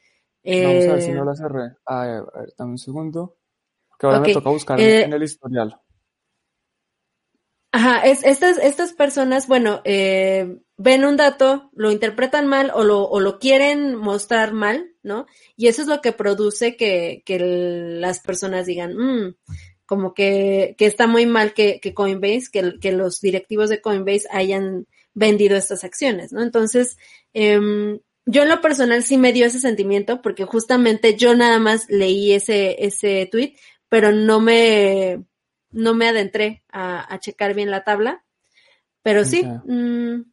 Vamos 0.43 0.85
a 0.85 0.93
ver 0.93 1.01
si 1.01 1.11
no 1.11 1.23
la 1.23 1.35
cerré. 1.35 1.75
A 1.85 2.05
ver, 2.05 2.23
a 2.33 2.39
ver, 2.39 2.53
dame 2.57 2.71
un 2.71 2.77
segundo 2.77 3.37
que 3.97 4.07
ahora 4.07 4.19
me 4.19 4.33
toca 4.33 4.49
buscar 4.49 4.79
en 4.79 5.13
eh, 5.13 5.15
el 5.15 5.23
historial. 5.23 5.79
Ajá, 7.75 8.01
es, 8.01 8.23
estas, 8.23 8.59
estas 8.59 8.93
personas, 8.93 9.47
bueno, 9.47 9.81
eh, 9.83 10.59
ven 10.77 11.05
un 11.05 11.17
dato, 11.17 11.71
lo 11.73 11.91
interpretan 11.91 12.45
mal 12.45 12.71
o 12.71 12.83
lo, 12.83 13.01
o 13.01 13.19
lo 13.19 13.39
quieren 13.39 13.95
mostrar 13.95 14.53
mal, 14.53 14.91
¿no? 15.01 15.25
Y 15.57 15.69
eso 15.69 15.81
es 15.81 15.87
lo 15.87 15.99
que 15.99 16.11
produce 16.11 16.77
que, 16.77 17.23
que 17.25 17.39
las 17.39 18.19
personas 18.19 18.67
digan, 18.67 18.95
mmm, 18.95 19.35
como 19.87 20.13
que, 20.13 20.75
que, 20.77 20.85
está 20.85 21.07
muy 21.07 21.25
mal 21.25 21.55
que, 21.55 21.79
que 21.79 21.95
Coinbase, 21.95 22.49
que, 22.51 22.79
que, 22.79 22.91
los 22.91 23.19
directivos 23.21 23.71
de 23.71 23.81
Coinbase 23.81 24.27
hayan 24.29 24.85
vendido 25.15 25.57
estas 25.57 25.83
acciones, 25.83 26.31
¿no? 26.31 26.43
Entonces, 26.43 26.97
eh, 27.33 27.59
yo 28.27 28.43
en 28.43 28.49
lo 28.49 28.61
personal 28.61 29.01
sí 29.01 29.17
me 29.17 29.33
dio 29.33 29.47
ese 29.47 29.59
sentimiento 29.59 30.21
porque 30.21 30.45
justamente 30.45 31.15
yo 31.17 31.33
nada 31.33 31.57
más 31.57 31.89
leí 31.89 32.33
ese, 32.33 32.85
ese 32.85 33.27
tweet, 33.31 33.55
pero 33.89 34.11
no 34.11 34.39
me, 34.39 35.23
no 35.73 35.93
me 35.93 36.07
adentré 36.07 36.63
a, 36.71 37.17
checar 37.19 37.53
bien 37.53 37.71
la 37.71 37.83
tabla. 37.83 38.23
Pero 39.01 39.25
sí, 39.25 39.43
mm, 39.43 40.31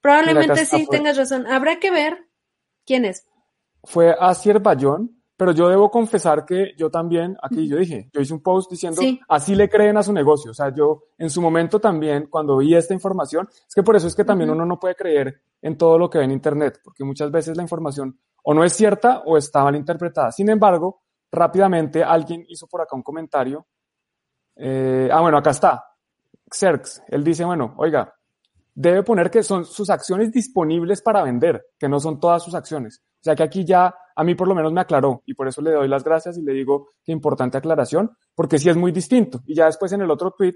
probablemente 0.00 0.66
sí, 0.66 0.86
tengas 0.90 1.16
razón. 1.16 1.46
Habrá 1.46 1.78
que 1.78 1.90
ver 1.90 2.28
quién 2.84 3.04
es. 3.04 3.26
Fue 3.84 4.14
Asier 4.18 4.60
Bayón, 4.60 5.22
pero 5.36 5.52
yo 5.52 5.68
debo 5.68 5.90
confesar 5.90 6.44
que 6.44 6.72
yo 6.76 6.90
también, 6.90 7.36
aquí 7.42 7.66
yo 7.66 7.76
dije, 7.78 8.08
yo 8.12 8.20
hice 8.20 8.34
un 8.34 8.42
post 8.42 8.70
diciendo, 8.70 9.00
así 9.28 9.54
le 9.54 9.68
creen 9.68 9.96
a 9.96 10.02
su 10.02 10.12
negocio. 10.12 10.50
O 10.50 10.54
sea, 10.54 10.72
yo 10.74 11.04
en 11.18 11.30
su 11.30 11.40
momento 11.40 11.80
también, 11.80 12.28
cuando 12.28 12.58
vi 12.58 12.74
esta 12.74 12.94
información, 12.94 13.48
es 13.50 13.74
que 13.74 13.82
por 13.82 13.96
eso 13.96 14.06
es 14.06 14.14
que 14.14 14.24
también 14.24 14.50
uno 14.50 14.66
no 14.66 14.78
puede 14.78 14.94
creer 14.94 15.42
en 15.60 15.76
todo 15.76 15.98
lo 15.98 16.10
que 16.10 16.18
ve 16.18 16.24
en 16.24 16.32
Internet, 16.32 16.80
porque 16.84 17.02
muchas 17.02 17.30
veces 17.30 17.56
la 17.56 17.62
información 17.62 18.18
o 18.44 18.54
no 18.54 18.62
es 18.64 18.72
cierta 18.72 19.22
o 19.24 19.36
está 19.36 19.64
mal 19.64 19.74
interpretada. 19.74 20.30
Sin 20.30 20.48
embargo, 20.48 21.02
rápidamente 21.30 22.04
alguien 22.04 22.44
hizo 22.48 22.66
por 22.66 22.80
acá 22.82 22.94
un 22.94 23.02
comentario. 23.02 23.66
Eh, 24.64 25.08
ah, 25.10 25.20
bueno, 25.20 25.38
acá 25.38 25.50
está. 25.50 25.84
Xerx, 26.48 27.02
él 27.08 27.24
dice, 27.24 27.44
bueno, 27.44 27.74
oiga, 27.78 28.14
debe 28.72 29.02
poner 29.02 29.28
que 29.28 29.42
son 29.42 29.64
sus 29.64 29.90
acciones 29.90 30.30
disponibles 30.30 31.02
para 31.02 31.24
vender, 31.24 31.66
que 31.76 31.88
no 31.88 31.98
son 31.98 32.20
todas 32.20 32.44
sus 32.44 32.54
acciones. 32.54 33.02
O 33.20 33.24
sea 33.24 33.34
que 33.34 33.42
aquí 33.42 33.64
ya 33.64 33.92
a 34.14 34.22
mí 34.22 34.36
por 34.36 34.46
lo 34.46 34.54
menos 34.54 34.72
me 34.72 34.80
aclaró 34.80 35.22
y 35.26 35.34
por 35.34 35.48
eso 35.48 35.62
le 35.62 35.72
doy 35.72 35.88
las 35.88 36.04
gracias 36.04 36.38
y 36.38 36.42
le 36.42 36.52
digo 36.52 36.90
que 37.02 37.10
importante 37.10 37.58
aclaración, 37.58 38.16
porque 38.36 38.58
sí 38.58 38.70
es 38.70 38.76
muy 38.76 38.92
distinto. 38.92 39.40
Y 39.46 39.56
ya 39.56 39.66
después 39.66 39.90
en 39.92 40.02
el 40.02 40.10
otro 40.10 40.30
tweet, 40.30 40.54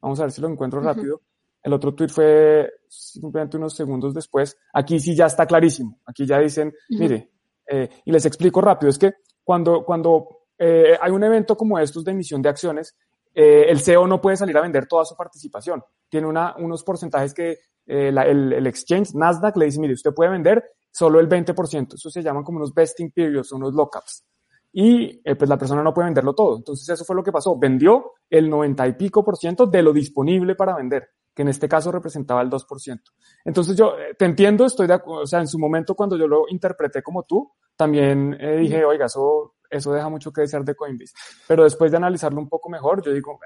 vamos 0.00 0.20
a 0.20 0.22
ver 0.22 0.30
si 0.30 0.40
lo 0.40 0.48
encuentro 0.48 0.80
rápido, 0.80 1.22
el 1.60 1.72
otro 1.72 1.94
tweet 1.94 2.10
fue 2.10 2.70
simplemente 2.88 3.56
unos 3.56 3.74
segundos 3.74 4.14
después, 4.14 4.56
aquí 4.72 5.00
sí 5.00 5.16
ya 5.16 5.26
está 5.26 5.46
clarísimo, 5.46 5.98
aquí 6.06 6.26
ya 6.26 6.38
dicen, 6.38 6.72
mire, 6.90 7.32
eh, 7.66 7.88
y 8.04 8.12
les 8.12 8.24
explico 8.24 8.60
rápido, 8.60 8.90
es 8.90 8.98
que 8.98 9.14
cuando, 9.42 9.84
cuando 9.84 10.28
eh, 10.58 10.96
hay 11.00 11.10
un 11.10 11.24
evento 11.24 11.56
como 11.56 11.78
estos 11.78 12.04
de 12.04 12.12
emisión 12.12 12.40
de 12.40 12.48
acciones, 12.48 12.96
eh, 13.34 13.66
el 13.68 13.80
CEO 13.80 14.06
no 14.06 14.20
puede 14.20 14.36
salir 14.36 14.56
a 14.56 14.62
vender 14.62 14.86
toda 14.86 15.04
su 15.04 15.16
participación. 15.16 15.82
Tiene 16.08 16.26
una, 16.26 16.54
unos 16.56 16.82
porcentajes 16.82 17.34
que 17.34 17.50
eh, 17.86 18.08
el, 18.08 18.52
el, 18.52 18.66
exchange, 18.66 19.14
Nasdaq, 19.14 19.56
le 19.56 19.66
dice, 19.66 19.80
mire, 19.80 19.94
usted 19.94 20.12
puede 20.12 20.30
vender 20.30 20.64
solo 20.90 21.20
el 21.20 21.28
20%. 21.28 21.94
Eso 21.94 22.10
se 22.10 22.22
llaman 22.22 22.42
como 22.42 22.58
unos 22.58 22.74
vesting 22.74 23.10
periods, 23.10 23.52
unos 23.52 23.74
lockups. 23.74 24.24
Y 24.72 25.22
pues 25.34 25.48
la 25.48 25.56
persona 25.56 25.82
no 25.82 25.94
puede 25.94 26.06
venderlo 26.06 26.34
todo. 26.34 26.56
Entonces 26.58 26.88
eso 26.88 27.04
fue 27.04 27.16
lo 27.16 27.22
que 27.22 27.32
pasó. 27.32 27.58
Vendió 27.58 28.12
el 28.28 28.50
90 28.50 28.86
y 28.86 28.92
pico 28.92 29.24
por 29.24 29.36
ciento 29.36 29.66
de 29.66 29.82
lo 29.82 29.92
disponible 29.92 30.54
para 30.54 30.76
vender 30.76 31.08
que 31.38 31.42
en 31.42 31.48
este 31.50 31.68
caso 31.68 31.92
representaba 31.92 32.42
el 32.42 32.50
2%. 32.50 33.00
Entonces 33.44 33.76
yo 33.76 33.94
te 34.18 34.24
entiendo, 34.24 34.66
estoy 34.66 34.88
de 34.88 34.94
acuerdo, 34.94 35.22
o 35.22 35.26
sea, 35.26 35.38
en 35.38 35.46
su 35.46 35.56
momento 35.56 35.94
cuando 35.94 36.16
yo 36.16 36.26
lo 36.26 36.46
interpreté 36.48 37.00
como 37.00 37.22
tú, 37.22 37.52
también 37.76 38.36
eh, 38.40 38.56
dije, 38.56 38.84
oiga, 38.84 39.06
eso, 39.06 39.54
eso 39.70 39.92
deja 39.92 40.08
mucho 40.08 40.32
que 40.32 40.42
desear 40.42 40.64
de 40.64 40.74
Coinbase. 40.74 41.14
Pero 41.46 41.64
después 41.64 41.90
de 41.90 41.96
analizarlo 41.96 42.40
un 42.40 42.48
poco 42.48 42.68
mejor, 42.68 43.02
yo 43.04 43.12
digo, 43.12 43.38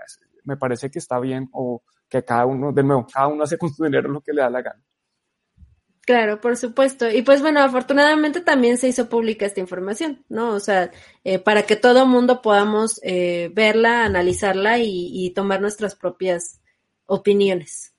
me 0.45 0.57
parece 0.57 0.91
que 0.91 0.99
está 0.99 1.19
bien 1.19 1.49
o 1.53 1.83
que 2.09 2.25
cada 2.25 2.47
uno, 2.47 2.73
de 2.73 2.83
nuevo, 2.83 3.07
cada 3.13 3.29
uno 3.29 3.45
hace 3.45 3.59
con 3.59 3.73
su 3.73 3.85
dinero 3.85 4.09
lo 4.09 4.21
que 4.21 4.33
le 4.33 4.43
da 4.43 4.51
la 4.51 4.63
gana. 4.63 4.83
Claro, 6.05 6.41
por 6.41 6.57
supuesto. 6.57 7.09
Y 7.09 7.23
pues 7.23 7.43
bueno, 7.43 7.61
afortunadamente 7.61 8.41
también 8.41 8.77
se 8.77 8.89
hizo 8.89 9.09
pública 9.09 9.47
esta 9.47 9.61
información, 9.61 10.25
¿no? 10.29 10.53
O 10.53 10.59
sea, 10.61 10.91
eh, 11.23 11.39
para 11.39 11.63
que 11.63 11.77
todo 11.77 12.07
mundo 12.07 12.43
podamos 12.43 13.01
eh, 13.05 13.51
verla, 13.55 14.05
analizarla 14.05 14.79
y, 14.81 15.33
tomar 15.35 15.61
nuestras 15.61 15.95
propias 15.95 16.61
opiniones. 17.07 17.92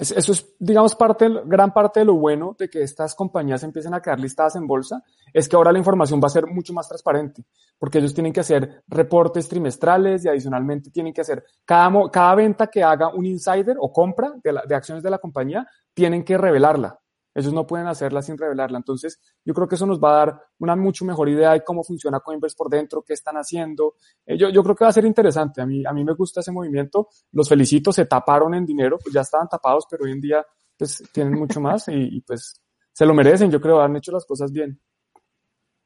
Eso 0.00 0.32
es, 0.32 0.56
digamos, 0.58 0.94
parte, 0.94 1.28
gran 1.44 1.74
parte 1.74 2.00
de 2.00 2.06
lo 2.06 2.14
bueno 2.14 2.56
de 2.58 2.70
que 2.70 2.82
estas 2.82 3.14
compañías 3.14 3.62
empiecen 3.64 3.92
a 3.92 4.00
quedar 4.00 4.18
listadas 4.18 4.56
en 4.56 4.66
bolsa, 4.66 5.02
es 5.30 5.46
que 5.46 5.56
ahora 5.56 5.72
la 5.72 5.78
información 5.78 6.18
va 6.22 6.26
a 6.26 6.30
ser 6.30 6.46
mucho 6.46 6.72
más 6.72 6.88
transparente, 6.88 7.44
porque 7.78 7.98
ellos 7.98 8.14
tienen 8.14 8.32
que 8.32 8.40
hacer 8.40 8.82
reportes 8.88 9.46
trimestrales 9.46 10.24
y 10.24 10.28
adicionalmente 10.28 10.90
tienen 10.90 11.12
que 11.12 11.20
hacer 11.20 11.44
cada, 11.66 11.92
cada 12.10 12.34
venta 12.34 12.68
que 12.68 12.82
haga 12.82 13.14
un 13.14 13.26
insider 13.26 13.76
o 13.78 13.92
compra 13.92 14.32
de, 14.42 14.58
de 14.66 14.74
acciones 14.74 15.04
de 15.04 15.10
la 15.10 15.18
compañía, 15.18 15.68
tienen 15.92 16.24
que 16.24 16.38
revelarla. 16.38 16.98
Ellos 17.34 17.52
no 17.52 17.66
pueden 17.66 17.86
hacerla 17.86 18.22
sin 18.22 18.36
revelarla. 18.36 18.78
Entonces, 18.78 19.20
yo 19.44 19.54
creo 19.54 19.68
que 19.68 19.76
eso 19.76 19.86
nos 19.86 20.00
va 20.00 20.10
a 20.10 20.26
dar 20.26 20.42
una 20.58 20.74
mucho 20.74 21.04
mejor 21.04 21.28
idea 21.28 21.52
de 21.52 21.62
cómo 21.62 21.84
funciona 21.84 22.20
Coinbase 22.20 22.56
por 22.56 22.68
dentro, 22.68 23.02
qué 23.02 23.12
están 23.12 23.36
haciendo. 23.36 23.94
Eh, 24.26 24.36
yo, 24.36 24.48
yo 24.48 24.62
creo 24.62 24.74
que 24.74 24.84
va 24.84 24.90
a 24.90 24.92
ser 24.92 25.04
interesante. 25.04 25.60
A 25.60 25.66
mí, 25.66 25.84
a 25.86 25.92
mí 25.92 26.04
me 26.04 26.14
gusta 26.14 26.40
ese 26.40 26.50
movimiento. 26.50 27.08
Los 27.32 27.48
felicito, 27.48 27.92
se 27.92 28.06
taparon 28.06 28.54
en 28.54 28.66
dinero, 28.66 28.98
pues 28.98 29.14
ya 29.14 29.20
estaban 29.20 29.48
tapados, 29.48 29.86
pero 29.88 30.04
hoy 30.04 30.12
en 30.12 30.20
día 30.20 30.44
pues 30.76 31.02
tienen 31.12 31.34
mucho 31.34 31.60
más 31.60 31.86
y, 31.88 32.20
pues 32.22 32.60
se 32.92 33.06
lo 33.06 33.14
merecen. 33.14 33.50
Yo 33.50 33.60
creo 33.60 33.80
han 33.80 33.96
hecho 33.96 34.12
las 34.12 34.24
cosas 34.24 34.50
bien. 34.50 34.80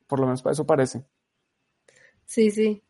Por 0.06 0.20
lo 0.20 0.26
menos 0.26 0.42
para 0.42 0.52
eso 0.52 0.66
parece. 0.66 1.04
Sí, 2.24 2.50
sí. 2.50 2.82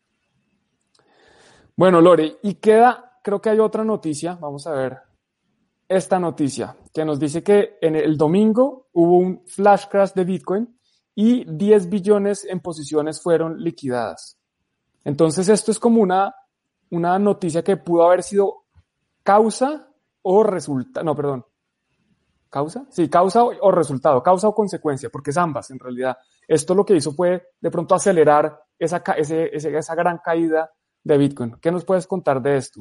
Bueno, 1.76 2.00
Lore, 2.00 2.38
y 2.42 2.54
queda, 2.54 3.18
creo 3.22 3.40
que 3.40 3.50
hay 3.50 3.58
otra 3.58 3.82
noticia. 3.82 4.36
Vamos 4.40 4.66
a 4.68 4.72
ver 4.72 5.13
esta 5.96 6.18
noticia 6.18 6.76
que 6.92 7.04
nos 7.04 7.18
dice 7.18 7.42
que 7.42 7.78
en 7.80 7.96
el 7.96 8.16
domingo 8.16 8.88
hubo 8.92 9.18
un 9.18 9.44
flash 9.46 9.86
crash 9.88 10.12
de 10.12 10.24
Bitcoin 10.24 10.78
y 11.14 11.44
10 11.44 11.88
billones 11.88 12.44
en 12.44 12.60
posiciones 12.60 13.20
fueron 13.22 13.62
liquidadas. 13.62 14.38
Entonces 15.04 15.48
esto 15.48 15.70
es 15.70 15.78
como 15.78 16.00
una, 16.00 16.34
una 16.90 17.18
noticia 17.18 17.62
que 17.62 17.76
pudo 17.76 18.04
haber 18.04 18.22
sido 18.22 18.64
causa 19.22 19.88
o 20.22 20.42
resultado, 20.42 21.04
no, 21.04 21.14
perdón, 21.14 21.44
¿Causa? 22.54 22.86
Sí, 22.88 23.08
causa 23.08 23.42
o, 23.42 23.72
resultado, 23.72 24.22
causa 24.22 24.46
o 24.46 24.54
consecuencia, 24.54 25.10
porque 25.10 25.30
es 25.30 25.36
ambas 25.36 25.72
en 25.72 25.78
realidad. 25.80 26.16
Esto 26.46 26.72
lo 26.72 26.84
que 26.84 26.94
hizo 26.94 27.10
fue 27.10 27.48
de 27.60 27.68
pronto 27.68 27.96
acelerar 27.96 28.62
esa, 28.78 29.02
esa 29.16 29.94
gran 29.96 30.18
caída 30.18 30.70
de 31.02 31.18
Bitcoin. 31.18 31.56
¿Qué 31.60 31.72
nos 31.72 31.84
puedes 31.84 32.06
contar 32.06 32.40
de 32.40 32.58
esto? 32.58 32.80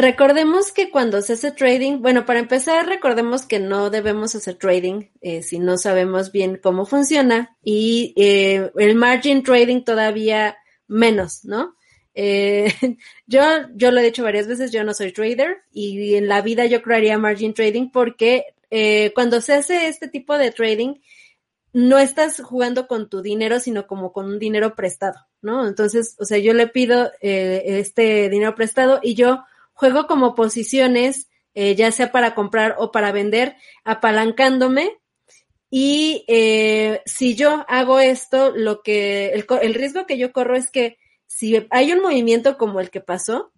Recordemos 0.00 0.70
que 0.70 0.92
cuando 0.92 1.20
se 1.22 1.32
hace 1.32 1.50
trading, 1.50 2.00
bueno, 2.00 2.24
para 2.24 2.38
empezar, 2.38 2.86
recordemos 2.86 3.46
que 3.46 3.58
no 3.58 3.90
debemos 3.90 4.32
hacer 4.32 4.54
trading 4.54 5.06
eh, 5.22 5.42
si 5.42 5.58
no 5.58 5.76
sabemos 5.76 6.30
bien 6.30 6.60
cómo 6.62 6.86
funciona 6.86 7.56
y 7.64 8.14
eh, 8.16 8.70
el 8.76 8.94
margin 8.94 9.42
trading 9.42 9.82
todavía 9.82 10.56
menos, 10.86 11.44
¿no? 11.44 11.74
Eh, 12.14 12.72
yo, 13.26 13.42
yo 13.74 13.90
lo 13.90 13.98
he 13.98 14.04
dicho 14.04 14.22
varias 14.22 14.46
veces, 14.46 14.70
yo 14.70 14.84
no 14.84 14.94
soy 14.94 15.10
trader 15.10 15.62
y 15.72 16.14
en 16.14 16.28
la 16.28 16.42
vida 16.42 16.64
yo 16.66 16.80
crearía 16.80 17.18
margin 17.18 17.52
trading 17.52 17.90
porque 17.90 18.44
cuando 19.16 19.40
se 19.40 19.54
hace 19.54 19.88
este 19.88 20.06
tipo 20.06 20.38
de 20.38 20.52
trading, 20.52 21.00
no 21.72 21.98
estás 21.98 22.40
jugando 22.40 22.86
con 22.86 23.10
tu 23.10 23.20
dinero, 23.20 23.58
sino 23.58 23.88
como 23.88 24.12
con 24.12 24.26
un 24.26 24.38
dinero 24.38 24.76
prestado, 24.76 25.26
¿no? 25.42 25.66
Entonces, 25.66 26.14
o 26.20 26.24
sea, 26.24 26.38
yo 26.38 26.54
le 26.54 26.68
pido 26.68 27.10
este 27.20 28.28
dinero 28.28 28.54
prestado 28.54 29.00
y 29.02 29.14
yo 29.14 29.42
juego 29.78 30.08
como 30.08 30.34
posiciones, 30.34 31.28
eh, 31.54 31.76
ya 31.76 31.92
sea 31.92 32.10
para 32.10 32.34
comprar 32.34 32.74
o 32.78 32.90
para 32.90 33.12
vender, 33.12 33.54
apalancándome. 33.84 34.98
Y 35.70 36.24
eh, 36.26 37.00
si 37.06 37.36
yo 37.36 37.64
hago 37.68 38.00
esto, 38.00 38.50
lo 38.50 38.82
que 38.82 39.28
el, 39.28 39.46
el, 39.62 39.74
riesgo 39.74 40.04
que 40.04 40.18
yo 40.18 40.32
corro 40.32 40.56
es 40.56 40.72
que 40.72 40.98
si 41.28 41.64
hay 41.70 41.92
un 41.92 42.02
movimiento 42.02 42.58
como 42.58 42.80
el 42.80 42.90
que 42.90 43.00
pasó, 43.00 43.52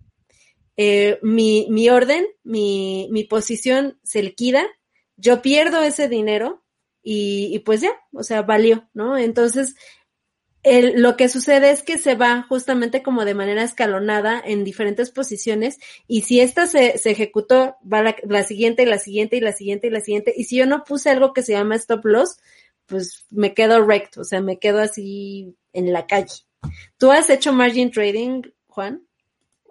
eh, 0.76 1.18
mi, 1.22 1.66
mi, 1.70 1.88
orden, 1.88 2.26
mi, 2.42 3.08
mi 3.10 3.24
posición 3.24 3.98
se 4.02 4.22
liquida, 4.22 4.66
yo 5.16 5.40
pierdo 5.40 5.80
ese 5.80 6.06
dinero 6.06 6.62
y, 7.02 7.48
y, 7.50 7.60
pues 7.60 7.80
ya, 7.80 7.92
o 8.12 8.22
sea, 8.22 8.42
valió, 8.42 8.90
¿no? 8.92 9.16
Entonces, 9.16 9.74
el, 10.62 11.00
lo 11.00 11.16
que 11.16 11.28
sucede 11.28 11.70
es 11.70 11.82
que 11.82 11.96
se 11.96 12.14
va 12.14 12.44
justamente 12.48 13.02
como 13.02 13.24
de 13.24 13.34
manera 13.34 13.62
escalonada 13.62 14.40
en 14.44 14.62
diferentes 14.62 15.10
posiciones 15.10 15.78
y 16.06 16.22
si 16.22 16.40
esta 16.40 16.66
se, 16.66 16.98
se 16.98 17.10
ejecutó, 17.10 17.76
va 17.90 18.02
la, 18.02 18.42
siguiente 18.42 18.82
y 18.82 18.86
la 18.86 18.98
siguiente 18.98 19.36
y 19.36 19.40
la 19.40 19.52
siguiente 19.52 19.86
y 19.86 19.90
la 19.90 20.00
siguiente 20.00 20.34
y 20.36 20.44
si 20.44 20.56
yo 20.56 20.66
no 20.66 20.84
puse 20.84 21.10
algo 21.10 21.32
que 21.32 21.42
se 21.42 21.52
llama 21.52 21.76
stop 21.76 22.04
loss, 22.04 22.38
pues 22.86 23.26
me 23.30 23.54
quedo 23.54 23.84
recto, 23.84 24.20
o 24.20 24.24
sea, 24.24 24.40
me 24.40 24.58
quedo 24.58 24.80
así 24.80 25.56
en 25.72 25.92
la 25.92 26.06
calle. 26.06 26.44
¿Tú 26.98 27.10
has 27.10 27.30
hecho 27.30 27.52
margin 27.52 27.90
trading, 27.90 28.42
Juan? 28.66 29.06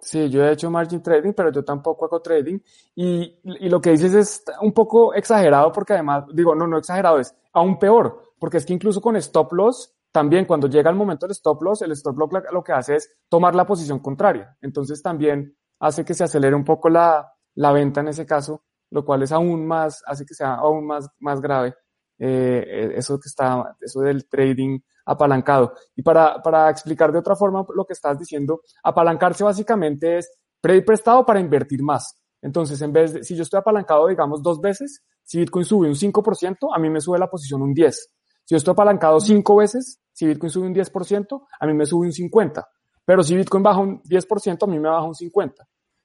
Sí, 0.00 0.28
yo 0.30 0.44
he 0.44 0.52
hecho 0.52 0.70
margin 0.70 1.02
trading, 1.02 1.34
pero 1.34 1.52
yo 1.52 1.62
tampoco 1.62 2.06
hago 2.06 2.22
trading. 2.22 2.58
Y, 2.96 3.38
y, 3.44 3.68
lo 3.68 3.80
que 3.80 3.90
dices 3.90 4.14
es 4.14 4.42
un 4.62 4.72
poco 4.72 5.12
exagerado 5.12 5.70
porque 5.70 5.92
además, 5.92 6.24
digo, 6.32 6.54
no, 6.54 6.66
no 6.66 6.78
exagerado, 6.78 7.20
es 7.20 7.34
aún 7.52 7.78
peor, 7.78 8.34
porque 8.38 8.56
es 8.56 8.64
que 8.64 8.72
incluso 8.72 9.02
con 9.02 9.16
stop 9.16 9.52
loss 9.52 9.94
también 10.12 10.44
cuando 10.44 10.68
llega 10.68 10.90
el 10.90 10.96
momento 10.96 11.26
del 11.26 11.32
stop 11.32 11.62
loss, 11.62 11.82
el 11.82 11.92
stop 11.92 12.18
loss 12.18 12.30
lo 12.52 12.62
que 12.62 12.72
hace 12.72 12.96
es 12.96 13.16
tomar 13.28 13.54
la 13.54 13.66
posición 13.66 14.00
contraria. 14.00 14.56
Entonces 14.60 15.02
también 15.02 15.56
hace 15.78 16.04
que 16.04 16.14
se 16.14 16.24
acelere 16.24 16.54
un 16.54 16.64
poco 16.64 16.88
la, 16.88 17.32
la 17.54 17.72
venta 17.72 18.00
en 18.00 18.08
ese 18.08 18.26
caso, 18.26 18.64
lo 18.90 19.04
cual 19.04 19.22
es 19.22 19.32
aún 19.32 19.66
más, 19.66 20.02
hace 20.06 20.26
que 20.26 20.34
sea 20.34 20.54
aún 20.54 20.86
más, 20.86 21.08
más 21.18 21.40
grave 21.40 21.74
eh, 22.18 22.92
eso 22.96 23.18
que 23.18 23.28
está, 23.28 23.76
eso 23.80 24.00
del 24.00 24.28
trading 24.28 24.80
apalancado. 25.06 25.72
Y 25.96 26.02
para, 26.02 26.42
para 26.42 26.68
explicar 26.68 27.12
de 27.12 27.18
otra 27.18 27.34
forma 27.34 27.64
lo 27.74 27.84
que 27.84 27.94
estás 27.94 28.18
diciendo, 28.18 28.60
apalancarse 28.82 29.42
básicamente 29.42 30.18
es 30.18 30.30
pedir 30.60 30.84
prestado 30.84 31.24
para 31.24 31.40
invertir 31.40 31.82
más. 31.82 32.20
Entonces, 32.42 32.80
en 32.82 32.92
vez 32.92 33.12
de, 33.12 33.24
si 33.24 33.36
yo 33.36 33.42
estoy 33.42 33.58
apalancado, 33.58 34.06
digamos, 34.06 34.42
dos 34.42 34.60
veces, 34.60 35.02
si 35.22 35.38
Bitcoin 35.38 35.64
sube 35.64 35.88
un 35.88 35.94
5%, 35.94 36.56
a 36.74 36.78
mí 36.78 36.90
me 36.90 37.00
sube 37.00 37.18
la 37.18 37.30
posición 37.30 37.62
un 37.62 37.74
10%. 37.74 37.94
Si 38.50 38.54
yo 38.54 38.56
estoy 38.56 38.72
apalancado 38.72 39.20
cinco 39.20 39.54
veces, 39.54 40.00
si 40.12 40.26
Bitcoin 40.26 40.50
sube 40.50 40.66
un 40.66 40.74
10%, 40.74 41.46
a 41.60 41.66
mí 41.68 41.72
me 41.72 41.86
sube 41.86 42.08
un 42.08 42.12
50%. 42.12 42.66
Pero 43.04 43.22
si 43.22 43.36
Bitcoin 43.36 43.62
baja 43.62 43.78
un 43.78 44.02
10%, 44.02 44.58
a 44.60 44.66
mí 44.66 44.80
me 44.80 44.88
baja 44.88 45.04
un 45.04 45.14
50%. 45.14 45.54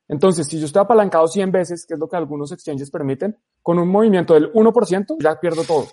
Entonces, 0.07 0.45
si 0.45 0.59
yo 0.59 0.67
estoy 0.67 0.83
apalancado 0.83 1.27
100 1.27 1.51
veces, 1.51 1.87
que 1.87 1.95
es 1.95 1.99
lo 1.99 2.07
que 2.07 2.17
algunos 2.17 2.51
exchanges 2.51 2.91
permiten, 2.91 3.35
con 3.63 3.79
un 3.79 3.89
movimiento 3.89 4.35
del 4.35 4.53
1%, 4.53 5.15
ya 5.19 5.39
pierdo 5.39 5.63
todo. 5.63 5.87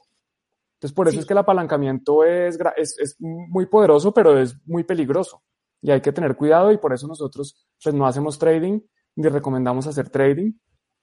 Entonces, 0.74 0.94
por 0.94 1.08
eso 1.08 1.20
es 1.20 1.24
que 1.24 1.32
el 1.32 1.38
apalancamiento 1.38 2.22
es, 2.22 2.58
es, 2.76 2.98
es, 2.98 3.16
muy 3.18 3.64
poderoso, 3.64 4.12
pero 4.12 4.38
es 4.38 4.54
muy 4.66 4.84
peligroso. 4.84 5.42
Y 5.80 5.90
hay 5.90 6.02
que 6.02 6.12
tener 6.12 6.36
cuidado 6.36 6.70
y 6.70 6.76
por 6.76 6.92
eso 6.92 7.06
nosotros 7.06 7.66
pues 7.82 7.94
no 7.94 8.06
hacemos 8.06 8.38
trading 8.38 8.78
ni 9.16 9.26
recomendamos 9.26 9.86
hacer 9.86 10.10
trading. 10.10 10.52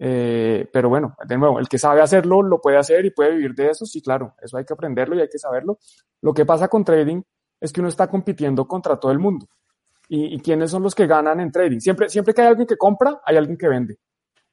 Eh, 0.01 0.69
pero 0.71 0.87
bueno, 0.87 1.15
de 1.27 1.37
nuevo, 1.37 1.59
el 1.59 1.67
que 1.67 1.77
sabe 1.77 2.01
hacerlo 2.01 2.41
lo 2.41 2.61
puede 2.61 2.77
hacer 2.77 3.05
y 3.05 3.11
puede 3.11 3.31
vivir 3.35 3.53
de 3.53 3.69
eso, 3.69 3.85
sí, 3.85 4.01
claro, 4.01 4.33
eso 4.41 4.57
hay 4.57 4.63
que 4.63 4.73
aprenderlo 4.73 5.15
y 5.15 5.21
hay 5.21 5.27
que 5.27 5.37
saberlo. 5.37 5.77
Lo 6.21 6.33
que 6.33 6.45
pasa 6.45 6.69
con 6.69 6.85
trading 6.85 7.21
es 7.59 7.73
que 7.73 7.81
uno 7.81 7.89
está 7.89 8.07
compitiendo 8.07 8.65
contra 8.65 8.97
todo 8.97 9.11
el 9.11 9.19
mundo. 9.19 9.47
¿Y, 10.07 10.35
y 10.35 10.39
quiénes 10.39 10.71
son 10.71 10.81
los 10.81 10.95
que 10.95 11.05
ganan 11.05 11.39
en 11.39 11.51
trading? 11.51 11.79
Siempre, 11.79 12.09
siempre 12.09 12.33
que 12.33 12.41
hay 12.41 12.47
alguien 12.47 12.65
que 12.65 12.77
compra, 12.77 13.19
hay 13.25 13.37
alguien 13.37 13.57
que 13.57 13.67
vende. 13.67 13.99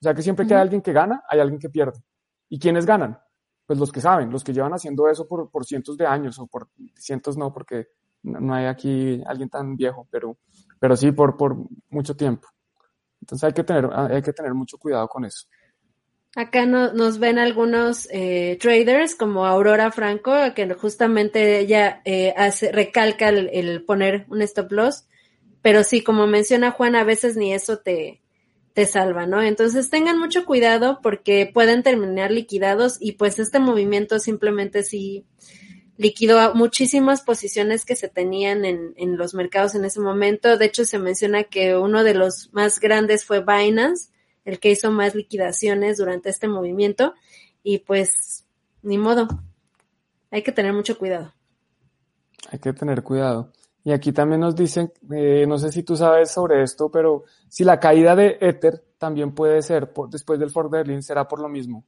O 0.01 0.03
sea 0.03 0.13
que 0.13 0.23
siempre 0.23 0.47
que 0.47 0.55
hay 0.55 0.61
alguien 0.61 0.83
que 0.83 0.93
gana, 0.93 1.23
hay 1.29 1.41
alguien 1.41 1.59
que 1.59 1.71
pierde. 1.71 2.03
¿Y 2.49 2.59
quiénes 2.59 2.85
ganan? 2.85 3.19
Pues 3.65 3.79
los 3.79 3.91
que 3.91 4.01
saben, 4.01 4.31
los 4.31 4.45
que 4.45 4.53
llevan 4.53 4.75
haciendo 4.75 5.09
eso 5.09 5.27
por, 5.27 5.51
por 5.51 5.65
cientos 5.65 5.97
de 5.97 6.07
años 6.07 6.39
o 6.39 6.47
por 6.47 6.69
cientos 6.97 7.37
no, 7.37 7.53
porque 7.53 7.89
no 8.23 8.55
hay 8.55 8.67
aquí 8.67 9.23
alguien 9.27 9.49
tan 9.49 9.77
viejo, 9.77 10.07
pero, 10.11 10.37
pero 10.79 10.97
sí 10.97 11.13
por, 11.13 11.37
por 11.37 11.57
mucho 11.89 12.17
tiempo. 12.17 12.49
Entonces 13.27 13.43
hay 13.43 13.53
que 13.53 13.65
tener, 13.65 13.91
hay 13.93 14.23
que 14.23 14.33
tener 14.33 14.55
mucho 14.55 14.79
cuidado 14.79 15.09
con 15.09 15.25
eso. 15.25 15.49
Acá 16.37 16.65
no, 16.65 16.93
nos 16.93 17.19
ven 17.19 17.41
algunos 17.41 18.07
eh, 18.13 18.57
traders 18.61 19.17
como 19.17 19.47
Aurora 19.47 19.91
Franco, 19.91 20.33
que 20.55 20.73
justamente 20.75 21.59
ella 21.59 22.03
eh, 22.05 22.33
recalca 22.71 23.31
el, 23.31 23.51
el, 23.53 23.83
poner 23.83 24.27
un 24.29 24.43
stop 24.43 24.71
loss, 24.71 25.09
pero 25.61 25.83
sí, 25.83 26.05
como 26.05 26.29
menciona 26.29 26.71
Juan, 26.71 26.95
a 26.95 27.03
veces 27.03 27.37
ni 27.37 27.53
eso 27.53 27.79
te, 27.79 28.23
te 28.75 28.87
salva, 28.87 29.27
¿no? 29.27 29.43
Entonces 29.43 29.91
tengan 29.91 30.21
mucho 30.21 30.45
cuidado 30.45 31.01
porque 31.03 31.51
pueden 31.53 31.83
terminar 31.83 32.31
liquidados 32.31 32.97
y 33.01 33.13
pues 33.13 33.41
este 33.41 33.59
movimiento 33.59 34.21
simplemente 34.21 34.85
sí 34.85 35.27
liquidó 35.97 36.55
muchísimas 36.55 37.23
posiciones 37.23 37.85
que 37.85 37.97
se 37.97 38.09
tenían 38.09 38.65
en, 38.65 38.95
en, 38.97 39.17
los 39.17 39.35
mercados 39.35 39.75
en 39.75 39.85
ese 39.85 40.01
momento. 40.01 40.57
De 40.57 40.67
hecho, 40.67 40.85
se 40.85 40.99
menciona 40.99 41.45
que 41.45 41.77
uno 41.77 42.05
de 42.05 42.15
los 42.15 42.51
más 42.53 42.81
grandes 42.81 43.25
fue 43.25 43.41
Binance, 43.41 44.11
el 44.45 44.61
que 44.61 44.71
hizo 44.71 44.91
más 44.91 45.15
liquidaciones 45.15 45.99
durante 45.99 46.29
este 46.29 46.49
movimiento. 46.49 47.15
Y 47.63 47.79
pues, 47.79 48.45
ni 48.83 48.99
modo. 48.99 49.27
Hay 50.31 50.43
que 50.43 50.53
tener 50.53 50.73
mucho 50.73 50.99
cuidado. 50.99 51.33
Hay 52.51 52.59
que 52.59 52.73
tener 52.73 53.03
cuidado. 53.03 53.53
Y 53.87 53.93
aquí 53.93 54.13
también 54.13 54.41
nos 54.41 54.57
dicen, 54.57 54.93
eh, 55.15 55.47
no 55.47 55.59
sé 55.59 55.71
si 55.71 55.85
tú 55.85 55.97
sabes 55.97 56.33
sobre 56.33 56.63
esto, 56.63 56.91
pero 56.91 57.25
si 57.49 57.63
la 57.63 57.79
caída 57.79 58.17
de 58.17 58.37
Ether 58.41 58.85
también 58.99 59.33
puede 59.33 59.63
ser 59.63 59.93
por, 59.93 60.11
después 60.11 60.41
del 60.41 60.51
Ford 60.51 60.69
Berlin, 60.69 61.03
será 61.03 61.29
por 61.29 61.41
lo 61.41 61.49
mismo. 61.49 61.85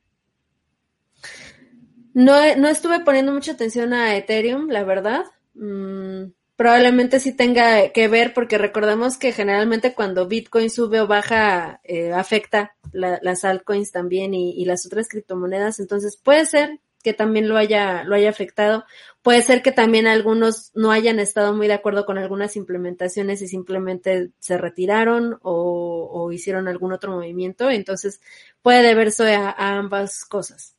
No, 2.18 2.34
no 2.56 2.66
estuve 2.66 2.98
poniendo 2.98 3.32
mucha 3.32 3.52
atención 3.52 3.92
a 3.92 4.16
Ethereum, 4.16 4.70
la 4.70 4.82
verdad. 4.82 5.26
Mm, 5.54 6.32
probablemente 6.56 7.20
sí 7.20 7.32
tenga 7.32 7.90
que 7.90 8.08
ver 8.08 8.34
porque 8.34 8.58
recordamos 8.58 9.18
que 9.18 9.30
generalmente 9.30 9.94
cuando 9.94 10.26
Bitcoin 10.26 10.68
sube 10.68 11.00
o 11.00 11.06
baja 11.06 11.80
eh, 11.84 12.12
afecta 12.12 12.74
las 12.90 13.44
altcoins 13.44 13.92
también 13.92 14.34
y, 14.34 14.64
las 14.64 14.84
otras 14.84 15.06
criptomonedas. 15.08 15.78
Entonces 15.78 16.16
puede 16.16 16.44
ser 16.46 16.80
que 17.04 17.12
también 17.12 17.48
lo 17.48 17.56
haya, 17.56 18.02
lo 18.02 18.16
haya 18.16 18.30
afectado. 18.30 18.84
Puede 19.22 19.42
ser 19.42 19.62
que 19.62 19.70
también 19.70 20.08
algunos 20.08 20.72
no 20.74 20.90
hayan 20.90 21.20
estado 21.20 21.54
muy 21.54 21.68
de 21.68 21.74
acuerdo 21.74 22.04
con 22.04 22.18
algunas 22.18 22.56
implementaciones 22.56 23.42
y 23.42 23.46
simplemente 23.46 24.32
se 24.40 24.58
retiraron 24.58 25.38
o, 25.42 26.10
o 26.12 26.32
hicieron 26.32 26.66
algún 26.66 26.92
otro 26.92 27.12
movimiento. 27.12 27.70
Entonces 27.70 28.20
puede 28.60 28.82
deberse 28.82 29.36
a 29.36 29.54
ambas 29.78 30.24
cosas. 30.24 30.77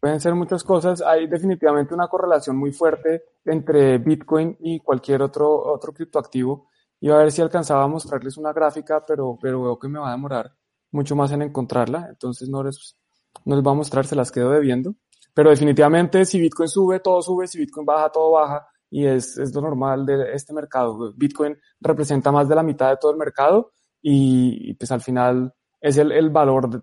Pueden 0.00 0.18
ser 0.18 0.34
muchas 0.34 0.64
cosas. 0.64 1.02
Hay 1.02 1.26
definitivamente 1.26 1.92
una 1.94 2.08
correlación 2.08 2.56
muy 2.56 2.72
fuerte 2.72 3.24
entre 3.44 3.98
Bitcoin 3.98 4.56
y 4.60 4.80
cualquier 4.80 5.20
otro, 5.22 5.62
otro 5.72 5.92
criptoactivo. 5.92 6.68
Iba 7.00 7.16
a 7.16 7.18
ver 7.18 7.32
si 7.32 7.42
alcanzaba 7.42 7.84
a 7.84 7.86
mostrarles 7.86 8.38
una 8.38 8.52
gráfica, 8.52 9.04
pero, 9.06 9.38
pero 9.40 9.62
veo 9.62 9.78
que 9.78 9.88
me 9.88 9.98
va 9.98 10.08
a 10.08 10.12
demorar 10.12 10.54
mucho 10.90 11.14
más 11.14 11.32
en 11.32 11.42
encontrarla. 11.42 12.06
Entonces 12.08 12.48
no 12.48 12.62
les, 12.62 12.96
no 13.44 13.56
les 13.56 13.62
voy 13.62 13.72
a 13.72 13.76
mostrar, 13.76 14.06
se 14.06 14.16
las 14.16 14.32
quedo 14.32 14.50
debiendo. 14.50 14.94
Pero 15.34 15.50
definitivamente 15.50 16.24
si 16.24 16.40
Bitcoin 16.40 16.68
sube, 16.68 17.00
todo 17.00 17.20
sube. 17.20 17.46
Si 17.46 17.58
Bitcoin 17.58 17.84
baja, 17.84 18.10
todo 18.10 18.30
baja. 18.30 18.66
Y 18.88 19.06
es, 19.06 19.36
es 19.36 19.54
lo 19.54 19.60
normal 19.60 20.06
de 20.06 20.32
este 20.32 20.54
mercado. 20.54 21.12
Bitcoin 21.14 21.58
representa 21.80 22.32
más 22.32 22.48
de 22.48 22.54
la 22.54 22.62
mitad 22.62 22.88
de 22.88 22.96
todo 22.96 23.12
el 23.12 23.18
mercado 23.18 23.72
y, 24.00 24.70
y 24.70 24.74
pues 24.74 24.90
al 24.92 25.02
final 25.02 25.54
es 25.80 25.98
el, 25.98 26.10
el 26.10 26.30
valor. 26.30 26.70
De, 26.70 26.80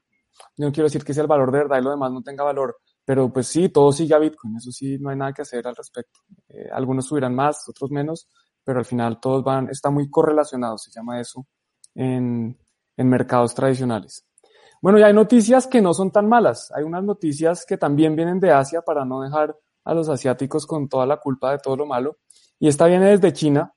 no 0.57 0.71
quiero 0.71 0.85
decir 0.85 1.03
que 1.03 1.11
es 1.11 1.17
el 1.17 1.27
valor 1.27 1.51
de 1.51 1.59
verdad 1.59 1.79
y 1.79 1.83
lo 1.83 1.91
demás 1.91 2.11
no 2.11 2.21
tenga 2.21 2.43
valor, 2.43 2.77
pero 3.07 3.31
pues 3.31 3.47
sí, 3.47 3.69
todo 3.69 3.93
sigue 3.93 4.13
a 4.13 4.19
Bitcoin, 4.19 4.57
eso 4.57 4.69
sí, 4.69 4.97
no 4.99 5.09
hay 5.09 5.15
nada 5.15 5.31
que 5.31 5.41
hacer 5.41 5.65
al 5.65 5.77
respecto. 5.77 6.19
Eh, 6.49 6.67
algunos 6.69 7.05
subirán 7.07 7.33
más, 7.33 7.63
otros 7.69 7.89
menos, 7.89 8.27
pero 8.65 8.79
al 8.79 8.85
final 8.85 9.21
todos 9.21 9.45
van, 9.45 9.69
está 9.69 9.89
muy 9.89 10.09
correlacionado, 10.09 10.77
se 10.77 10.91
llama 10.91 11.21
eso, 11.21 11.47
en, 11.95 12.59
en 12.97 13.07
mercados 13.07 13.55
tradicionales. 13.55 14.25
Bueno, 14.81 14.99
y 14.99 15.03
hay 15.03 15.13
noticias 15.13 15.67
que 15.67 15.81
no 15.81 15.93
son 15.93 16.11
tan 16.11 16.27
malas. 16.27 16.69
Hay 16.75 16.83
unas 16.83 17.01
noticias 17.01 17.65
que 17.65 17.77
también 17.77 18.13
vienen 18.13 18.41
de 18.41 18.51
Asia 18.51 18.81
para 18.81 19.05
no 19.05 19.21
dejar 19.21 19.55
a 19.85 19.93
los 19.93 20.09
asiáticos 20.09 20.67
con 20.67 20.89
toda 20.89 21.05
la 21.05 21.15
culpa 21.15 21.51
de 21.51 21.59
todo 21.59 21.77
lo 21.77 21.85
malo. 21.85 22.17
Y 22.59 22.67
esta 22.67 22.87
viene 22.87 23.05
desde 23.05 23.31
China, 23.31 23.73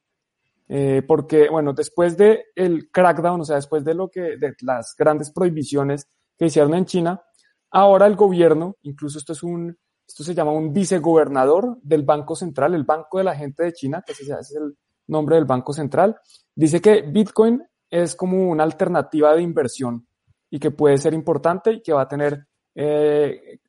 eh, 0.66 1.04
porque, 1.06 1.48
bueno, 1.48 1.72
después 1.72 2.16
de 2.16 2.46
el 2.56 2.90
crackdown, 2.90 3.42
o 3.42 3.44
sea, 3.44 3.54
después 3.54 3.84
de 3.84 3.94
lo 3.94 4.10
que, 4.10 4.36
de 4.38 4.56
las 4.62 4.96
grandes 4.98 5.30
prohibiciones 5.30 6.08
que 6.36 6.46
hicieron 6.46 6.74
en 6.74 6.86
China, 6.86 7.22
ahora 7.70 8.06
el 8.06 8.16
gobierno, 8.16 8.76
incluso 8.82 9.18
esto 9.18 9.32
es 9.32 9.42
un, 9.42 9.76
esto 10.06 10.24
se 10.24 10.34
llama 10.34 10.52
un 10.52 10.72
vicegobernador 10.72 11.78
del 11.82 12.02
Banco 12.02 12.34
Central, 12.34 12.74
el 12.74 12.84
Banco 12.84 13.18
de 13.18 13.24
la 13.24 13.36
Gente 13.36 13.62
de 13.62 13.72
China, 13.72 14.02
que 14.04 14.12
es 14.12 14.54
el 14.54 14.76
nombre 15.06 15.36
del 15.36 15.44
Banco 15.44 15.72
Central, 15.72 16.16
dice 16.54 16.80
que 16.80 17.02
Bitcoin 17.02 17.62
es 17.88 18.14
como 18.14 18.48
una 18.48 18.64
alternativa 18.64 19.34
de 19.34 19.42
inversión 19.42 20.06
y 20.48 20.58
que 20.58 20.70
puede 20.70 20.98
ser 20.98 21.14
importante 21.14 21.72
y 21.72 21.82
que 21.82 21.92
va 21.92 22.02
a 22.02 22.08
tener, 22.08 22.46
eh, 22.74 23.60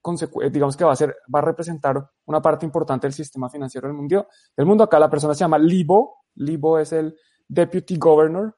digamos 0.52 0.78
que 0.78 0.84
va 0.84 0.94
a 0.94 0.96
ser, 0.96 1.16
va 1.34 1.40
a 1.40 1.44
representar 1.44 2.04
una 2.26 2.42
parte 2.42 2.66
importante 2.66 3.08
del 3.08 3.14
sistema 3.14 3.50
financiero 3.50 3.88
del 3.88 3.98
mundo. 3.98 4.28
Del 4.56 4.66
mundo 4.66 4.84
acá 4.84 5.00
la 5.00 5.10
persona 5.10 5.34
se 5.34 5.42
llama 5.42 5.58
Libo, 5.58 6.26
Libo 6.36 6.80
es 6.80 6.92
el 6.94 7.16
Deputy 7.48 7.98
Governor 7.98 8.58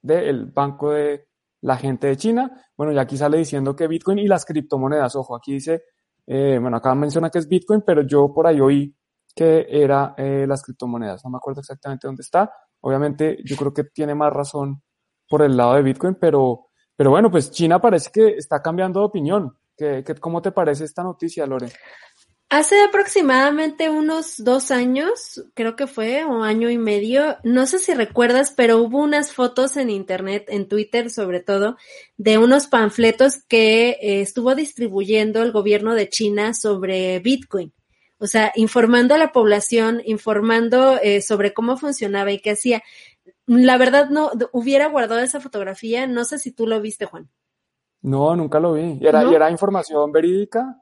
del 0.00 0.46
Banco 0.46 0.90
de 0.90 1.28
la 1.66 1.76
Gente 1.76 2.06
de 2.06 2.16
China. 2.16 2.50
Bueno, 2.76 2.92
y 2.92 2.98
aquí 2.98 3.16
sale 3.16 3.38
diciendo 3.38 3.74
que 3.74 3.88
Bitcoin 3.88 4.20
y 4.20 4.28
las 4.28 4.44
criptomonedas, 4.44 5.16
ojo, 5.16 5.34
aquí 5.34 5.54
dice, 5.54 5.82
eh, 6.24 6.58
bueno, 6.60 6.76
acá 6.76 6.94
menciona 6.94 7.28
que 7.28 7.38
es 7.40 7.48
Bitcoin, 7.48 7.82
pero 7.84 8.02
yo 8.02 8.32
por 8.32 8.46
ahí 8.46 8.60
oí 8.60 8.96
que 9.34 9.66
era 9.68 10.14
eh, 10.16 10.46
las 10.46 10.62
criptomonedas. 10.62 11.24
No 11.24 11.30
me 11.30 11.38
acuerdo 11.38 11.60
exactamente 11.60 12.06
dónde 12.06 12.22
está. 12.22 12.50
Obviamente, 12.80 13.38
yo 13.44 13.56
creo 13.56 13.74
que 13.74 13.82
tiene 13.84 14.14
más 14.14 14.32
razón 14.32 14.80
por 15.28 15.42
el 15.42 15.56
lado 15.56 15.74
de 15.74 15.82
Bitcoin, 15.82 16.16
pero, 16.20 16.68
pero 16.94 17.10
bueno, 17.10 17.32
pues 17.32 17.50
China 17.50 17.80
parece 17.80 18.10
que 18.12 18.36
está 18.36 18.62
cambiando 18.62 19.00
de 19.00 19.06
opinión. 19.06 19.58
¿Qué, 19.76 20.04
qué, 20.06 20.14
cómo 20.14 20.40
te 20.40 20.52
parece 20.52 20.84
esta 20.84 21.02
noticia, 21.02 21.46
Lore? 21.46 21.66
Hace 22.48 22.80
aproximadamente 22.80 23.90
unos 23.90 24.44
dos 24.44 24.70
años, 24.70 25.44
creo 25.54 25.74
que 25.74 25.88
fue, 25.88 26.24
o 26.24 26.44
año 26.44 26.70
y 26.70 26.78
medio, 26.78 27.38
no 27.42 27.66
sé 27.66 27.80
si 27.80 27.92
recuerdas, 27.92 28.52
pero 28.56 28.78
hubo 28.78 29.02
unas 29.02 29.32
fotos 29.32 29.76
en 29.76 29.90
internet, 29.90 30.44
en 30.46 30.68
Twitter 30.68 31.10
sobre 31.10 31.40
todo, 31.40 31.76
de 32.16 32.38
unos 32.38 32.68
panfletos 32.68 33.42
que 33.48 33.98
eh, 34.00 34.20
estuvo 34.20 34.54
distribuyendo 34.54 35.42
el 35.42 35.50
gobierno 35.50 35.94
de 35.94 36.08
China 36.08 36.54
sobre 36.54 37.18
Bitcoin. 37.18 37.72
O 38.18 38.28
sea, 38.28 38.52
informando 38.54 39.16
a 39.16 39.18
la 39.18 39.32
población, 39.32 40.00
informando 40.04 41.00
eh, 41.02 41.22
sobre 41.22 41.52
cómo 41.52 41.76
funcionaba 41.76 42.30
y 42.30 42.38
qué 42.38 42.52
hacía. 42.52 42.80
La 43.46 43.76
verdad 43.76 44.08
no, 44.08 44.30
hubiera 44.52 44.86
guardado 44.86 45.20
esa 45.20 45.40
fotografía, 45.40 46.06
no 46.06 46.24
sé 46.24 46.38
si 46.38 46.52
tú 46.52 46.68
lo 46.68 46.80
viste, 46.80 47.06
Juan. 47.06 47.28
No, 48.02 48.36
nunca 48.36 48.60
lo 48.60 48.74
vi. 48.74 48.98
¿Y 49.00 49.06
era, 49.08 49.24
¿y 49.24 49.34
era 49.34 49.50
información 49.50 50.12
verídica? 50.12 50.80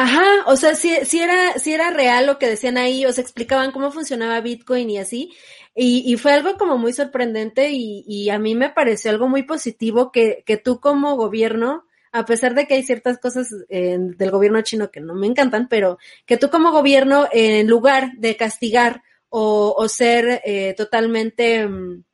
Ajá, 0.00 0.44
o 0.46 0.54
sea, 0.54 0.76
si, 0.76 0.94
si, 1.06 1.18
era, 1.20 1.58
si 1.58 1.72
era 1.72 1.90
real 1.90 2.24
lo 2.24 2.38
que 2.38 2.46
decían 2.46 2.78
ahí, 2.78 3.04
o 3.04 3.12
se 3.12 3.20
explicaban 3.20 3.72
cómo 3.72 3.90
funcionaba 3.90 4.40
Bitcoin 4.40 4.88
y 4.90 4.98
así. 4.98 5.32
Y, 5.74 6.04
y 6.06 6.16
fue 6.16 6.32
algo 6.34 6.56
como 6.56 6.78
muy 6.78 6.92
sorprendente 6.92 7.70
y, 7.72 8.04
y, 8.06 8.30
a 8.30 8.38
mí 8.38 8.54
me 8.54 8.70
pareció 8.70 9.10
algo 9.10 9.28
muy 9.28 9.42
positivo 9.42 10.12
que, 10.12 10.44
que 10.46 10.56
tú 10.56 10.78
como 10.78 11.16
gobierno, 11.16 11.84
a 12.12 12.24
pesar 12.26 12.54
de 12.54 12.68
que 12.68 12.74
hay 12.74 12.84
ciertas 12.84 13.18
cosas 13.18 13.52
eh, 13.70 13.96
del 13.98 14.30
gobierno 14.30 14.62
chino 14.62 14.92
que 14.92 15.00
no 15.00 15.16
me 15.16 15.26
encantan, 15.26 15.66
pero 15.68 15.98
que 16.26 16.36
tú 16.36 16.48
como 16.48 16.70
gobierno, 16.70 17.26
en 17.32 17.66
lugar 17.66 18.12
de 18.18 18.36
castigar 18.36 19.02
o, 19.30 19.74
o 19.76 19.88
ser 19.88 20.42
eh, 20.44 20.74
totalmente, 20.76 21.66
mm, 21.66 22.04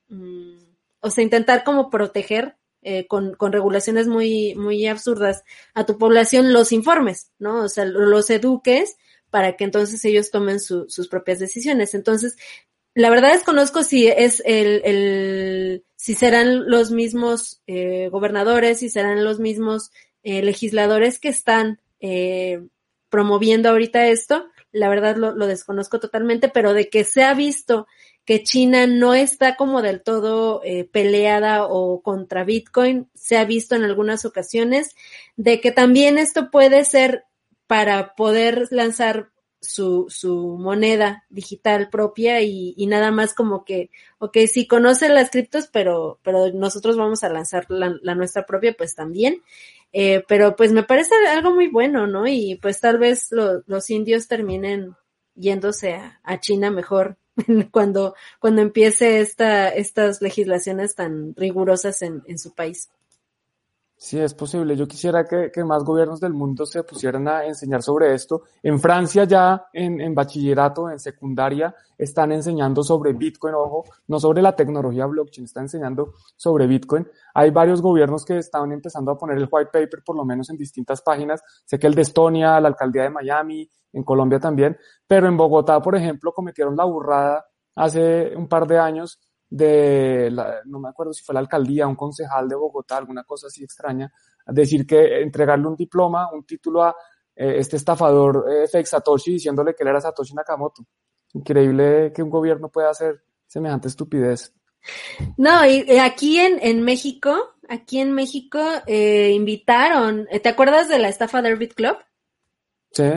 o 1.01 1.11
sea, 1.11 1.22
intentar 1.22 1.64
como 1.64 1.91
proteger 1.91 2.57
eh, 2.85 3.07
con, 3.09 3.35
con, 3.35 3.53
regulaciones 3.53 4.07
muy, 4.07 4.55
muy 4.55 4.87
absurdas 4.87 5.43
a 5.74 5.85
tu 5.85 5.99
población, 5.99 6.53
los 6.53 6.70
informes, 6.70 7.32
¿no? 7.39 7.64
O 7.64 7.68
sea, 7.68 7.85
los 7.85 8.30
eduques 8.30 8.97
para 9.30 9.57
que 9.57 9.64
entonces 9.64 10.05
ellos 10.05 10.30
tomen 10.30 10.61
su, 10.61 10.87
sus 10.89 11.09
propias 11.09 11.41
decisiones. 11.41 11.95
Entonces, 11.95 12.37
la 12.95 13.11
verdad 13.11 13.32
desconozco 13.32 13.82
si 13.82 14.07
es 14.07 14.41
el, 14.47 14.80
el 14.85 15.85
si 15.97 16.14
serán 16.14 16.70
los 16.70 16.93
mismos 16.93 17.61
eh, 17.66 18.09
gobernadores, 18.11 18.78
si 18.78 18.89
serán 18.89 19.24
los 19.24 19.41
mismos 19.41 19.91
eh, 20.22 20.43
legisladores 20.43 21.18
que 21.18 21.30
están 21.30 21.80
eh, 21.99 22.62
promoviendo 23.09 23.70
ahorita 23.70 24.07
esto. 24.07 24.47
La 24.70 24.89
verdad 24.89 25.16
lo, 25.16 25.35
lo 25.35 25.47
desconozco 25.49 25.99
totalmente, 25.99 26.49
pero 26.49 26.72
de 26.72 26.89
que 26.89 27.03
se 27.03 27.24
ha 27.24 27.35
visto 27.35 27.89
que 28.25 28.43
China 28.43 28.87
no 28.87 29.14
está 29.14 29.57
como 29.57 29.83
del 29.83 30.03
todo 30.03 30.62
eh, 30.64 30.85
peleada 30.85 31.66
o 31.66 32.01
contra 32.03 32.45
Bitcoin, 32.45 33.09
se 33.14 33.37
ha 33.37 33.45
visto 33.45 33.75
en 33.75 33.85
algunas 33.85 34.25
ocasiones, 34.25 34.95
de 35.37 35.61
que 35.61 35.72
también 35.72 36.18
esto 36.18 36.51
puede 36.51 36.85
ser 36.85 37.25
para 37.66 38.14
poder 38.14 38.68
lanzar 38.70 39.31
su, 39.61 40.07
su 40.09 40.57
moneda 40.59 41.25
digital 41.31 41.89
propia 41.91 42.43
y, 42.43 42.75
y, 42.77 42.87
nada 42.87 43.11
más 43.11 43.35
como 43.35 43.64
que, 43.64 43.91
ok, 44.18 44.39
sí 44.47 44.66
conoce 44.66 45.09
las 45.09 45.31
criptos, 45.31 45.68
pero, 45.72 46.20
pero 46.22 46.53
nosotros 46.53 46.97
vamos 46.97 47.25
a 47.25 47.31
lanzar 47.31 47.66
la, 47.68 48.14
nuestra 48.14 48.47
propia, 48.47 48.75
pues 48.77 48.95
también. 48.95 49.43
Eh, 49.93 50.25
pero 50.29 50.57
pues 50.57 50.72
me 50.72 50.83
parece 50.83 51.14
algo 51.31 51.53
muy 51.53 51.68
bueno, 51.68 52.07
¿no? 52.07 52.27
Y 52.27 52.57
pues 52.61 52.81
tal 52.81 52.99
vez 52.99 53.29
lo, 53.31 53.62
los 53.66 53.91
indios 53.91 54.29
terminen 54.29 54.97
yéndose 55.35 55.95
a, 55.95 56.20
a 56.25 56.41
China 56.41 56.70
mejor 56.70 57.16
cuando, 57.70 58.14
cuando 58.41 58.62
empiece 58.62 59.20
esta, 59.20 59.68
estas 59.68 60.22
legislaciones 60.22 60.95
tan 60.95 61.35
rigurosas 61.37 62.03
en, 62.03 62.22
en 62.26 62.39
su 62.39 62.53
país. 62.53 62.89
Sí, 63.97 64.18
es 64.18 64.34
posible. 64.34 64.76
Yo 64.76 64.86
quisiera 64.86 65.24
que, 65.24 65.51
que, 65.53 65.64
más 65.64 65.82
gobiernos 65.84 66.20
del 66.20 66.34
mundo 66.34 66.66
se 66.66 66.82
pusieran 66.82 67.26
a 67.28 67.47
enseñar 67.47 67.82
sobre 67.82 68.12
esto. 68.12 68.42
En 68.62 68.78
Francia 68.80 69.24
ya 69.24 69.66
en, 69.72 70.01
en, 70.01 70.14
bachillerato, 70.14 70.90
en 70.90 70.99
secundaria, 70.99 71.74
están 71.97 72.32
enseñando 72.32 72.82
sobre 72.82 73.12
Bitcoin, 73.12 73.55
ojo, 73.55 73.84
no 74.09 74.18
sobre 74.18 74.42
la 74.42 74.55
tecnología 74.55 75.07
blockchain, 75.07 75.45
están 75.45 75.64
enseñando 75.64 76.12
sobre 76.36 76.66
Bitcoin. 76.66 77.09
Hay 77.34 77.51
varios 77.51 77.80
gobiernos 77.80 78.24
que 78.24 78.38
están 78.38 78.72
empezando 78.72 79.12
a 79.12 79.16
poner 79.16 79.38
el 79.38 79.49
white 79.51 79.70
paper, 79.72 80.03
por 80.05 80.16
lo 80.16 80.24
menos 80.24 80.51
en 80.51 80.57
distintas 80.57 81.01
páginas. 81.01 81.42
Sé 81.64 81.78
que 81.78 81.86
el 81.86 81.95
de 81.95 82.03
Estonia, 82.03 82.61
la 82.61 82.68
alcaldía 82.68 83.05
de 83.05 83.11
Miami, 83.11 83.70
en 83.95 84.03
Colombia 84.03 84.40
también, 84.40 84.76
pero 85.07 85.28
en 85.28 85.36
Bogotá, 85.36 85.80
por 85.80 85.95
ejemplo, 85.97 86.32
cometieron 86.32 86.76
la 86.76 86.84
burrada 86.84 87.47
hace 87.76 88.36
un 88.36 88.49
par 88.49 88.66
de 88.66 88.78
años 88.78 89.20
de, 89.49 90.30
la, 90.30 90.61
no 90.64 90.80
me 90.80 90.88
acuerdo 90.88 91.12
si 91.12 91.22
fue 91.22 91.34
la 91.34 91.40
alcaldía, 91.40 91.86
un 91.86 91.97
concejal 91.97 92.49
de 92.49 92.57
Bogotá, 92.57 92.97
alguna 92.97 93.24
cosa 93.24 93.47
así 93.47 93.62
extraña, 93.62 94.12
decir 94.47 94.86
que 94.86 95.22
entregarle 95.22 95.66
un 95.66 95.76
diploma, 95.76 96.28
un 96.32 96.45
título 96.45 96.82
a 96.82 96.95
eh, 97.36 97.55
este 97.59 97.76
estafador 97.76 98.47
eh, 98.51 98.68
fake 98.68 98.86
Satoshi 98.86 99.32
diciéndole 99.32 99.74
que 99.74 99.82
él 99.82 99.88
era 99.88 100.01
Satoshi 100.01 100.34
Nakamoto. 100.34 100.84
Increíble 101.32 102.12
que 102.14 102.22
un 102.22 102.30
gobierno 102.30 102.68
pueda 102.68 102.90
hacer 102.90 103.24
semejante 103.47 103.88
estupidez. 103.88 104.53
No, 105.36 105.66
y 105.66 105.99
aquí 105.99 106.38
en, 106.38 106.59
en 106.61 106.82
México, 106.82 107.55
aquí 107.68 107.99
en 108.01 108.12
México 108.12 108.61
eh, 108.86 109.32
invitaron, 109.32 110.28
¿te 110.42 110.49
acuerdas 110.49 110.88
de 110.88 110.99
la 110.99 111.09
estafa 111.09 111.42
de 111.42 111.53
Orbit 111.53 111.74
Club? 111.74 111.97
Sí. 112.92 113.11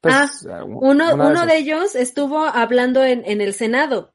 Pues, 0.00 0.14
ah, 0.14 0.58
eh, 0.58 0.62
uno, 0.64 1.14
uno 1.14 1.40
de, 1.42 1.46
de, 1.46 1.58
ellos 1.58 1.94
estuvo 1.94 2.44
hablando 2.44 3.04
en, 3.04 3.22
en 3.24 3.40
el 3.40 3.54
Senado, 3.54 4.11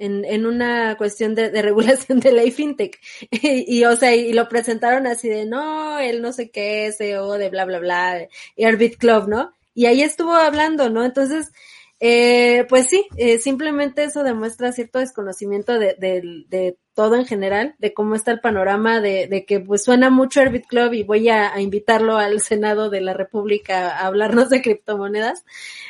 en, 0.00 0.24
en 0.24 0.46
una 0.46 0.96
cuestión 0.96 1.34
de, 1.34 1.50
de 1.50 1.62
regulación 1.62 2.18
de 2.20 2.32
ley 2.32 2.50
fintech. 2.50 2.98
Y, 3.30 3.78
y, 3.78 3.84
o 3.84 3.94
sea, 3.96 4.14
y 4.14 4.32
lo 4.32 4.48
presentaron 4.48 5.06
así 5.06 5.28
de, 5.28 5.46
no, 5.46 5.98
él 5.98 6.22
no 6.22 6.32
sé 6.32 6.50
qué, 6.50 6.92
CEO 6.96 7.34
de 7.34 7.50
bla, 7.50 7.64
bla, 7.64 7.78
bla, 7.78 8.26
Airbit 8.56 8.96
Club, 8.96 9.28
¿no? 9.28 9.52
Y 9.74 9.86
ahí 9.86 10.02
estuvo 10.02 10.32
hablando, 10.34 10.90
¿no? 10.90 11.04
Entonces, 11.04 11.52
eh, 12.00 12.64
pues 12.68 12.88
sí, 12.88 13.06
eh, 13.16 13.38
simplemente 13.38 14.04
eso 14.04 14.24
demuestra 14.24 14.72
cierto 14.72 14.98
desconocimiento 14.98 15.78
de, 15.78 15.94
de, 15.98 16.44
de, 16.48 16.78
todo 17.00 17.14
en 17.14 17.24
general, 17.24 17.76
de 17.78 17.94
cómo 17.94 18.14
está 18.14 18.30
el 18.30 18.40
panorama, 18.40 19.00
de, 19.00 19.26
de 19.26 19.46
que 19.46 19.58
pues 19.58 19.82
suena 19.82 20.10
mucho 20.10 20.42
Herbit 20.42 20.66
Club 20.66 20.92
y 20.92 21.02
voy 21.02 21.30
a, 21.30 21.50
a, 21.50 21.62
invitarlo 21.62 22.18
al 22.18 22.42
Senado 22.42 22.90
de 22.90 23.00
la 23.00 23.14
República 23.14 23.96
a 23.96 24.04
hablarnos 24.04 24.50
de 24.50 24.60
criptomonedas. 24.60 25.46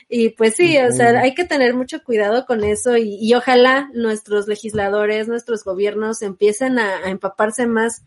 Y 0.09 0.29
pues 0.29 0.55
sí, 0.55 0.79
o 0.79 0.93
sea, 0.93 1.21
hay 1.21 1.35
que 1.35 1.45
tener 1.45 1.75
mucho 1.75 2.05
cuidado 2.05 2.47
con 2.47 2.63
eso 2.63 2.97
y, 2.97 3.17
y 3.21 3.35
ojalá 3.35 3.91
nuestros 3.93 4.47
legisladores, 4.47 5.27
nuestros 5.27 5.65
gobiernos 5.65 6.23
empiecen 6.23 6.79
a, 6.79 6.99
a 6.99 7.11
empaparse 7.11 7.67
más 7.67 8.05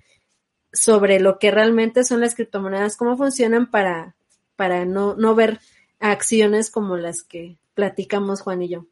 sobre 0.71 1.19
lo 1.19 1.39
que 1.39 1.51
realmente 1.51 2.05
son 2.05 2.21
las 2.21 2.35
criptomonedas, 2.35 2.95
cómo 2.95 3.17
funcionan 3.17 3.69
para, 3.69 4.15
para 4.55 4.85
no, 4.85 5.13
no 5.15 5.35
ver 5.35 5.59
acciones 5.99 6.71
como 6.71 6.95
las 6.95 7.21
que 7.21 7.57
platicamos 7.73 8.39
Juan 8.39 8.61
y 8.61 8.69
yo. 8.69 8.85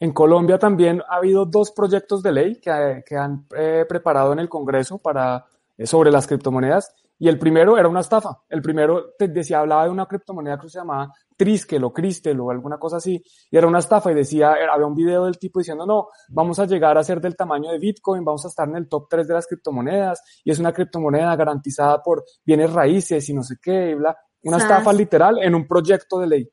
En 0.00 0.12
Colombia 0.12 0.58
también 0.58 1.02
ha 1.08 1.16
habido 1.16 1.44
dos 1.44 1.72
proyectos 1.72 2.22
de 2.22 2.32
ley 2.32 2.60
que, 2.60 3.02
que 3.06 3.16
han 3.16 3.46
eh, 3.56 3.84
preparado 3.88 4.32
en 4.32 4.40
el 4.40 4.48
Congreso 4.48 4.98
para, 4.98 5.46
eh, 5.76 5.86
sobre 5.86 6.10
las 6.10 6.26
criptomonedas 6.26 6.94
Y 7.18 7.28
el 7.28 7.38
primero 7.38 7.78
era 7.78 7.88
una 7.88 8.00
estafa. 8.00 8.42
El 8.48 8.60
primero 8.60 9.14
te 9.18 9.28
decía, 9.28 9.60
hablaba 9.60 9.84
de 9.84 9.90
una 9.90 10.06
criptomoneda 10.06 10.58
que 10.58 10.68
se 10.68 10.78
llamaba 10.78 11.12
Triskel 11.36 11.84
o 11.84 11.92
Cristel 11.92 12.38
o 12.40 12.50
alguna 12.50 12.78
cosa 12.78 12.98
así. 12.98 13.22
Y 13.50 13.56
era 13.56 13.66
una 13.66 13.78
estafa 13.78 14.12
y 14.12 14.14
decía, 14.14 14.54
había 14.70 14.86
un 14.86 14.94
video 14.94 15.24
del 15.24 15.38
tipo 15.38 15.60
diciendo, 15.60 15.86
no, 15.86 16.08
vamos 16.28 16.58
a 16.58 16.66
llegar 16.66 16.98
a 16.98 17.04
ser 17.04 17.20
del 17.20 17.36
tamaño 17.36 17.70
de 17.70 17.78
Bitcoin, 17.78 18.24
vamos 18.24 18.44
a 18.44 18.48
estar 18.48 18.68
en 18.68 18.76
el 18.76 18.88
top 18.88 19.06
3 19.08 19.28
de 19.28 19.34
las 19.34 19.46
criptomonedas 19.46 20.22
y 20.44 20.50
es 20.50 20.58
una 20.58 20.72
criptomoneda 20.72 21.34
garantizada 21.36 22.02
por 22.02 22.24
bienes 22.44 22.72
raíces 22.72 23.28
y 23.28 23.34
no 23.34 23.42
sé 23.42 23.56
qué, 23.62 23.90
y 23.90 23.94
bla. 23.94 24.16
Una 24.42 24.58
estafa 24.58 24.92
literal 24.92 25.42
en 25.42 25.54
un 25.54 25.66
proyecto 25.66 26.18
de 26.18 26.26
ley. 26.26 26.48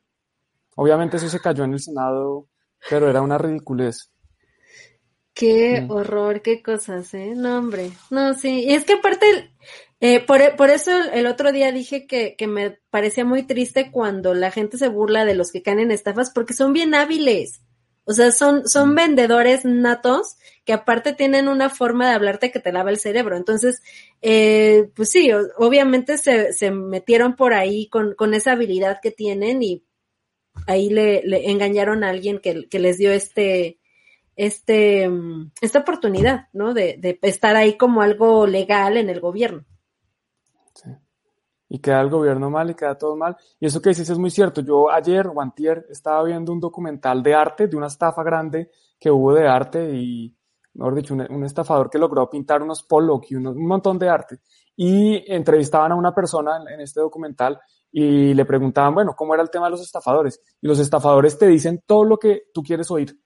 Obviamente 0.75 1.17
eso 1.17 1.29
se 1.29 1.39
cayó 1.39 1.63
en 1.65 1.73
el 1.73 1.79
Senado, 1.79 2.47
pero 2.89 3.09
era 3.09 3.21
una 3.21 3.37
ridiculez. 3.37 4.09
Qué 5.33 5.81
mm. 5.81 5.91
horror, 5.91 6.41
qué 6.41 6.61
cosas, 6.61 7.13
¿eh? 7.13 7.33
No, 7.35 7.57
hombre. 7.57 7.91
No, 8.11 8.33
sí. 8.35 8.65
Y 8.65 8.73
es 8.73 8.85
que 8.85 8.93
aparte, 8.93 9.51
eh, 9.99 10.19
por, 10.19 10.55
por, 10.55 10.69
eso 10.69 10.91
el 11.11 11.25
otro 11.25 11.51
día 11.51 11.71
dije 11.71 12.05
que, 12.05 12.35
que, 12.35 12.47
me 12.47 12.77
parecía 12.91 13.25
muy 13.25 13.43
triste 13.43 13.89
cuando 13.91 14.33
la 14.35 14.51
gente 14.51 14.77
se 14.77 14.89
burla 14.89 15.25
de 15.25 15.33
los 15.33 15.51
que 15.51 15.63
caen 15.63 15.79
en 15.79 15.91
estafas 15.91 16.29
porque 16.29 16.53
son 16.53 16.71
bien 16.73 16.93
hábiles. 16.93 17.61
O 18.05 18.13
sea, 18.13 18.31
son, 18.31 18.67
son 18.67 18.91
mm. 18.91 18.95
vendedores 18.95 19.65
natos 19.65 20.35
que 20.65 20.73
aparte 20.73 21.13
tienen 21.13 21.47
una 21.47 21.69
forma 21.69 22.07
de 22.09 22.15
hablarte 22.15 22.51
que 22.51 22.59
te 22.59 22.71
lava 22.71 22.91
el 22.91 22.99
cerebro. 22.99 23.35
Entonces, 23.35 23.81
eh, 24.21 24.89
pues 24.95 25.09
sí, 25.09 25.31
obviamente 25.57 26.17
se, 26.17 26.53
se 26.53 26.69
metieron 26.69 27.35
por 27.35 27.53
ahí 27.53 27.87
con, 27.87 28.13
con 28.13 28.33
esa 28.33 28.51
habilidad 28.51 28.99
que 29.01 29.11
tienen 29.11 29.63
y 29.63 29.83
ahí 30.67 30.89
le, 30.89 31.49
engañaron 31.49 32.03
a 32.03 32.09
alguien 32.09 32.39
que, 32.39 32.67
que 32.69 32.79
les 32.79 32.97
dio 32.97 33.11
este, 33.11 33.79
este, 34.35 35.07
mm, 35.07 35.51
esta 35.61 35.79
oportunidad, 35.79 36.47
¿no? 36.53 36.73
De, 36.73 37.19
estar 37.21 37.55
ahí 37.55 37.77
como 37.77 38.01
algo 38.01 38.47
legal 38.47 38.97
en 38.97 39.09
el 39.09 39.19
gobierno. 39.19 39.63
Sí. 40.73 40.89
Y 41.69 41.79
queda 41.79 42.01
el 42.01 42.09
gobierno 42.09 42.49
mal 42.49 42.69
y 42.69 42.75
queda 42.75 42.97
todo 42.97 43.15
mal. 43.15 43.35
Y 43.59 43.65
eso 43.65 43.81
que 43.81 43.89
dices 43.89 44.09
es 44.09 44.17
muy 44.17 44.29
cierto. 44.29 44.61
Yo 44.61 44.91
ayer 44.91 45.27
o 45.27 45.41
antier 45.41 45.85
estaba 45.89 46.23
viendo 46.23 46.51
un 46.51 46.59
documental 46.59 47.23
de 47.23 47.33
arte, 47.33 47.67
de 47.67 47.75
una 47.75 47.87
estafa 47.87 48.23
grande 48.23 48.69
que 48.99 49.09
hubo 49.09 49.33
de 49.33 49.47
arte 49.47 49.91
y, 49.93 50.35
mejor 50.75 50.95
dicho, 50.95 51.13
un, 51.13 51.43
estafador 51.43 51.89
que 51.89 51.97
logró 51.97 52.29
pintar 52.29 52.61
unos 52.61 52.83
Pollock 52.83 53.25
y 53.29 53.35
un 53.35 53.65
montón 53.65 53.97
de 53.97 54.09
arte. 54.09 54.39
Y 54.75 55.31
entrevistaban 55.31 55.91
a 55.91 55.95
una 55.95 56.13
persona 56.13 56.63
en 56.71 56.81
este 56.81 56.99
documental 56.99 57.59
y 57.93 58.33
le 58.33 58.43
preguntaban, 58.43 58.93
bueno, 58.93 59.13
¿cómo 59.15 59.33
era 59.33 59.43
el 59.43 59.49
tema 59.49 59.67
de 59.67 59.71
los 59.71 59.81
estafadores? 59.81 60.41
Y 60.59 60.67
los 60.67 60.79
estafadores 60.79 61.37
te 61.37 61.47
dicen 61.47 61.83
todo 61.85 62.03
lo 62.03 62.17
que 62.17 62.47
tú 62.53 62.61
quieres 62.61 62.91
oír 62.91 63.17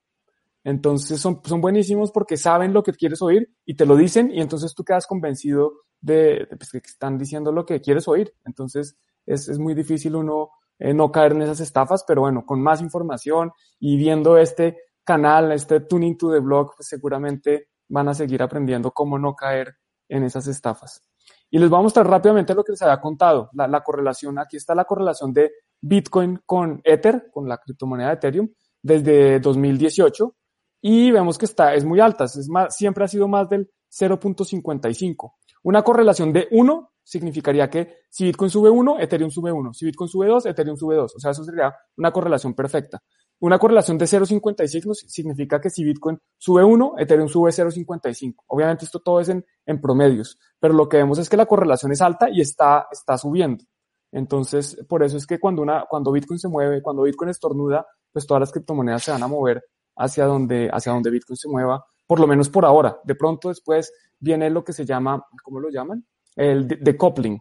entonces 0.68 1.22
son, 1.22 1.40
son 1.46 1.62
buenísimos 1.62 2.12
porque 2.12 2.36
saben 2.36 2.74
lo 2.74 2.84
que 2.84 2.92
quieres 2.92 3.22
oír 3.22 3.50
y 3.66 3.78
te 3.78 3.86
lo 3.86 3.96
dicen 3.96 4.30
y 4.32 4.42
entonces 4.42 4.76
tú 4.76 4.84
quedas 4.84 5.08
convencido 5.08 5.76
de, 6.02 6.46
pues, 6.58 6.72
que 6.72 6.80
están 6.80 7.18
diciendo 7.18 7.54
lo 7.54 7.66
que 7.66 7.80
quieres 7.80 8.06
oír. 8.10 8.34
Entonces 8.44 8.98
es, 9.26 9.48
es 9.48 9.60
muy 9.60 9.74
difícil 9.76 10.18
uno 10.18 10.50
eh, 10.78 10.94
no 10.94 11.10
caer 11.10 11.32
en 11.32 11.44
esas 11.44 11.62
estafas, 11.62 12.04
pero 12.06 12.20
bueno, 12.20 12.46
con 12.46 12.62
más 12.62 12.82
información 12.82 13.54
y 13.80 13.96
viendo 13.96 14.38
este 14.38 14.78
canal, 15.06 15.54
este 15.54 15.80
tuning 15.80 16.18
to 16.18 16.34
the 16.34 16.40
blog, 16.40 16.74
pues 16.76 16.90
seguramente 16.90 17.70
van 17.88 18.10
a 18.10 18.14
seguir 18.14 18.44
aprendiendo 18.44 18.92
cómo 18.92 19.18
no 19.18 19.38
caer 19.38 19.78
en 20.10 20.26
esas 20.26 20.48
estafas. 20.48 21.07
Y 21.50 21.60
les 21.60 21.70
voy 21.70 21.80
a 21.80 21.84
mostrar 21.84 22.08
rápidamente 22.08 22.54
lo 22.54 22.64
que 22.64 22.74
les 22.74 22.82
había 22.82 23.00
contado, 23.00 23.50
la, 23.54 23.68
la 23.68 23.82
correlación, 23.82 24.38
aquí 24.40 24.58
está 24.58 24.76
la 24.76 24.86
correlación 24.86 25.34
de 25.34 25.52
Bitcoin 25.82 26.42
con 26.46 26.82
Ether, 26.84 27.30
con 27.32 27.48
la 27.48 27.58
criptomoneda 27.58 28.10
de 28.10 28.14
Ethereum, 28.16 28.50
desde 28.82 29.40
2018 29.40 30.36
y 30.82 31.12
vemos 31.12 31.38
que 31.38 31.46
está, 31.46 31.74
es 31.74 31.86
muy 31.86 32.00
alta, 32.00 32.26
es 32.26 32.48
más, 32.50 32.76
siempre 32.76 33.04
ha 33.04 33.08
sido 33.08 33.28
más 33.28 33.50
del 33.50 33.70
0.55. 33.92 35.34
Una 35.64 35.82
correlación 35.84 36.32
de 36.32 36.48
1 36.52 36.92
significaría 37.04 37.70
que 37.70 37.96
si 38.10 38.26
Bitcoin 38.26 38.50
sube 38.50 38.70
1, 38.70 39.00
Ethereum 39.00 39.32
sube 39.32 39.52
1. 39.52 39.74
Si 39.74 39.86
Bitcoin 39.86 40.08
sube 40.08 40.28
2, 40.28 40.46
Ethereum 40.46 40.78
sube 40.78 40.96
2. 40.96 41.16
O 41.16 41.20
sea, 41.20 41.32
eso 41.32 41.44
sería 41.44 41.74
una 41.98 42.12
correlación 42.12 42.54
perfecta. 42.54 43.02
Una 43.40 43.60
correlación 43.60 43.98
de 44.00 44.06
0.55 44.06 44.94
significa 44.96 45.62
que 45.62 45.70
si 45.70 45.84
Bitcoin 45.84 46.20
sube 46.38 46.64
1, 46.64 46.96
Ethereum 46.98 47.28
sube 47.28 47.52
0.55. 47.52 48.36
Obviamente 48.48 48.86
esto 48.86 49.00
todo 49.00 49.20
es 49.20 49.30
en, 49.30 49.46
promedios, 49.80 50.40
pero 50.60 50.74
lo 50.74 50.90
que 50.90 50.98
vemos 50.98 51.20
es 51.20 51.30
que 51.30 51.38
la 51.38 51.46
correlación 51.46 51.92
es 51.92 52.02
alta 52.02 52.30
y 52.32 52.42
está, 52.42 52.88
está 52.92 53.18
subiendo. 53.18 53.64
Entonces, 54.12 54.84
por 54.88 55.04
eso 55.04 55.18
es 55.18 55.28
que 55.28 55.40
cuando, 55.40 55.62
una, 55.62 55.86
cuando 55.88 56.12
Bitcoin 56.12 56.40
se 56.40 56.48
mueve, 56.48 56.82
cuando 56.82 57.04
Bitcoin 57.04 57.30
estornuda, 57.30 57.86
pues 58.12 58.26
todas 58.26 58.42
las 58.42 58.52
criptomonedas 58.52 59.04
se 59.04 59.12
van 59.12 59.22
a 59.22 59.28
mover 59.28 59.64
hacia 59.98 60.26
donde, 60.26 60.70
hacia 60.72 60.92
donde 60.92 61.12
Bitcoin 61.12 61.38
se 61.38 61.50
mueva, 61.50 61.86
por 62.08 62.20
lo 62.20 62.26
menos 62.26 62.50
por 62.50 62.66
ahora. 62.66 63.00
De 63.04 63.14
pronto 63.14 63.50
después 63.50 63.94
viene 64.20 64.50
lo 64.50 64.64
que 64.64 64.74
se 64.74 64.86
llama, 64.86 65.24
¿cómo 65.44 65.60
lo 65.60 65.70
llaman? 65.70 66.06
El 66.36 66.68
decoupling, 66.68 67.40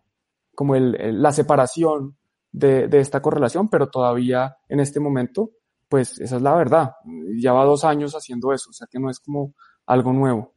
como 0.55 0.75
la 0.75 1.33
separación 1.33 2.17
de, 2.51 2.89
de, 2.89 3.01
esta 3.01 3.23
correlación, 3.23 3.69
pero 3.69 3.89
todavía 3.89 4.57
en 4.69 4.81
este 4.81 5.01
momento, 5.01 5.51
pues 5.89 6.19
esa 6.21 6.37
es 6.37 6.43
la 6.43 6.55
verdad. 6.55 6.93
Lleva 7.05 7.65
dos 7.65 7.85
años 7.85 8.15
haciendo 8.15 8.53
eso, 8.53 8.71
o 8.71 8.73
sea 8.73 8.87
que 8.91 8.99
no 8.99 9.11
es 9.11 9.21
como 9.21 9.55
algo 9.87 10.13
nuevo. 10.13 10.55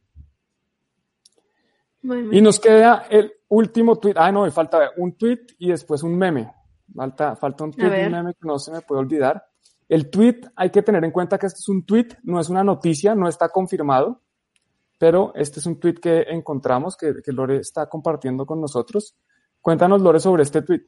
Y 2.02 2.40
nos 2.40 2.58
queda 2.58 3.06
el 3.10 3.32
último 3.48 3.96
tweet. 3.96 4.14
Ah, 4.16 4.32
no, 4.32 4.44
me 4.44 4.50
falta 4.50 4.90
un 4.96 5.16
tweet 5.16 5.46
y 5.58 5.68
después 5.68 6.02
un 6.02 6.16
meme. 6.16 6.50
Falta, 6.94 7.36
falta 7.36 7.64
un 7.64 7.72
tweet 7.72 8.02
y 8.02 8.06
un 8.06 8.12
meme 8.12 8.34
que 8.34 8.46
no 8.46 8.58
se 8.58 8.72
me 8.72 8.80
puede 8.80 9.00
olvidar. 9.02 9.44
El 9.88 10.08
tweet, 10.08 10.40
hay 10.54 10.70
que 10.70 10.82
tener 10.82 11.04
en 11.04 11.10
cuenta 11.10 11.36
que 11.36 11.46
este 11.46 11.58
es 11.58 11.68
un 11.68 11.84
tweet, 11.84 12.08
no 12.22 12.40
es 12.40 12.48
una 12.48 12.62
noticia, 12.62 13.14
no 13.14 13.28
está 13.28 13.48
confirmado, 13.48 14.22
pero 14.98 15.32
este 15.34 15.58
es 15.58 15.66
un 15.66 15.80
tweet 15.80 15.94
que 15.94 16.26
encontramos, 16.28 16.96
que, 16.96 17.12
Lore 17.32 17.56
está 17.56 17.88
compartiendo 17.88 18.46
con 18.46 18.60
nosotros. 18.60 19.16
Cuéntanos, 19.60 20.00
Lore, 20.00 20.20
sobre 20.20 20.44
este 20.44 20.62
tweet. 20.62 20.82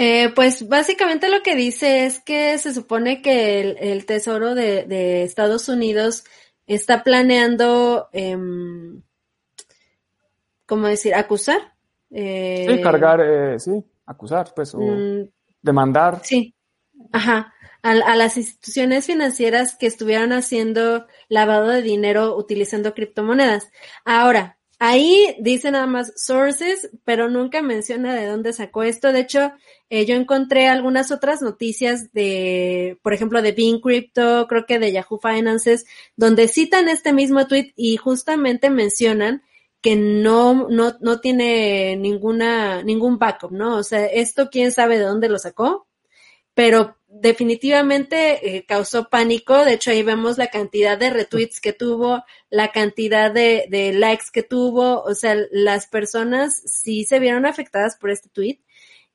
Eh, 0.00 0.32
pues 0.32 0.68
básicamente 0.68 1.28
lo 1.28 1.42
que 1.42 1.56
dice 1.56 2.06
es 2.06 2.20
que 2.20 2.56
se 2.58 2.72
supone 2.72 3.20
que 3.20 3.58
el, 3.60 4.06
Tesoro 4.06 4.54
de, 4.54 5.24
Estados 5.24 5.68
Unidos 5.68 6.22
está 6.68 7.02
planeando, 7.02 8.08
eh, 8.12 8.38
¿cómo 10.66 10.86
decir? 10.86 11.16
Acusar. 11.16 11.74
Eh, 12.12 12.66
sí, 12.68 12.80
cargar, 12.80 13.20
eh, 13.20 13.58
sí, 13.58 13.84
acusar, 14.06 14.52
pues, 14.54 14.72
o 14.72 14.78
mm, 14.78 15.28
demandar. 15.62 16.20
Sí, 16.22 16.54
ajá 17.10 17.52
a, 17.82 18.16
las 18.16 18.36
instituciones 18.36 19.06
financieras 19.06 19.76
que 19.76 19.86
estuvieran 19.86 20.32
haciendo 20.32 21.06
lavado 21.28 21.68
de 21.68 21.82
dinero 21.82 22.36
utilizando 22.36 22.94
criptomonedas. 22.94 23.70
Ahora, 24.04 24.57
ahí 24.78 25.36
dice 25.40 25.70
nada 25.70 25.86
más 25.86 26.12
sources, 26.16 26.90
pero 27.04 27.28
nunca 27.28 27.62
menciona 27.62 28.14
de 28.14 28.26
dónde 28.26 28.52
sacó 28.52 28.82
esto. 28.82 29.12
De 29.12 29.20
hecho, 29.20 29.52
eh, 29.90 30.06
yo 30.06 30.14
encontré 30.14 30.68
algunas 30.68 31.10
otras 31.10 31.42
noticias 31.42 32.12
de, 32.12 32.98
por 33.02 33.12
ejemplo, 33.12 33.42
de 33.42 33.52
Bean 33.52 33.80
Crypto, 33.80 34.46
creo 34.48 34.66
que 34.66 34.78
de 34.78 34.92
Yahoo 34.92 35.18
Finances, 35.18 35.86
donde 36.16 36.48
citan 36.48 36.88
este 36.88 37.12
mismo 37.12 37.46
tweet 37.46 37.72
y 37.76 37.96
justamente 37.96 38.70
mencionan 38.70 39.42
que 39.80 39.96
no, 39.96 40.68
no, 40.68 40.94
no 41.00 41.20
tiene 41.20 41.96
ninguna, 41.96 42.82
ningún 42.82 43.18
backup, 43.18 43.52
¿no? 43.52 43.76
O 43.76 43.82
sea, 43.84 44.06
esto 44.06 44.50
quién 44.50 44.72
sabe 44.72 44.98
de 44.98 45.04
dónde 45.04 45.28
lo 45.28 45.38
sacó, 45.38 45.86
pero 46.54 46.97
definitivamente 47.08 48.56
eh, 48.56 48.64
causó 48.66 49.08
pánico. 49.08 49.64
De 49.64 49.74
hecho, 49.74 49.90
ahí 49.90 50.02
vemos 50.02 50.38
la 50.38 50.48
cantidad 50.48 50.98
de 50.98 51.10
retweets 51.10 51.60
que 51.60 51.72
tuvo, 51.72 52.22
la 52.50 52.70
cantidad 52.70 53.32
de, 53.32 53.92
likes 53.94 54.26
que 54.32 54.42
tuvo. 54.42 55.02
O 55.02 55.14
sea, 55.14 55.36
las 55.50 55.86
personas 55.86 56.62
sí 56.66 57.04
se 57.04 57.18
vieron 57.18 57.46
afectadas 57.46 57.96
por 57.96 58.10
este 58.10 58.28
tweet. 58.28 58.60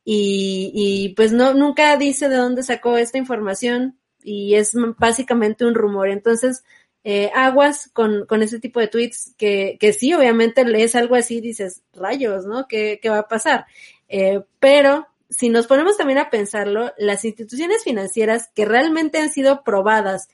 Y, 0.05 0.71
y 0.73 1.09
pues 1.15 1.31
no, 1.31 1.53
nunca 1.53 1.95
dice 1.95 2.27
de 2.27 2.35
dónde 2.35 2.63
sacó 2.63 2.97
esta 2.97 3.17
información 3.17 3.97
y 4.21 4.55
es 4.55 4.73
básicamente 4.97 5.65
un 5.65 5.75
rumor. 5.75 6.09
Entonces, 6.09 6.63
eh, 7.05 7.31
aguas 7.35 7.89
con, 7.93 8.25
con 8.25 8.43
ese 8.43 8.59
tipo 8.59 8.79
de 8.79 8.87
tweets 8.87 9.33
que, 9.37 9.77
que 9.79 9.93
sí, 9.93 10.13
obviamente 10.13 10.65
lees 10.65 10.95
algo 10.95 11.15
así 11.15 11.41
dices, 11.41 11.83
rayos, 11.93 12.45
¿no? 12.45 12.67
¿Qué, 12.67 12.99
qué 13.01 13.09
va 13.09 13.19
a 13.19 13.27
pasar? 13.27 13.65
Eh, 14.07 14.41
pero 14.59 15.07
si 15.35 15.49
nos 15.49 15.67
ponemos 15.67 15.97
también 15.97 16.19
a 16.19 16.29
pensarlo, 16.29 16.91
las 16.97 17.25
instituciones 17.25 17.83
financieras 17.83 18.49
que 18.53 18.65
realmente 18.65 19.17
han 19.17 19.31
sido 19.31 19.63
probadas 19.63 20.29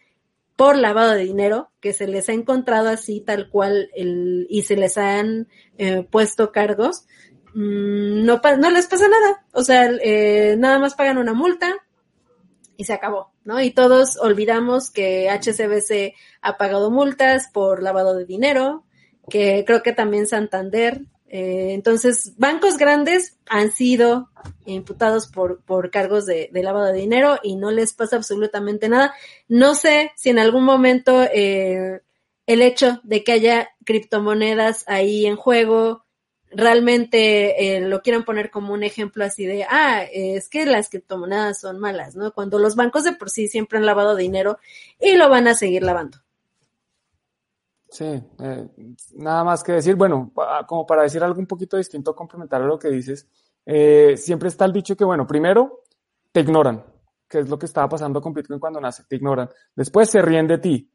por 0.55 0.77
lavado 0.77 1.13
de 1.13 1.23
dinero, 1.23 1.71
que 1.79 1.93
se 1.93 2.05
les 2.05 2.27
ha 2.27 2.33
encontrado 2.33 2.89
así 2.89 3.21
tal 3.21 3.49
cual 3.49 3.89
el, 3.95 4.45
y 4.49 4.63
se 4.63 4.75
les 4.75 4.97
han 4.97 5.47
eh, 5.77 6.05
puesto 6.09 6.51
cargos, 6.51 7.05
mm, 7.53 8.25
no, 8.25 8.41
no 8.57 8.69
les 8.69 8.87
pasa 8.87 9.07
nada. 9.07 9.45
O 9.53 9.63
sea, 9.63 9.89
eh, 10.01 10.55
nada 10.57 10.79
más 10.79 10.95
pagan 10.95 11.17
una 11.17 11.33
multa 11.33 11.73
y 12.75 12.83
se 12.83 12.93
acabó, 12.93 13.31
¿no? 13.45 13.61
Y 13.61 13.71
todos 13.71 14.17
olvidamos 14.17 14.91
que 14.91 15.29
HCBC 15.29 16.13
ha 16.41 16.57
pagado 16.57 16.91
multas 16.91 17.49
por 17.53 17.81
lavado 17.81 18.17
de 18.17 18.25
dinero, 18.25 18.83
que 19.29 19.63
creo 19.65 19.81
que 19.81 19.93
también 19.93 20.27
Santander 20.27 21.03
eh, 21.31 21.73
entonces, 21.73 22.33
bancos 22.37 22.77
grandes 22.77 23.37
han 23.47 23.71
sido 23.71 24.29
imputados 24.65 25.27
por, 25.27 25.61
por 25.61 25.91
cargos 25.91 26.25
de, 26.25 26.49
lavado 26.51 26.87
de 26.87 26.99
dinero 26.99 27.39
y 27.43 27.55
no 27.55 27.69
les 27.69 27.93
pasa 27.93 28.15
absolutamente 28.15 28.89
nada. 28.89 29.13
No 29.47 29.75
sé 29.75 30.11
si 30.15 30.29
en 30.29 30.39
algún 30.39 30.63
momento 30.63 31.23
eh, 31.23 32.01
el 32.47 32.61
hecho 32.63 32.99
de 33.03 33.23
que 33.23 33.31
haya 33.33 33.69
criptomonedas 33.85 34.83
ahí 34.87 35.27
en 35.27 35.35
juego 35.35 36.03
realmente 36.51 37.75
eh, 37.75 37.81
lo 37.81 38.01
quieran 38.01 38.25
poner 38.25 38.49
como 38.49 38.73
un 38.73 38.81
ejemplo 38.81 39.23
así 39.23 39.45
de, 39.45 39.65
ah, 39.69 40.03
es 40.11 40.49
que 40.49 40.65
las 40.65 40.89
criptomonedas 40.89 41.59
son 41.59 41.77
malas, 41.77 42.15
¿no? 42.15 42.33
Cuando 42.33 42.57
los 42.57 42.75
bancos 42.75 43.03
de 43.03 43.13
por 43.13 43.29
sí 43.29 43.47
siempre 43.47 43.77
han 43.77 43.85
lavado 43.85 44.15
dinero 44.15 44.57
y 44.99 45.13
lo 45.13 45.29
van 45.29 45.47
a 45.47 45.53
seguir 45.53 45.83
lavando. 45.83 46.17
Sí, 47.91 48.05
eh, 48.05 48.69
nada 49.15 49.43
más 49.43 49.63
que 49.63 49.73
decir, 49.73 49.95
bueno, 49.95 50.31
como 50.67 50.85
para 50.85 51.03
decir 51.03 51.23
algo 51.23 51.39
un 51.39 51.47
poquito 51.47 51.77
distinto, 51.77 52.15
complementar 52.15 52.61
a 52.61 52.65
lo 52.65 52.77
que 52.77 52.89
dices, 52.89 53.27
eh, 53.65 54.15
siempre 54.15 54.49
está 54.49 54.65
el 54.65 54.73
dicho 54.73 54.95
que, 54.95 55.03
bueno, 55.03 55.25
primero 55.25 55.83
te 56.31 56.41
ignoran, 56.41 56.83
que 57.27 57.39
es 57.39 57.49
lo 57.49 57.57
que 57.57 57.65
estaba 57.65 57.89
pasando 57.89 58.21
con 58.21 58.33
Bitcoin 58.33 58.59
cuando 58.59 58.79
nace, 58.79 59.03
te 59.07 59.15
ignoran. 59.15 59.49
Después 59.75 60.09
se 60.09 60.21
ríen 60.21 60.47
de 60.47 60.59
ti. 60.59 60.91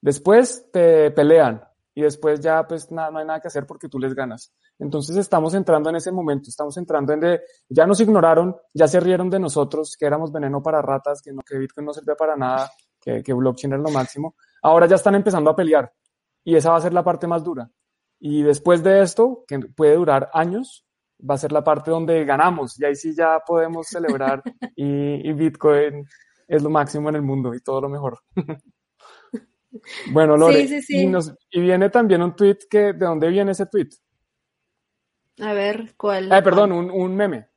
Después 0.00 0.70
te 0.70 1.10
pelean 1.12 1.62
y 1.94 2.02
después 2.02 2.40
ya 2.40 2.66
pues 2.66 2.90
nada, 2.90 3.10
no 3.10 3.20
hay 3.20 3.24
nada 3.24 3.40
que 3.40 3.48
hacer 3.48 3.64
porque 3.66 3.88
tú 3.88 3.98
les 3.98 4.14
ganas. 4.14 4.52
Entonces 4.78 5.16
estamos 5.16 5.54
entrando 5.54 5.88
en 5.88 5.96
ese 5.96 6.12
momento, 6.12 6.50
estamos 6.50 6.76
entrando 6.76 7.12
en 7.12 7.20
de, 7.20 7.40
ya 7.68 7.86
nos 7.86 8.00
ignoraron, 8.00 8.54
ya 8.74 8.86
se 8.86 9.00
rieron 9.00 9.30
de 9.30 9.38
nosotros, 9.38 9.96
que 9.98 10.04
éramos 10.04 10.30
veneno 10.30 10.62
para 10.62 10.82
ratas, 10.82 11.22
que, 11.22 11.32
no, 11.32 11.40
que 11.40 11.56
Bitcoin 11.56 11.86
no 11.86 11.94
servía 11.94 12.16
para 12.16 12.36
nada, 12.36 12.70
que, 13.00 13.22
que 13.22 13.32
blockchain 13.32 13.72
era 13.72 13.82
lo 13.82 13.90
máximo. 13.90 14.34
Ahora 14.62 14.86
ya 14.86 14.96
están 14.96 15.14
empezando 15.14 15.50
a 15.50 15.56
pelear 15.56 15.90
y 16.44 16.56
esa 16.56 16.70
va 16.70 16.76
a 16.76 16.82
ser 16.82 16.92
la 16.92 17.02
parte 17.02 17.26
más 17.26 17.42
dura. 17.42 17.70
Y 18.20 18.42
después 18.42 18.82
de 18.82 19.02
esto, 19.02 19.44
que 19.48 19.58
puede 19.58 19.96
durar 19.96 20.30
años, 20.32 20.86
va 21.18 21.34
a 21.34 21.38
ser 21.38 21.52
la 21.52 21.64
parte 21.64 21.90
donde 21.90 22.24
ganamos 22.24 22.78
y 22.78 22.84
ahí 22.84 22.94
sí 22.94 23.14
ya 23.14 23.40
podemos 23.46 23.86
celebrar 23.86 24.42
y, 24.76 25.28
y 25.28 25.32
Bitcoin 25.32 26.06
es 26.46 26.62
lo 26.62 26.70
máximo 26.70 27.08
en 27.08 27.16
el 27.16 27.22
mundo 27.22 27.54
y 27.54 27.60
todo 27.60 27.80
lo 27.82 27.88
mejor. 27.88 28.18
bueno, 30.12 30.36
Lore, 30.36 30.60
Y, 30.88 31.12
y, 31.50 31.60
viene 31.60 31.90
también 31.90 32.22
un 32.22 32.36
tweet 32.36 32.58
que, 32.68 32.92
¿de 32.92 33.06
dónde 33.06 33.28
viene 33.28 33.52
ese 33.52 33.66
tweet? 33.66 33.88
A 35.40 35.52
ver, 35.52 35.94
¿cuál? 35.96 36.30
Ay, 36.30 36.42
perdón, 36.42 36.72
un, 36.72 36.90
un 36.90 37.16
meme. 37.16 37.48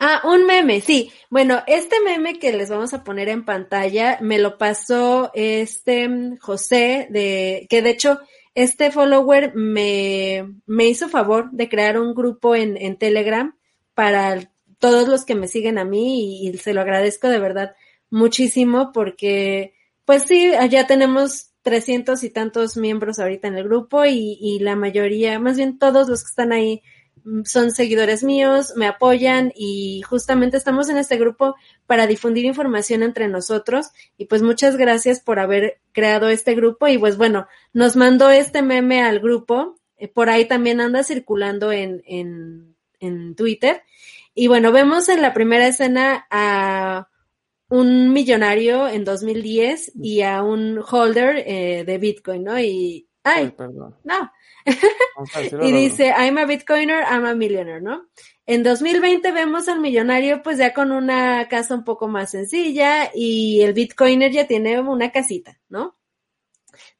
Ah, 0.00 0.22
un 0.24 0.46
meme, 0.46 0.80
sí. 0.80 1.10
Bueno, 1.28 1.62
este 1.66 1.96
meme 2.00 2.38
que 2.38 2.52
les 2.52 2.70
vamos 2.70 2.94
a 2.94 3.02
poner 3.02 3.28
en 3.28 3.44
pantalla 3.44 4.18
me 4.20 4.38
lo 4.38 4.56
pasó 4.56 5.30
este 5.34 6.08
José 6.40 7.08
de, 7.10 7.66
que 7.68 7.82
de 7.82 7.90
hecho 7.90 8.20
este 8.54 8.92
follower 8.92 9.54
me, 9.54 10.46
me 10.66 10.86
hizo 10.86 11.08
favor 11.08 11.50
de 11.50 11.68
crear 11.68 11.98
un 11.98 12.14
grupo 12.14 12.54
en, 12.54 12.76
en 12.76 12.96
Telegram 12.96 13.56
para 13.94 14.52
todos 14.78 15.08
los 15.08 15.24
que 15.24 15.34
me 15.34 15.48
siguen 15.48 15.78
a 15.78 15.84
mí 15.84 16.44
y, 16.44 16.48
y, 16.48 16.58
se 16.58 16.74
lo 16.74 16.80
agradezco 16.80 17.28
de 17.28 17.40
verdad 17.40 17.74
muchísimo 18.10 18.92
porque 18.92 19.74
pues 20.04 20.22
sí, 20.24 20.52
ya 20.70 20.86
tenemos 20.86 21.50
trescientos 21.62 22.22
y 22.22 22.30
tantos 22.30 22.76
miembros 22.76 23.18
ahorita 23.18 23.48
en 23.48 23.56
el 23.56 23.64
grupo 23.64 24.04
y, 24.06 24.38
y 24.40 24.60
la 24.60 24.76
mayoría, 24.76 25.38
más 25.40 25.56
bien 25.56 25.78
todos 25.78 26.08
los 26.08 26.22
que 26.22 26.28
están 26.28 26.52
ahí 26.52 26.82
Mm, 26.82 26.97
son 27.44 27.70
seguidores 27.70 28.22
míos, 28.24 28.72
me 28.76 28.86
apoyan 28.86 29.52
y 29.54 30.02
justamente 30.02 30.56
estamos 30.56 30.88
en 30.88 30.98
este 30.98 31.16
grupo 31.16 31.56
para 31.86 32.06
difundir 32.06 32.44
información 32.44 33.02
entre 33.02 33.28
nosotros 33.28 33.90
y 34.16 34.26
pues 34.26 34.42
muchas 34.42 34.76
gracias 34.76 35.20
por 35.20 35.38
haber 35.38 35.80
creado 35.92 36.28
este 36.28 36.54
grupo 36.54 36.88
y 36.88 36.98
pues 36.98 37.16
bueno, 37.16 37.46
nos 37.72 37.96
mandó 37.96 38.30
este 38.30 38.62
meme 38.62 39.02
al 39.02 39.20
grupo, 39.20 39.76
eh, 39.96 40.08
por 40.08 40.30
ahí 40.30 40.46
también 40.46 40.80
anda 40.80 41.04
circulando 41.04 41.72
en, 41.72 42.02
en, 42.06 42.76
en 43.00 43.34
Twitter 43.34 43.82
y 44.34 44.46
bueno, 44.46 44.70
vemos 44.70 45.08
en 45.08 45.20
la 45.20 45.34
primera 45.34 45.66
escena 45.66 46.26
a 46.30 47.08
un 47.68 48.12
millonario 48.12 48.88
en 48.88 49.04
2010 49.04 49.92
y 49.96 50.22
a 50.22 50.42
un 50.42 50.80
holder 50.88 51.44
eh, 51.46 51.84
de 51.84 51.98
Bitcoin, 51.98 52.44
¿no? 52.44 52.58
Y, 52.58 53.08
ay, 53.24 53.50
perdón. 53.50 53.96
no, 54.04 54.30
y 55.62 55.72
dice, 55.72 56.08
I'm 56.16 56.38
a 56.38 56.44
Bitcoiner, 56.44 57.02
I'm 57.10 57.24
a 57.24 57.34
millionaire, 57.34 57.80
¿no? 57.80 58.08
En 58.46 58.62
2020 58.62 59.30
vemos 59.32 59.68
al 59.68 59.80
millonario 59.80 60.42
pues 60.42 60.58
ya 60.58 60.72
con 60.72 60.90
una 60.90 61.48
casa 61.48 61.74
un 61.74 61.84
poco 61.84 62.08
más 62.08 62.30
sencilla 62.30 63.10
y 63.14 63.60
el 63.60 63.74
Bitcoiner 63.74 64.32
ya 64.32 64.46
tiene 64.46 64.80
una 64.80 65.12
casita, 65.12 65.58
¿no? 65.68 65.98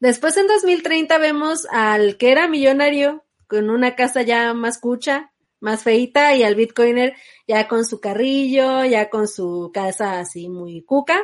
Después 0.00 0.36
en 0.36 0.46
2030 0.46 1.18
vemos 1.18 1.66
al 1.70 2.16
que 2.16 2.32
era 2.32 2.48
millonario 2.48 3.24
con 3.46 3.70
una 3.70 3.96
casa 3.96 4.22
ya 4.22 4.52
más 4.54 4.78
cucha, 4.78 5.32
más 5.60 5.82
feita 5.82 6.34
y 6.34 6.42
al 6.42 6.54
Bitcoiner 6.54 7.14
ya 7.46 7.66
con 7.66 7.84
su 7.84 8.00
carrillo, 8.00 8.84
ya 8.84 9.08
con 9.10 9.26
su 9.26 9.70
casa 9.72 10.20
así 10.20 10.48
muy 10.48 10.82
cuca. 10.82 11.20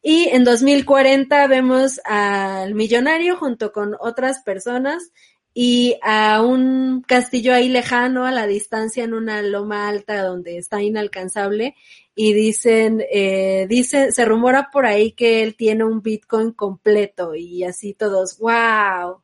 Y 0.00 0.28
en 0.28 0.44
2040 0.44 1.46
vemos 1.48 2.00
al 2.04 2.74
millonario 2.74 3.36
junto 3.36 3.72
con 3.72 3.96
otras 3.98 4.42
personas 4.42 5.10
y 5.54 5.96
a 6.02 6.42
un 6.42 7.02
castillo 7.02 7.54
ahí 7.54 7.68
lejano, 7.68 8.26
a 8.26 8.32
la 8.32 8.48
distancia, 8.48 9.04
en 9.04 9.14
una 9.14 9.40
loma 9.40 9.88
alta 9.88 10.22
donde 10.24 10.58
está 10.58 10.82
inalcanzable, 10.82 11.76
y 12.16 12.32
dicen, 12.32 13.04
eh, 13.10 13.66
dice, 13.68 14.10
se 14.12 14.24
rumora 14.24 14.70
por 14.72 14.84
ahí 14.84 15.12
que 15.12 15.42
él 15.42 15.56
tiene 15.56 15.84
un 15.84 16.02
Bitcoin 16.02 16.52
completo 16.52 17.34
y 17.36 17.64
así 17.64 17.94
todos, 17.94 18.38
wow, 18.38 19.22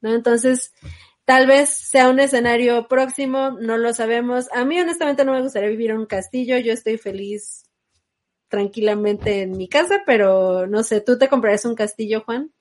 ¿no? 0.00 0.14
Entonces, 0.14 0.72
tal 1.24 1.46
vez 1.46 1.70
sea 1.70 2.08
un 2.08 2.20
escenario 2.20 2.86
próximo, 2.88 3.50
no 3.60 3.76
lo 3.76 3.92
sabemos. 3.94 4.48
A 4.52 4.64
mí 4.64 4.80
honestamente 4.80 5.24
no 5.24 5.32
me 5.32 5.42
gustaría 5.42 5.70
vivir 5.70 5.90
en 5.90 5.98
un 5.98 6.06
castillo, 6.06 6.56
yo 6.58 6.72
estoy 6.72 6.98
feliz 6.98 7.64
tranquilamente 8.48 9.42
en 9.42 9.56
mi 9.56 9.68
casa, 9.68 10.02
pero 10.06 10.68
no 10.68 10.84
sé, 10.84 11.00
¿tú 11.00 11.18
te 11.18 11.28
comprarías 11.28 11.64
un 11.64 11.74
castillo, 11.74 12.22
Juan? 12.24 12.52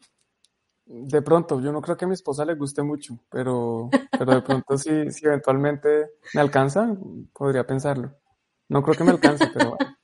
De 0.86 1.22
pronto, 1.22 1.62
yo 1.62 1.72
no 1.72 1.82
creo 1.82 1.96
que 1.96 2.06
a 2.06 2.08
mi 2.08 2.14
esposa 2.14 2.44
le 2.44 2.56
guste 2.56 2.84
mucho, 2.84 3.18
pero, 3.30 3.90
pero 4.12 4.36
de 4.36 4.42
pronto 4.42 4.78
si, 4.78 5.12
si 5.12 5.26
eventualmente 5.26 6.12
me 6.34 6.42
alcanza, 6.42 6.94
podría 7.32 7.66
pensarlo. 7.66 8.14
No 8.68 8.84
creo 8.84 8.96
que 8.96 9.04
me 9.04 9.12
alcance, 9.12 9.48
pero 9.54 9.76
bueno. 9.78 9.98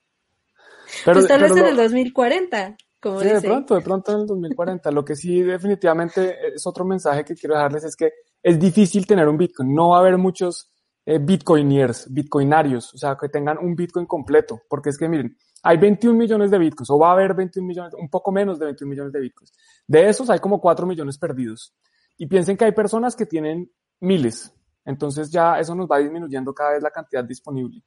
Pero, 1.06 1.20
pues 1.20 1.28
tal 1.28 1.42
vez 1.42 1.56
en 1.56 1.66
el 1.66 1.76
2040, 1.76 2.78
como 3.00 3.22
Sí, 3.22 3.28
de 3.28 3.42
pronto, 3.42 3.76
de 3.76 3.82
pronto 3.82 4.12
en 4.12 4.22
el 4.22 4.28
2040. 4.28 4.92
Lo 4.92 5.06
que 5.06 5.16
sí 5.16 5.42
definitivamente 5.42 6.54
es 6.54 6.66
otro 6.66 6.84
mensaje 6.86 7.24
que 7.24 7.36
quiero 7.36 7.56
dejarles 7.56 7.84
es 7.84 7.96
que 7.96 8.12
es 8.42 8.60
difícil 8.60 9.06
tener 9.06 9.28
un 9.28 9.38
Bitcoin. 9.38 9.74
No 9.74 9.90
va 9.90 9.98
a 9.98 10.00
haber 10.00 10.18
muchos 10.18 10.72
eh, 11.10 11.18
Bitcoiners, 11.18 12.14
Bitcoinarios, 12.14 12.94
o 12.94 12.98
sea, 13.00 13.18
que 13.20 13.30
tengan 13.30 13.58
un 13.58 13.76
Bitcoin 13.76 14.06
completo, 14.06 14.62
porque 14.70 14.92
es 14.92 14.98
que 14.98 15.10
miren, 15.10 15.36
hay 15.64 15.78
21 15.78 16.16
millones 16.16 16.52
de 16.52 16.60
bitcoins, 16.60 16.88
o 16.92 17.00
va 17.00 17.10
a 17.10 17.14
haber 17.14 17.34
21 17.34 17.68
millones, 17.68 17.94
un 17.96 18.10
poco 18.10 18.32
menos 18.32 18.60
de 18.60 18.66
21 18.66 18.88
millones 18.88 19.12
de 19.12 19.20
bitcoins. 19.20 19.52
De 19.88 20.08
esos 20.08 20.30
hay 20.30 20.38
como 20.38 20.62
4 20.62 20.86
millones 20.86 21.18
perdidos. 21.18 21.74
Y 22.16 22.28
piensen 22.28 22.56
que 22.56 22.66
hay 22.66 22.74
personas 22.74 23.16
que 23.16 23.26
tienen 23.26 23.72
miles. 24.00 24.54
Entonces 24.86 25.32
ya 25.32 25.60
eso 25.60 25.74
nos 25.74 25.88
va 25.88 25.98
disminuyendo 25.98 26.54
cada 26.54 26.74
vez 26.74 26.84
la 26.84 26.92
cantidad 26.92 27.24
disponible. 27.24 27.82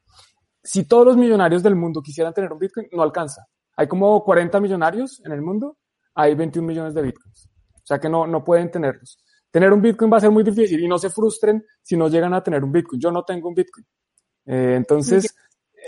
Si 0.60 0.84
todos 0.84 1.06
los 1.06 1.16
millonarios 1.16 1.62
del 1.62 1.76
mundo 1.76 2.02
quisieran 2.02 2.34
tener 2.34 2.52
un 2.52 2.58
bitcoin, 2.58 2.88
no 2.90 3.02
alcanza. 3.02 3.46
Hay 3.76 3.86
como 3.86 4.24
40 4.24 4.58
millonarios 4.58 5.22
en 5.24 5.30
el 5.30 5.42
mundo, 5.42 5.78
hay 6.16 6.34
21 6.34 6.66
millones 6.66 6.92
de 6.92 7.02
bitcoins. 7.02 7.48
O 7.74 7.86
sea 7.86 8.00
que 8.00 8.08
no, 8.08 8.26
no 8.26 8.42
pueden 8.42 8.68
tenerlos. 8.68 9.21
Tener 9.52 9.72
un 9.72 9.80
bitcoin 9.80 10.12
va 10.12 10.16
a 10.16 10.20
ser 10.20 10.32
muy 10.32 10.42
difícil 10.42 10.80
y 10.80 10.88
no 10.88 10.98
se 10.98 11.10
frustren 11.10 11.64
si 11.80 11.96
no 11.96 12.08
llegan 12.08 12.34
a 12.34 12.42
tener 12.42 12.64
un 12.64 12.72
bitcoin. 12.72 13.00
Yo 13.00 13.12
no 13.12 13.22
tengo 13.22 13.48
un 13.48 13.54
bitcoin. 13.54 13.86
Eh, 14.46 14.74
entonces, 14.76 15.32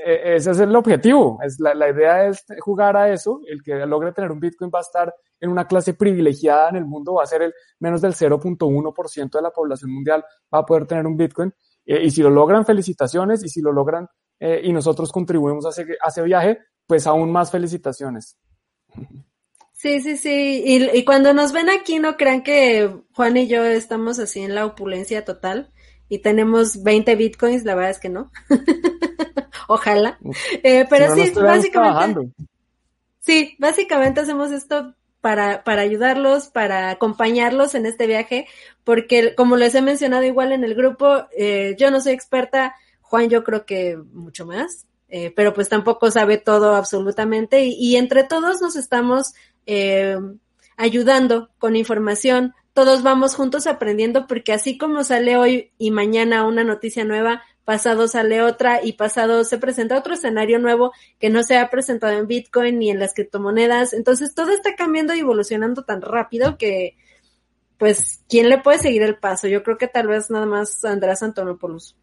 e, 0.05 0.37
ese 0.37 0.51
es 0.51 0.59
el 0.59 0.75
objetivo. 0.75 1.39
Es 1.43 1.59
la, 1.61 1.89
idea 1.89 2.27
es 2.27 2.45
jugar 2.61 2.97
a 2.97 3.13
eso. 3.13 3.41
El 3.47 3.63
que 3.63 3.87
logre 3.87 4.13
tener 4.13 4.33
un 4.33 4.41
Bitcoin 4.41 4.71
va 4.75 4.81
a 4.81 4.83
estar 4.83 5.15
en 5.41 5.51
una 5.51 5.67
clase 5.67 5.95
privilegiada 5.95 6.71
en 6.71 6.77
el 6.77 6.85
mundo, 6.85 7.15
va 7.15 7.23
a 7.23 7.27
ser 7.27 7.43
el 7.43 7.55
menos 7.81 8.01
del 8.01 8.15
0.1% 8.15 9.31
de 9.31 9.43
la 9.43 9.51
población 9.51 9.93
mundial, 9.93 10.25
va 10.53 10.61
a 10.61 10.67
poder 10.67 10.87
tener 10.87 11.07
un 11.07 11.17
Bitcoin. 11.17 11.53
Eh, 11.87 12.05
y 12.05 12.11
si 12.11 12.23
lo 12.23 12.31
logran, 12.31 12.65
felicitaciones. 12.65 13.45
Y 13.45 13.49
si 13.49 13.61
lo 13.61 13.73
logran 13.73 14.09
eh, 14.41 14.61
y 14.65 14.73
nosotros 14.73 15.13
contribuimos 15.13 15.65
a 15.67 15.71
ese, 15.71 16.23
viaje, 16.23 16.59
pues 16.87 17.07
aún 17.07 17.31
más 17.31 17.51
felicitaciones. 17.51 18.39
Sí, 19.85 20.01
sí, 20.01 20.17
sí. 20.17 20.63
Y, 20.65 20.97
y 20.97 21.05
cuando 21.05 21.35
nos 21.35 21.53
ven 21.53 21.69
aquí, 21.69 21.99
no 21.99 22.17
crean 22.17 22.43
que 22.43 22.91
Juan 23.13 23.37
y 23.37 23.49
yo 23.49 23.63
estamos 23.65 24.19
así 24.19 24.41
en 24.41 24.55
la 24.55 24.65
opulencia 24.65 25.27
total 25.27 25.71
y 26.09 26.21
tenemos 26.21 26.83
20 26.83 27.15
bitcoins, 27.17 27.65
la 27.65 27.75
verdad 27.75 27.91
es 27.91 27.99
que 27.99 28.09
no. 28.09 28.33
Ojalá. 29.69 30.19
Eh, 30.63 30.87
pero 30.89 31.15
sí, 31.15 31.31
básicamente. 31.33 32.31
Sí, 33.21 33.57
básicamente 33.59 34.23
hacemos 34.23 34.53
esto 34.53 34.95
para, 35.21 35.65
para 35.65 35.83
ayudarlos, 35.83 36.49
para 36.49 36.89
acompañarlos 36.89 37.75
en 37.75 37.85
este 37.85 38.07
viaje, 38.07 38.47
porque 38.85 39.35
como 39.35 39.57
les 39.59 39.75
he 39.75 39.83
mencionado 39.83 40.23
igual 40.23 40.53
en 40.53 40.65
el 40.65 40.75
grupo, 40.75 41.27
eh, 41.37 41.77
yo 41.79 41.91
no 41.91 42.01
soy 42.01 42.15
experta, 42.15 42.75
Juan 43.03 43.29
yo 43.29 43.45
creo 43.45 43.67
que 43.67 43.99
mucho 44.15 44.47
más, 44.47 44.87
eh, 45.11 45.31
pero 45.37 45.53
pues 45.53 45.69
tampoco 45.69 46.11
sabe 46.11 46.39
todo 46.39 46.75
absolutamente 46.75 47.65
y, 47.67 47.75
y 47.75 47.97
entre 47.97 48.25
todos 48.25 48.63
nos 48.63 48.77
estamos 48.77 49.35
eh, 49.67 50.19
ayudando 50.77 51.51
con 51.59 51.77
información, 51.77 52.55
todos 52.73 53.03
vamos 53.03 53.37
juntos 53.37 53.67
aprendiendo 53.67 54.27
porque 54.27 54.53
así 54.53 54.77
como 54.77 55.05
sale 55.05 55.37
hoy 55.37 55.73
y 55.79 55.91
mañana 55.91 56.47
una 56.47 56.65
noticia 56.65 57.05
nueva, 57.05 57.43
pasado 57.65 58.09
sale 58.09 58.43
otra 58.43 58.85
y 58.85 58.93
pasado 58.95 59.45
se 59.45 59.59
presenta 59.59 59.97
otro 59.97 60.15
escenario 60.15 60.59
nuevo 60.59 60.93
que 61.19 61.31
no 61.31 61.43
se 61.43 61.57
ha 61.57 61.71
presentado 61.71 62.19
en 62.19 62.27
Bitcoin 62.27 62.79
ni 62.79 62.91
en 62.91 62.99
las 62.99 63.15
criptomonedas. 63.15 63.93
Entonces 63.93 64.35
todo 64.35 64.51
está 64.51 64.75
cambiando 64.75 65.15
y 65.15 65.21
evolucionando 65.21 65.85
tan 65.85 66.03
rápido 66.03 66.59
que 66.59 66.97
pues, 67.79 68.23
¿quién 68.29 68.49
le 68.49 68.59
puede 68.59 68.79
seguir 68.79 69.03
el 69.03 69.19
paso? 69.19 69.49
Yo 69.49 69.63
creo 69.63 69.79
que 69.79 69.89
tal 69.89 70.07
vez 70.07 70.31
nada 70.31 70.47
más 70.47 70.85
Andrés 70.85 71.23
Antonopoulos. 71.23 71.97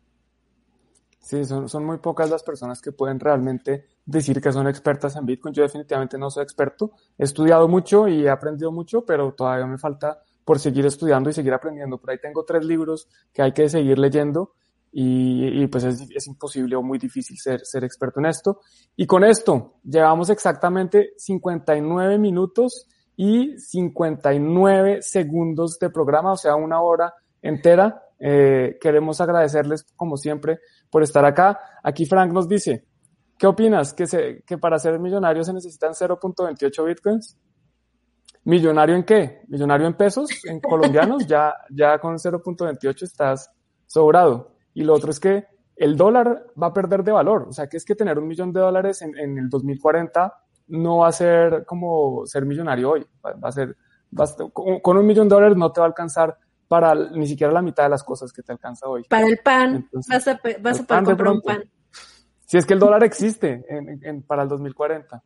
Sí, 1.22 1.46
son, 1.46 1.70
son 1.70 1.86
muy 1.86 2.00
pocas 2.00 2.30
las 2.30 2.44
personas 2.44 2.82
que 2.82 2.92
pueden 2.92 3.20
realmente 3.20 3.86
decir 4.06 4.42
que 4.42 4.52
son 4.52 4.68
expertas 4.68 5.16
en 5.16 5.26
Bitcoin. 5.26 5.54
Yo 5.54 5.64
definitivamente 5.64 6.18
no 6.18 6.30
soy 6.32 6.44
experto. 6.44 6.92
He 7.18 7.24
estudiado 7.24 7.68
mucho 7.68 8.08
y 8.08 8.26
he 8.26 8.30
aprendido 8.30 8.72
mucho, 8.72 9.06
pero 9.06 9.32
todavía 9.34 9.68
me 9.68 9.78
falta 9.78 10.24
por 10.44 10.60
seguir 10.60 10.86
estudiando 10.86 11.30
y 11.30 11.34
seguir 11.34 11.54
aprendiendo. 11.54 12.00
Por 12.00 12.10
ahí 12.10 12.18
tengo 12.20 12.44
tres 12.44 12.66
libros 12.66 13.08
que 13.32 13.44
hay 13.44 13.52
que 13.52 13.70
seguir 13.70 14.00
leyendo 14.00 14.54
y, 14.92 15.66
pues 15.68 15.86
es, 15.86 16.02
es, 16.14 16.28
imposible 16.28 16.76
o 16.76 16.82
muy 16.82 17.00
difícil 17.00 17.38
ser, 17.38 17.66
ser 17.66 17.84
experto 17.84 18.20
en 18.20 18.26
esto. 18.26 18.60
Y 18.98 19.06
con 19.06 19.24
esto 19.24 19.76
llevamos 19.84 20.30
exactamente 20.30 21.14
59 21.18 22.18
minutos 22.18 22.88
y 23.16 23.58
59 23.58 25.02
segundos 25.02 25.80
de 25.80 25.90
programa, 25.90 26.34
o 26.34 26.38
sea, 26.38 26.56
una 26.56 26.82
hora 26.82 27.14
entera. 27.42 28.04
Eh, 28.20 28.78
queremos 28.82 29.22
agradecerles, 29.22 29.86
como 29.96 30.18
siempre, 30.18 30.60
por 30.92 31.02
estar 31.02 31.26
acá. 31.26 31.60
Aquí 31.82 32.06
Frank 32.06 32.32
nos 32.32 32.48
dice, 32.48 32.86
¿qué 33.38 33.48
opinas? 33.48 33.94
¿Que, 33.94 34.06
se, 34.06 34.44
que 34.46 34.58
para 34.58 34.78
ser 34.78 35.00
millonario 35.00 35.44
se 35.44 35.54
necesitan 35.54 35.94
0.28 35.94 36.86
bitcoins? 36.86 37.38
¿Millonario 38.44 38.96
en 38.96 39.04
qué? 39.04 39.42
¿Millonario 39.48 39.88
en 39.88 39.96
pesos? 39.96 40.30
¿En 40.46 40.60
colombianos? 40.62 41.26
ya, 41.26 41.54
ya 41.70 41.98
con 42.00 42.16
0.28 42.16 43.04
estás 43.04 43.50
sobrado. 43.88 44.56
Y 44.74 44.84
lo 44.84 44.94
otro 44.94 45.12
es 45.12 45.20
que 45.20 45.46
el 45.76 45.96
dólar 45.96 46.48
va 46.62 46.68
a 46.68 46.74
perder 46.74 47.04
de 47.04 47.12
valor. 47.12 47.48
O 47.50 47.54
sea, 47.54 47.68
que 47.68 47.78
es 47.78 47.86
que 47.86 47.96
tener 47.96 48.20
un 48.20 48.28
millón 48.28 48.52
de 48.52 48.60
dólares 48.60 49.02
en, 49.02 49.18
en 49.18 49.38
el 49.38 49.50
2040 49.50 50.34
no 50.72 50.98
va 51.00 51.10
a 51.10 51.12
ser 51.12 51.66
como 51.66 52.26
ser 52.26 52.46
millonario 52.46 52.92
hoy. 52.92 53.06
Va, 53.24 53.50
a 53.50 53.52
ser, 53.52 53.76
con, 54.54 54.98
un 54.98 55.06
millón 55.06 55.28
de 55.28 55.36
dólares 55.36 55.58
no 55.58 55.72
te 55.72 55.82
va 55.82 55.86
a 55.86 55.90
alcanzar 55.90 56.38
para 56.72 56.96
ni 56.96 57.28
siquiera 57.28 57.52
la 57.52 57.62
mitad 57.62 57.84
de 57.84 57.90
las 57.90 58.02
cosas 58.02 58.32
que 58.32 58.42
te 58.42 58.54
alcanza 58.54 58.88
hoy. 58.88 59.04
Para 59.10 59.28
el 59.28 59.40
pan, 59.40 59.90
vas 59.92 60.26
a, 60.26 60.40
vas 60.62 60.80
a 60.80 60.84
poder 60.84 61.04
comprar 61.04 61.34
un 61.34 61.42
pan. 61.42 61.70
Si 62.46 62.58
es 62.58 62.66
que 62.66 62.76
el 62.76 62.80
dólar 62.80 63.04
existe 63.04 63.66
en, 63.68 64.00
en, 64.02 64.22
para 64.22 64.44
el 64.44 64.48
2040. 64.48 65.22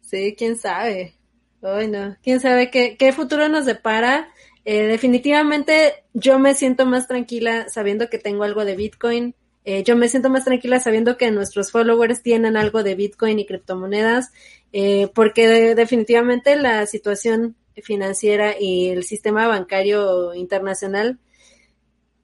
Sí, 0.00 0.34
quién 0.38 0.56
sabe. 0.56 1.18
Bueno, 1.60 2.16
quién 2.22 2.40
sabe 2.40 2.70
qué, 2.70 2.96
qué 2.96 3.12
futuro 3.12 3.46
nos 3.50 3.66
depara. 3.66 4.28
Eh, 4.64 4.86
definitivamente 4.86 6.06
yo 6.14 6.38
me 6.38 6.54
siento 6.54 6.86
más 6.86 7.06
tranquila 7.06 7.68
sabiendo 7.68 8.08
que 8.08 8.16
tengo 8.16 8.44
algo 8.44 8.64
de 8.64 8.74
Bitcoin. 8.74 9.34
Eh, 9.66 9.82
yo 9.82 9.96
me 9.96 10.08
siento 10.08 10.30
más 10.30 10.46
tranquila 10.46 10.80
sabiendo 10.80 11.18
que 11.18 11.30
nuestros 11.30 11.70
followers 11.72 12.22
tienen 12.22 12.56
algo 12.56 12.82
de 12.82 12.94
Bitcoin 12.94 13.38
y 13.38 13.44
criptomonedas, 13.44 14.32
eh, 14.72 15.10
porque 15.14 15.74
definitivamente 15.74 16.56
la 16.56 16.86
situación 16.86 17.54
financiera 17.82 18.54
y 18.58 18.88
el 18.88 19.04
sistema 19.04 19.46
bancario 19.46 20.34
internacional, 20.34 21.18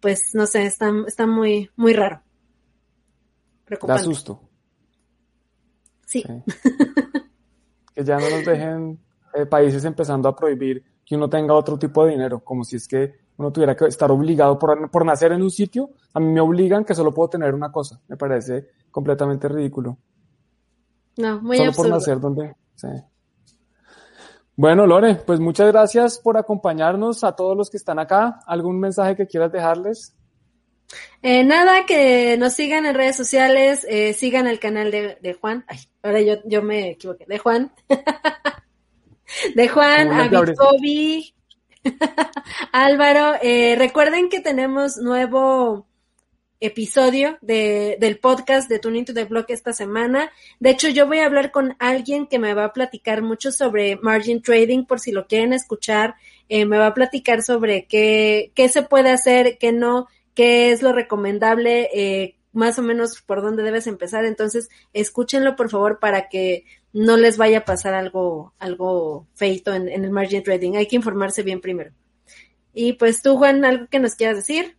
pues 0.00 0.30
no 0.34 0.46
sé, 0.46 0.66
está, 0.66 0.92
está 1.06 1.26
muy, 1.26 1.70
muy 1.76 1.92
raro. 1.92 2.22
Da 3.86 3.98
susto. 3.98 4.40
Sí. 6.06 6.22
que 7.94 8.04
ya 8.04 8.18
no 8.18 8.28
nos 8.28 8.44
dejen 8.44 8.98
eh, 9.34 9.46
países 9.46 9.84
empezando 9.84 10.28
a 10.28 10.36
prohibir 10.36 10.84
que 11.04 11.16
uno 11.16 11.28
tenga 11.28 11.54
otro 11.54 11.78
tipo 11.78 12.04
de 12.04 12.12
dinero, 12.12 12.40
como 12.40 12.64
si 12.64 12.76
es 12.76 12.88
que 12.88 13.14
uno 13.36 13.52
tuviera 13.52 13.74
que 13.76 13.86
estar 13.86 14.10
obligado 14.10 14.58
por, 14.58 14.90
por 14.90 15.04
nacer 15.04 15.32
en 15.32 15.42
un 15.42 15.50
sitio, 15.50 15.90
a 16.12 16.20
mí 16.20 16.32
me 16.32 16.40
obligan 16.40 16.84
que 16.84 16.94
solo 16.94 17.12
puedo 17.12 17.30
tener 17.30 17.52
una 17.54 17.72
cosa, 17.72 18.00
me 18.08 18.16
parece 18.16 18.68
completamente 18.90 19.48
ridículo. 19.48 19.98
No, 21.16 21.40
muy 21.40 21.56
Solo 21.58 21.72
por 21.72 21.88
nacer 21.88 22.20
donde, 22.20 22.54
sí. 22.74 22.88
Bueno, 24.56 24.86
Lore, 24.86 25.16
pues 25.16 25.40
muchas 25.40 25.72
gracias 25.72 26.18
por 26.18 26.36
acompañarnos 26.36 27.24
a 27.24 27.34
todos 27.34 27.56
los 27.56 27.70
que 27.70 27.76
están 27.76 27.98
acá. 27.98 28.40
¿Algún 28.46 28.78
mensaje 28.78 29.16
que 29.16 29.26
quieras 29.26 29.50
dejarles? 29.50 30.14
Eh, 31.22 31.42
nada, 31.42 31.86
que 31.86 32.36
nos 32.38 32.52
sigan 32.52 32.86
en 32.86 32.94
redes 32.94 33.16
sociales, 33.16 33.84
eh, 33.88 34.12
sigan 34.12 34.46
el 34.46 34.60
canal 34.60 34.90
de, 34.90 35.18
de 35.20 35.34
Juan. 35.34 35.64
Ay, 35.66 35.78
ahora 36.02 36.20
yo, 36.20 36.34
yo 36.44 36.62
me 36.62 36.90
equivoqué, 36.90 37.24
de 37.26 37.38
Juan. 37.38 37.72
de 39.54 39.68
Juan, 39.68 40.12
a 40.12 40.28
Bitcobi, 40.28 41.34
Álvaro, 42.72 43.34
eh, 43.42 43.74
recuerden 43.76 44.28
que 44.28 44.40
tenemos 44.40 44.98
nuevo 44.98 45.86
episodio 46.60 47.38
de, 47.40 47.96
del 48.00 48.18
podcast 48.18 48.68
de 48.68 48.78
Tuning 48.78 49.04
to 49.04 49.14
the 49.14 49.24
Block 49.24 49.50
esta 49.50 49.72
semana. 49.72 50.30
De 50.60 50.70
hecho, 50.70 50.88
yo 50.88 51.06
voy 51.06 51.18
a 51.18 51.26
hablar 51.26 51.50
con 51.50 51.76
alguien 51.78 52.26
que 52.26 52.38
me 52.38 52.54
va 52.54 52.64
a 52.64 52.72
platicar 52.72 53.22
mucho 53.22 53.52
sobre 53.52 53.96
margin 53.96 54.42
trading, 54.42 54.84
por 54.84 55.00
si 55.00 55.12
lo 55.12 55.26
quieren 55.26 55.52
escuchar. 55.52 56.14
Eh, 56.48 56.64
me 56.64 56.78
va 56.78 56.88
a 56.88 56.94
platicar 56.94 57.42
sobre 57.42 57.86
qué, 57.86 58.52
qué 58.54 58.68
se 58.68 58.82
puede 58.82 59.10
hacer, 59.10 59.58
qué 59.58 59.72
no, 59.72 60.08
qué 60.34 60.72
es 60.72 60.82
lo 60.82 60.92
recomendable, 60.92 61.90
eh, 61.92 62.36
más 62.52 62.78
o 62.78 62.82
menos 62.82 63.20
por 63.22 63.42
dónde 63.42 63.62
debes 63.62 63.86
empezar. 63.86 64.24
Entonces, 64.24 64.68
escúchenlo 64.92 65.56
por 65.56 65.70
favor 65.70 65.98
para 65.98 66.28
que 66.28 66.64
no 66.92 67.16
les 67.16 67.36
vaya 67.36 67.58
a 67.58 67.64
pasar 67.64 67.94
algo, 67.94 68.54
algo 68.58 69.26
feito 69.34 69.74
en, 69.74 69.88
en 69.88 70.04
el 70.04 70.10
margin 70.10 70.42
trading. 70.42 70.76
Hay 70.76 70.86
que 70.86 70.96
informarse 70.96 71.42
bien 71.42 71.60
primero. 71.60 71.92
Y 72.72 72.94
pues 72.94 73.22
tú, 73.22 73.36
Juan, 73.36 73.64
algo 73.64 73.86
que 73.88 73.98
nos 73.98 74.14
quieras 74.14 74.36
decir. 74.36 74.76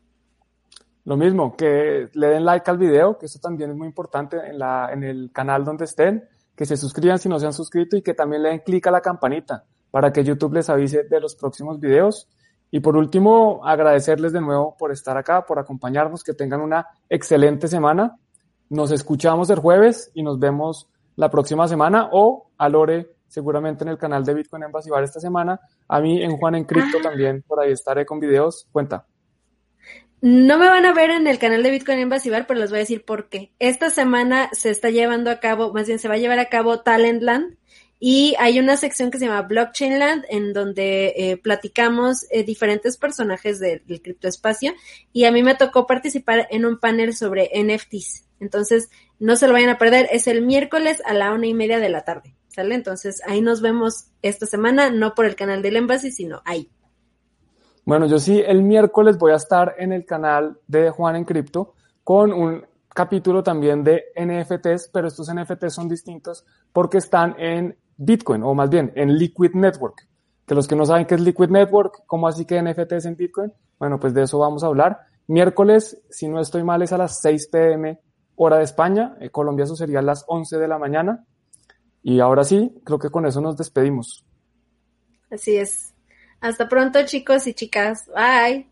Lo 1.06 1.18
mismo, 1.18 1.56
que 1.56 2.10
le 2.14 2.28
den 2.28 2.46
like 2.46 2.70
al 2.70 2.80
video, 2.80 3.18
que 3.18 3.28
eso 3.28 3.40
también 3.40 3.70
es 3.70 3.78
muy 3.78 3.88
importante 3.88 4.38
en, 4.38 4.58
la, 4.58 4.90
en 4.92 5.04
el 5.04 5.32
canal 5.32 5.64
donde 5.64 5.86
estén, 5.86 6.28
que 6.56 6.66
se 6.66 6.78
suscriban 6.78 7.20
si 7.20 7.30
no 7.30 7.40
se 7.40 7.46
han 7.46 7.54
suscrito 7.54 7.96
y 7.96 8.02
que 8.02 8.16
también 8.16 8.42
le 8.42 8.50
den 8.50 8.60
clic 8.60 8.88
a 8.88 8.92
la 8.92 9.02
campanita 9.02 9.66
para 9.92 10.12
que 10.12 10.24
YouTube 10.24 10.56
les 10.56 10.70
avise 10.70 11.04
de 11.04 11.20
los 11.20 11.36
próximos 11.36 11.80
videos. 11.80 12.28
Y 12.72 12.80
por 12.80 12.98
último, 12.98 13.62
agradecerles 13.64 14.34
de 14.34 14.42
nuevo 14.42 14.76
por 14.78 14.92
estar 14.92 15.16
acá, 15.16 15.46
por 15.46 15.60
acompañarnos, 15.60 16.24
que 16.24 16.34
tengan 16.34 16.62
una 16.62 16.88
excelente 17.08 17.68
semana. 17.68 18.18
Nos 18.70 18.92
escuchamos 18.92 19.50
el 19.52 19.60
jueves 19.60 20.12
y 20.16 20.24
nos 20.24 20.40
vemos 20.40 20.90
la 21.16 21.30
próxima 21.30 21.68
semana 21.68 22.10
o 22.12 22.50
a 22.58 22.68
Lore 22.68 23.16
seguramente 23.28 23.84
en 23.84 23.90
el 23.90 23.98
canal 23.98 24.26
de 24.26 24.34
Bitcoin 24.34 24.64
en 24.64 24.72
Basibar 24.72 25.04
esta 25.04 25.20
semana. 25.20 25.60
A 25.88 26.02
mí 26.02 26.24
en 26.24 26.36
Juan 26.38 26.56
en 26.56 26.66
Cripto 26.66 26.98
ah. 27.00 27.04
también, 27.04 27.44
por 27.48 27.60
ahí 27.60 27.72
estaré 27.72 28.06
con 28.06 28.20
videos. 28.20 28.68
Cuenta. 28.72 29.06
No 30.22 30.58
me 30.58 30.68
van 30.68 30.86
a 30.86 30.94
ver 30.94 31.12
en 31.12 31.28
el 31.28 31.38
canal 31.38 31.62
de 31.62 31.72
Bitcoin 31.72 32.10
Basibar, 32.10 32.48
pero 32.48 32.60
les 32.60 32.70
voy 32.70 32.78
a 32.78 32.80
decir 32.80 33.06
por 33.06 33.30
qué. 33.30 33.52
Esta 33.60 33.90
semana 33.90 34.50
se 34.54 34.70
está 34.70 34.90
llevando 34.90 35.30
a 35.30 35.40
cabo, 35.40 35.74
más 35.74 35.88
bien 35.88 36.00
se 36.00 36.08
va 36.08 36.16
a 36.16 36.18
llevar 36.18 36.40
a 36.40 36.50
cabo 36.50 36.82
Talentland 36.82 37.58
y 38.00 38.36
hay 38.40 38.60
una 38.60 38.78
sección 38.78 39.10
que 39.10 39.20
se 39.20 39.26
llama 39.26 39.44
Blockchainland 39.44 40.26
en 40.30 40.54
donde 40.54 41.14
eh, 41.16 41.38
platicamos 41.38 42.26
eh, 42.30 42.44
diferentes 42.44 42.98
personajes 42.98 43.60
del 43.60 44.02
criptoespacio 44.02 44.74
y 45.14 45.26
a 45.26 45.32
mí 45.32 45.44
me 45.44 45.56
tocó 45.56 45.88
participar 45.88 46.48
en 46.52 46.66
un 46.66 46.80
panel 46.80 47.16
sobre 47.16 47.50
NFTs. 47.56 48.26
Entonces, 48.40 48.90
no 49.18 49.36
se 49.38 49.48
lo 49.48 49.54
vayan 49.54 49.70
a 49.70 49.78
perder. 49.78 50.10
Es 50.12 50.28
el 50.28 50.42
miércoles 50.42 51.02
a 51.06 51.14
la 51.14 51.34
una 51.34 51.48
y 51.48 51.54
media 51.54 51.80
de 51.80 51.90
la 51.90 52.04
tarde. 52.04 52.36
¿Sale? 52.50 52.76
Entonces 52.76 53.22
ahí 53.26 53.42
nos 53.42 53.62
vemos 53.62 54.06
esta 54.22 54.46
semana, 54.46 54.90
no 54.90 55.14
por 55.14 55.26
el 55.26 55.36
canal 55.36 55.62
del 55.62 55.76
Embassy, 55.76 56.10
sino 56.10 56.42
ahí. 56.46 56.70
Bueno, 57.86 58.08
yo 58.08 58.18
sí, 58.18 58.42
el 58.44 58.64
miércoles 58.64 59.20
voy 59.20 59.32
a 59.32 59.36
estar 59.36 59.76
en 59.78 59.94
el 59.94 60.06
canal 60.06 60.60
de 60.68 60.90
Juan 60.90 61.16
en 61.16 61.24
Cripto 61.24 61.76
con 62.04 62.34
un 62.34 62.66
capítulo 62.90 63.44
también 63.44 63.84
de 63.84 64.06
NFTs, 64.16 64.90
pero 64.92 65.08
estos 65.08 65.32
NFTs 65.32 65.74
son 65.74 65.88
distintos 65.88 66.46
porque 66.74 66.98
están 66.98 67.36
en 67.40 67.78
Bitcoin, 67.98 68.42
o 68.42 68.56
más 68.56 68.72
bien 68.72 68.92
en 68.96 69.16
Liquid 69.16 69.52
Network. 69.54 70.08
Que 70.48 70.56
los 70.56 70.68
que 70.68 70.76
no 70.76 70.86
saben 70.86 71.06
qué 71.06 71.14
es 71.14 71.22
Liquid 71.22 71.50
Network, 71.50 72.04
¿cómo 72.08 72.28
así 72.28 72.46
que 72.46 72.60
NFTs 72.60 73.06
en 73.06 73.16
Bitcoin? 73.18 73.54
Bueno, 73.78 74.00
pues 74.00 74.16
de 74.16 74.24
eso 74.24 74.40
vamos 74.40 74.64
a 74.64 74.68
hablar. 74.68 75.00
Miércoles, 75.28 76.02
si 76.10 76.28
no 76.28 76.40
estoy 76.40 76.64
mal, 76.64 76.82
es 76.82 76.92
a 76.92 76.98
las 76.98 77.20
6 77.22 77.50
pm 77.52 78.00
hora 78.36 78.58
de 78.58 78.64
España. 78.64 79.16
En 79.20 79.30
Colombia 79.30 79.66
eso 79.66 79.76
sería 79.76 80.00
a 80.00 80.04
las 80.04 80.24
11 80.28 80.58
de 80.58 80.68
la 80.68 80.80
mañana. 80.80 81.24
Y 82.02 82.20
ahora 82.20 82.44
sí, 82.44 82.82
creo 82.84 82.98
que 82.98 83.10
con 83.10 83.26
eso 83.26 83.42
nos 83.42 83.58
despedimos. 83.58 84.26
Así 85.32 85.58
es. 85.58 85.95
Hasta 86.46 86.70
pronto, 86.70 87.04
chicos 87.06 87.48
y 87.48 87.56
chicas. 87.56 88.08
Bye. 88.14 88.68